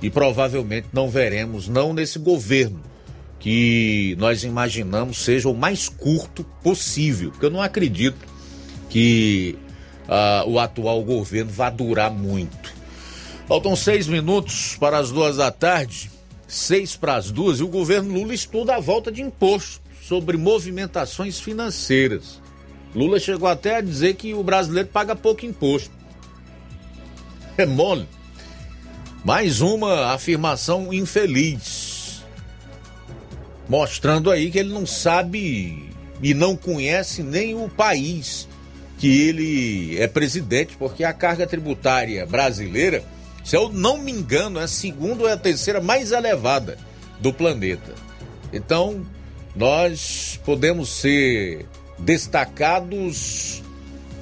e 0.00 0.10
provavelmente 0.10 0.88
não 0.92 1.08
veremos, 1.08 1.68
não 1.68 1.92
nesse 1.92 2.18
governo 2.18 2.80
que 3.38 4.16
nós 4.18 4.44
imaginamos 4.44 5.18
seja 5.18 5.48
o 5.48 5.54
mais 5.54 5.88
curto 5.88 6.44
possível, 6.62 7.30
porque 7.30 7.46
eu 7.46 7.50
não 7.50 7.62
acredito 7.62 8.35
que 8.96 9.58
uh, 10.08 10.48
o 10.48 10.58
atual 10.58 11.02
governo 11.02 11.52
vá 11.52 11.68
durar 11.68 12.10
muito. 12.10 12.72
Faltam 13.46 13.76
seis 13.76 14.06
minutos 14.06 14.74
para 14.80 14.96
as 14.96 15.10
duas 15.10 15.36
da 15.36 15.50
tarde 15.50 16.10
seis 16.48 16.96
para 16.96 17.16
as 17.16 17.30
duas, 17.30 17.60
e 17.60 17.62
o 17.62 17.68
governo 17.68 18.14
Lula 18.14 18.32
estuda 18.32 18.74
a 18.76 18.80
volta 18.80 19.12
de 19.12 19.20
imposto 19.20 19.82
sobre 20.00 20.38
movimentações 20.38 21.38
financeiras. 21.38 22.40
Lula 22.94 23.20
chegou 23.20 23.50
até 23.50 23.76
a 23.76 23.80
dizer 23.82 24.14
que 24.14 24.32
o 24.32 24.42
brasileiro 24.42 24.88
paga 24.88 25.14
pouco 25.14 25.44
imposto. 25.44 25.90
É 27.58 27.66
mole. 27.66 28.08
Mais 29.22 29.60
uma 29.60 30.14
afirmação 30.14 30.90
infeliz. 30.90 32.24
Mostrando 33.68 34.30
aí 34.30 34.50
que 34.50 34.58
ele 34.58 34.72
não 34.72 34.86
sabe 34.86 35.92
e 36.22 36.32
não 36.32 36.56
conhece 36.56 37.22
nem 37.22 37.54
o 37.54 37.68
país 37.68 38.48
que 38.98 39.28
ele 39.28 40.00
é 40.00 40.06
presidente, 40.06 40.76
porque 40.78 41.04
a 41.04 41.12
carga 41.12 41.46
tributária 41.46 42.24
brasileira 42.26 43.04
se 43.46 43.56
eu 43.56 43.68
não 43.68 43.96
me 43.96 44.10
engano, 44.10 44.58
é 44.58 44.64
a 44.64 44.68
segunda 44.68 45.22
ou 45.22 45.28
é 45.28 45.34
a 45.34 45.36
terceira 45.36 45.80
mais 45.80 46.10
elevada 46.10 46.76
do 47.20 47.32
planeta. 47.32 47.94
Então, 48.52 49.06
nós 49.54 50.40
podemos 50.44 50.88
ser 50.88 51.64
destacados 51.96 53.62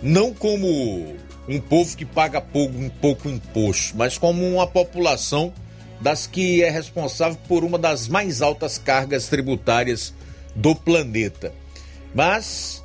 não 0.03 0.35
como 0.35 1.17
um 1.49 1.59
povo 1.59 1.97
que 1.97 2.05
paga 2.05 2.39
pouco, 2.39 2.77
um 2.77 2.91
pouco 2.91 3.31
imposto, 3.31 3.97
mas 3.97 4.19
como 4.19 4.47
uma 4.47 4.67
população 4.67 5.55
das 6.03 6.27
que 6.27 6.63
é 6.63 6.69
responsável 6.69 7.39
por 7.49 7.65
uma 7.65 7.79
das 7.79 8.07
mais 8.07 8.43
altas 8.43 8.77
cargas 8.77 9.27
tributárias 9.29 10.13
do 10.55 10.75
planeta. 10.75 11.51
Mas 12.15 12.84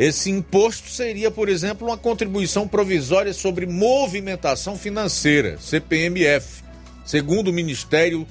esse 0.00 0.30
imposto 0.30 0.88
seria, 0.88 1.30
por 1.30 1.46
exemplo, 1.46 1.86
uma 1.86 1.98
contribuição 1.98 2.66
provisória 2.66 3.34
sobre 3.34 3.66
movimentação 3.66 4.74
financeira, 4.74 5.58
CPMF. 5.60 6.64
Segundo 7.04 7.48
o 7.48 7.52
Ministério 7.52 8.26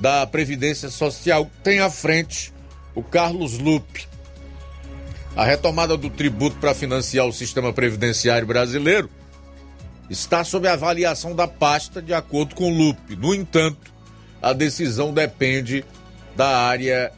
da 0.00 0.26
Previdência 0.26 0.88
Social, 0.88 1.50
tem 1.62 1.80
à 1.80 1.90
frente 1.90 2.50
o 2.94 3.02
Carlos 3.02 3.58
Lupe. 3.58 4.08
A 5.36 5.44
retomada 5.44 5.98
do 5.98 6.08
tributo 6.08 6.56
para 6.56 6.74
financiar 6.74 7.26
o 7.26 7.32
sistema 7.32 7.74
previdenciário 7.74 8.46
brasileiro 8.46 9.10
está 10.08 10.42
sob 10.42 10.66
avaliação 10.66 11.36
da 11.36 11.46
pasta, 11.46 12.00
de 12.00 12.14
acordo 12.14 12.54
com 12.54 12.70
Lupe. 12.70 13.16
No 13.16 13.34
entanto, 13.34 13.92
a 14.40 14.54
decisão 14.54 15.12
depende 15.12 15.84
da 16.34 16.56
área 16.56 17.12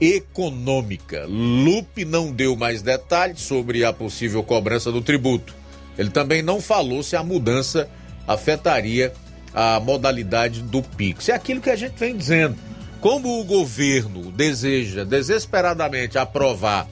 econômica. 0.00 1.26
Lupe 1.26 2.04
não 2.04 2.32
deu 2.32 2.56
mais 2.56 2.82
detalhes 2.82 3.40
sobre 3.40 3.84
a 3.84 3.92
possível 3.92 4.42
cobrança 4.42 4.90
do 4.90 5.00
tributo. 5.00 5.54
Ele 5.96 6.10
também 6.10 6.42
não 6.42 6.60
falou 6.60 7.02
se 7.02 7.16
a 7.16 7.22
mudança 7.22 7.88
afetaria 8.26 9.12
a 9.52 9.78
modalidade 9.78 10.62
do 10.62 10.82
Pix. 10.82 11.28
É 11.28 11.32
aquilo 11.32 11.60
que 11.60 11.70
a 11.70 11.76
gente 11.76 11.94
vem 11.96 12.16
dizendo. 12.16 12.56
Como 13.00 13.40
o 13.40 13.44
governo 13.44 14.32
deseja 14.32 15.04
desesperadamente 15.04 16.18
aprovar 16.18 16.88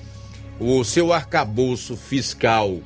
o 0.61 0.85
seu 0.85 1.13
arcabouço 1.13 1.97
fiscal 1.97 2.81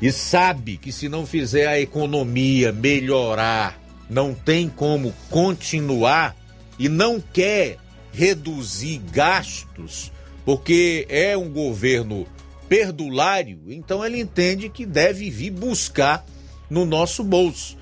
e 0.00 0.10
sabe 0.10 0.76
que 0.76 0.92
se 0.92 1.08
não 1.08 1.26
fizer 1.26 1.66
a 1.66 1.80
economia 1.80 2.72
melhorar, 2.72 3.78
não 4.08 4.32
tem 4.32 4.68
como 4.68 5.12
continuar 5.28 6.34
e 6.78 6.88
não 6.88 7.20
quer 7.20 7.76
reduzir 8.12 8.98
gastos, 9.12 10.12
porque 10.44 11.06
é 11.08 11.36
um 11.36 11.50
governo 11.50 12.26
perdulário, 12.68 13.60
então 13.68 14.04
ele 14.04 14.20
entende 14.20 14.68
que 14.68 14.86
deve 14.86 15.28
vir 15.28 15.50
buscar 15.50 16.24
no 16.68 16.84
nosso 16.84 17.24
bolso. 17.24 17.76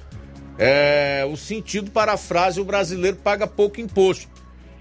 É, 0.59 1.26
o 1.30 1.36
sentido 1.36 1.90
para 1.90 2.14
a 2.14 2.16
frase: 2.16 2.60
o 2.60 2.64
brasileiro 2.64 3.16
paga 3.18 3.46
pouco 3.46 3.80
imposto, 3.80 4.28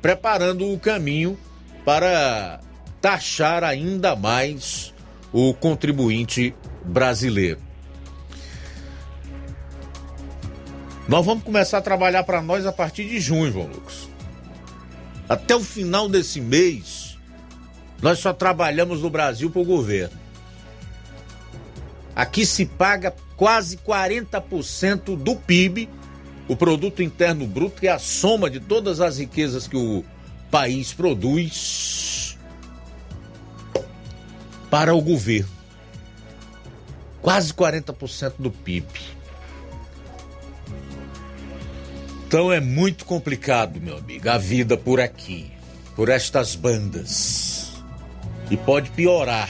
preparando 0.01 0.71
o 0.71 0.79
caminho 0.79 1.37
para 1.85 2.59
taxar 3.01 3.63
ainda 3.63 4.15
mais 4.15 4.93
o 5.31 5.53
contribuinte 5.53 6.55
brasileiro. 6.83 7.59
Nós 11.07 11.25
vamos 11.25 11.43
começar 11.43 11.77
a 11.77 11.81
trabalhar 11.81 12.23
para 12.23 12.41
nós 12.41 12.65
a 12.65 12.71
partir 12.71 13.07
de 13.07 13.19
junho, 13.19 13.51
João 13.51 13.67
Lucas. 13.67 14.06
Até 15.27 15.55
o 15.55 15.63
final 15.63 16.07
desse 16.07 16.39
mês, 16.39 17.17
nós 18.01 18.19
só 18.19 18.31
trabalhamos 18.31 19.01
no 19.01 19.09
Brasil 19.09 19.49
para 19.49 19.61
o 19.61 19.65
governo. 19.65 20.17
Aqui 22.15 22.45
se 22.45 22.65
paga 22.65 23.13
quase 23.35 23.77
40% 23.77 25.15
do 25.15 25.35
PIB, 25.35 25.89
o 26.47 26.55
produto 26.55 27.03
interno 27.03 27.45
bruto, 27.45 27.81
que 27.81 27.87
é 27.87 27.91
a 27.91 27.99
soma 27.99 28.49
de 28.49 28.59
todas 28.59 29.01
as 29.01 29.17
riquezas 29.17 29.67
que 29.67 29.77
o 29.77 30.03
país 30.49 30.93
produz 30.93 32.37
para 34.69 34.95
o 34.95 35.01
governo. 35.01 35.51
Quase 37.21 37.53
40% 37.53 38.33
do 38.39 38.49
PIB. 38.49 39.16
Então 42.27 42.51
é 42.51 42.59
muito 42.59 43.05
complicado, 43.05 43.79
meu 43.79 43.99
amigo, 43.99 44.29
a 44.29 44.37
vida 44.37 44.75
por 44.75 44.99
aqui, 44.99 45.49
por 45.95 46.09
estas 46.09 46.55
bandas. 46.55 47.71
E 48.51 48.57
pode 48.57 48.89
piorar. 48.89 49.49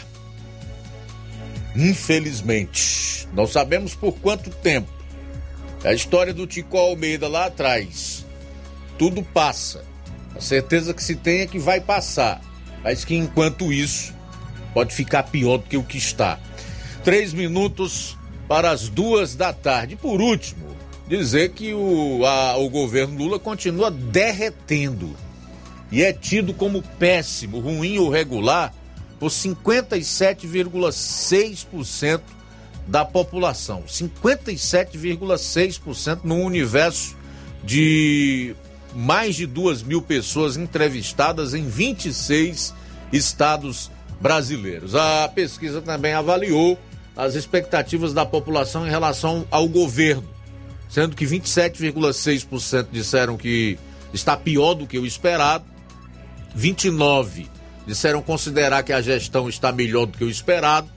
Infelizmente. 1.75 3.27
Não 3.33 3.47
sabemos 3.47 3.95
por 3.95 4.11
quanto 4.19 4.51
tempo. 4.51 4.91
É 5.83 5.89
a 5.89 5.93
história 5.93 6.31
do 6.31 6.45
Tico 6.45 6.77
Almeida 6.77 7.27
lá 7.27 7.47
atrás. 7.47 8.23
Tudo 8.95 9.23
passa. 9.23 9.83
A 10.35 10.39
certeza 10.39 10.93
que 10.93 11.01
se 11.01 11.15
tem 11.15 11.39
é 11.39 11.47
que 11.47 11.57
vai 11.57 11.81
passar. 11.81 12.39
Mas 12.83 13.03
que 13.03 13.15
enquanto 13.15 13.73
isso, 13.73 14.13
pode 14.71 14.93
ficar 14.93 15.23
pior 15.23 15.57
do 15.57 15.63
que 15.63 15.77
o 15.77 15.83
que 15.83 15.97
está. 15.97 16.39
Três 17.03 17.33
minutos 17.33 18.15
para 18.47 18.69
as 18.69 18.87
duas 18.87 19.33
da 19.35 19.51
tarde. 19.51 19.95
Por 19.95 20.21
último, 20.21 20.76
dizer 21.07 21.49
que 21.49 21.73
o, 21.73 22.23
a, 22.25 22.57
o 22.57 22.69
governo 22.69 23.17
Lula 23.17 23.39
continua 23.39 23.89
derretendo 23.89 25.15
e 25.91 26.03
é 26.03 26.11
tido 26.11 26.53
como 26.53 26.81
péssimo, 26.81 27.59
ruim 27.59 27.97
ou 27.97 28.09
regular 28.09 28.73
por 29.19 29.29
57,6% 29.29 32.21
da 32.87 33.03
população. 33.03 33.83
57,6% 33.83 36.19
no 36.23 36.35
universo 36.35 37.17
de 37.63 38.55
mais 38.93 39.35
de 39.35 39.45
duas 39.45 39.83
mil 39.83 40.01
pessoas 40.01 40.55
entrevistadas 40.57 41.53
em 41.53 41.67
26 41.67 42.73
estados 43.11 43.91
brasileiros. 44.19 44.95
A 44.95 45.29
pesquisa 45.33 45.81
também 45.81 46.13
avaliou 46.13 46.79
as 47.15 47.35
expectativas 47.35 48.13
da 48.13 48.25
população 48.25 48.87
em 48.87 48.89
relação 48.89 49.45
ao 49.49 49.65
governo, 49.67 50.27
sendo 50.89 51.15
que 51.15 51.25
27,6% 51.25 52.87
disseram 52.91 53.37
que 53.37 53.77
está 54.13 54.35
pior 54.37 54.73
do 54.73 54.87
que 54.87 54.97
o 54.97 55.05
esperado, 55.05 55.65
29 56.55 57.49
disseram 57.85 58.21
considerar 58.21 58.83
que 58.83 58.91
a 58.91 59.01
gestão 59.01 59.47
está 59.47 59.71
melhor 59.71 60.05
do 60.05 60.17
que 60.17 60.23
o 60.23 60.29
esperado, 60.29 60.89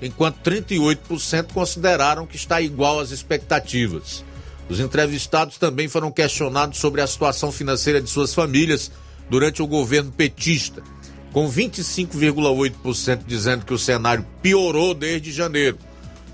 enquanto 0.00 0.38
38% 0.42 1.52
consideraram 1.52 2.26
que 2.26 2.36
está 2.36 2.60
igual 2.60 3.00
às 3.00 3.10
expectativas. 3.10 4.24
Os 4.68 4.80
entrevistados 4.80 5.58
também 5.58 5.88
foram 5.88 6.10
questionados 6.10 6.78
sobre 6.78 7.02
a 7.02 7.06
situação 7.06 7.52
financeira 7.52 8.00
de 8.00 8.08
suas 8.08 8.32
famílias 8.32 8.90
durante 9.28 9.60
o 9.60 9.66
governo 9.66 10.10
petista 10.12 10.82
com 11.32 11.48
25,8% 11.48 13.20
dizendo 13.26 13.64
que 13.64 13.74
o 13.74 13.78
cenário 13.78 14.26
piorou 14.42 14.94
desde 14.94 15.32
janeiro. 15.32 15.78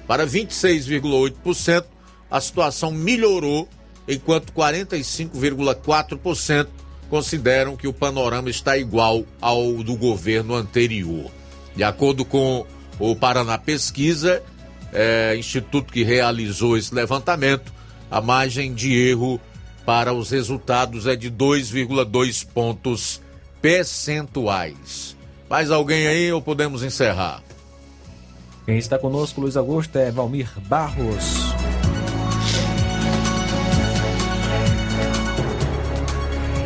Para 0.06 0.26
26,8%, 0.26 1.84
a 2.30 2.40
situação 2.40 2.90
melhorou, 2.90 3.68
enquanto 4.08 4.52
45,4% 4.52 6.68
consideram 7.08 7.76
que 7.76 7.86
o 7.86 7.92
panorama 7.92 8.50
está 8.50 8.76
igual 8.76 9.24
ao 9.40 9.72
do 9.82 9.96
governo 9.96 10.54
anterior. 10.54 11.30
De 11.74 11.84
acordo 11.84 12.24
com 12.24 12.66
o 12.98 13.14
Paraná 13.14 13.58
Pesquisa, 13.58 14.42
é, 14.92 15.36
instituto 15.36 15.92
que 15.92 16.02
realizou 16.02 16.76
esse 16.76 16.92
levantamento, 16.94 17.72
a 18.10 18.20
margem 18.20 18.74
de 18.74 18.94
erro 18.94 19.40
para 19.84 20.12
os 20.12 20.30
resultados 20.30 21.06
é 21.06 21.14
de 21.14 21.30
2,2 21.30 22.46
pontos 22.46 23.22
percentuais. 23.60 25.16
Mais 25.48 25.70
alguém 25.70 26.08
aí 26.08 26.32
ou 26.32 26.42
podemos 26.42 26.82
encerrar? 26.82 27.42
Quem 28.64 28.78
está 28.78 28.98
conosco, 28.98 29.40
Luiz 29.40 29.56
Augusto, 29.56 29.96
é 29.96 30.10
Valmir 30.10 30.50
Barros. 30.62 31.65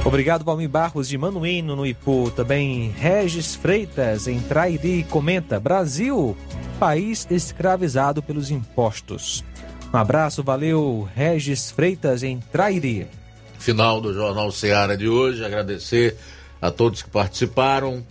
Obrigado, 0.04 0.44
Valmir 0.44 0.68
Barros 0.68 1.08
de 1.08 1.18
Manuíno, 1.18 1.76
no 1.76 1.86
Ipu. 1.86 2.30
Também 2.30 2.90
Regis 2.96 3.54
Freitas, 3.54 4.26
em 4.26 4.40
Trairi, 4.40 5.04
comenta: 5.04 5.60
Brasil, 5.60 6.36
país 6.78 7.26
escravizado 7.30 8.22
pelos 8.22 8.50
impostos. 8.50 9.44
Um 9.92 9.96
abraço, 9.98 10.42
valeu, 10.42 11.08
Regis 11.14 11.70
Freitas, 11.70 12.22
em 12.22 12.40
Trairi. 12.50 13.06
Final 13.58 14.00
do 14.00 14.14
Jornal 14.14 14.50
Seara 14.50 14.96
de 14.96 15.06
hoje. 15.06 15.44
Agradecer 15.44 16.16
a 16.62 16.70
todos 16.70 17.02
que 17.02 17.10
participaram. 17.10 18.02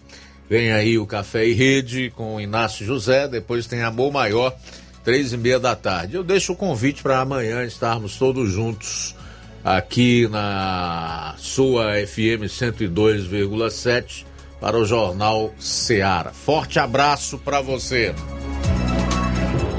Vem 0.47 0.71
aí 0.71 0.97
o 0.97 1.07
Café 1.07 1.47
e 1.47 1.53
Rede 1.53 2.11
com 2.15 2.35
o 2.35 2.41
Inácio 2.41 2.85
José, 2.85 3.27
depois 3.27 3.67
tem 3.67 3.81
Amor 3.81 4.11
Maior, 4.11 4.55
três 5.03 5.31
e 5.31 5.37
meia 5.37 5.59
da 5.59 5.75
tarde. 5.75 6.15
Eu 6.15 6.23
deixo 6.23 6.53
o 6.53 6.55
convite 6.55 7.03
para 7.03 7.19
amanhã 7.19 7.63
estarmos 7.63 8.17
todos 8.17 8.49
juntos 8.51 9.15
aqui 9.63 10.27
na 10.27 11.35
sua 11.37 11.93
FM 12.05 12.47
102,7 12.47 14.25
para 14.59 14.77
o 14.77 14.85
Jornal 14.85 15.53
Seara. 15.57 16.31
Forte 16.31 16.79
abraço 16.79 17.37
para 17.37 17.61
você. 17.61 18.13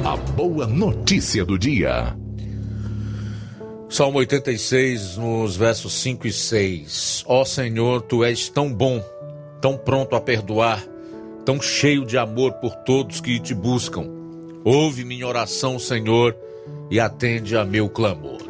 A 0.05 0.17
boa 0.17 0.67
notícia 0.67 1.45
do 1.45 1.59
dia. 1.59 2.17
Salmo 3.89 4.19
86, 4.19 5.17
nos 5.17 5.57
versos 5.57 5.93
5 5.95 6.27
e 6.27 6.33
6. 6.33 7.25
Ó 7.27 7.45
Senhor, 7.45 8.03
tu 8.03 8.25
és 8.25 8.49
tão 8.49 8.73
bom, 8.73 9.03
tão 9.61 9.77
pronto 9.77 10.15
a 10.15 10.21
perdoar, 10.21 10.85
tão 11.45 11.61
cheio 11.61 12.07
de 12.07 12.17
amor 12.17 12.53
por 12.55 12.75
todos 12.77 13.21
que 13.21 13.41
te 13.41 13.53
buscam. 13.53 14.09
Ouve 14.65 15.05
minha 15.05 15.27
oração, 15.27 15.79
Senhor, 15.79 16.37
e 16.91 17.01
atende 17.01 17.57
a 17.57 17.65
meu 17.65 17.89
clamor. 17.89 18.50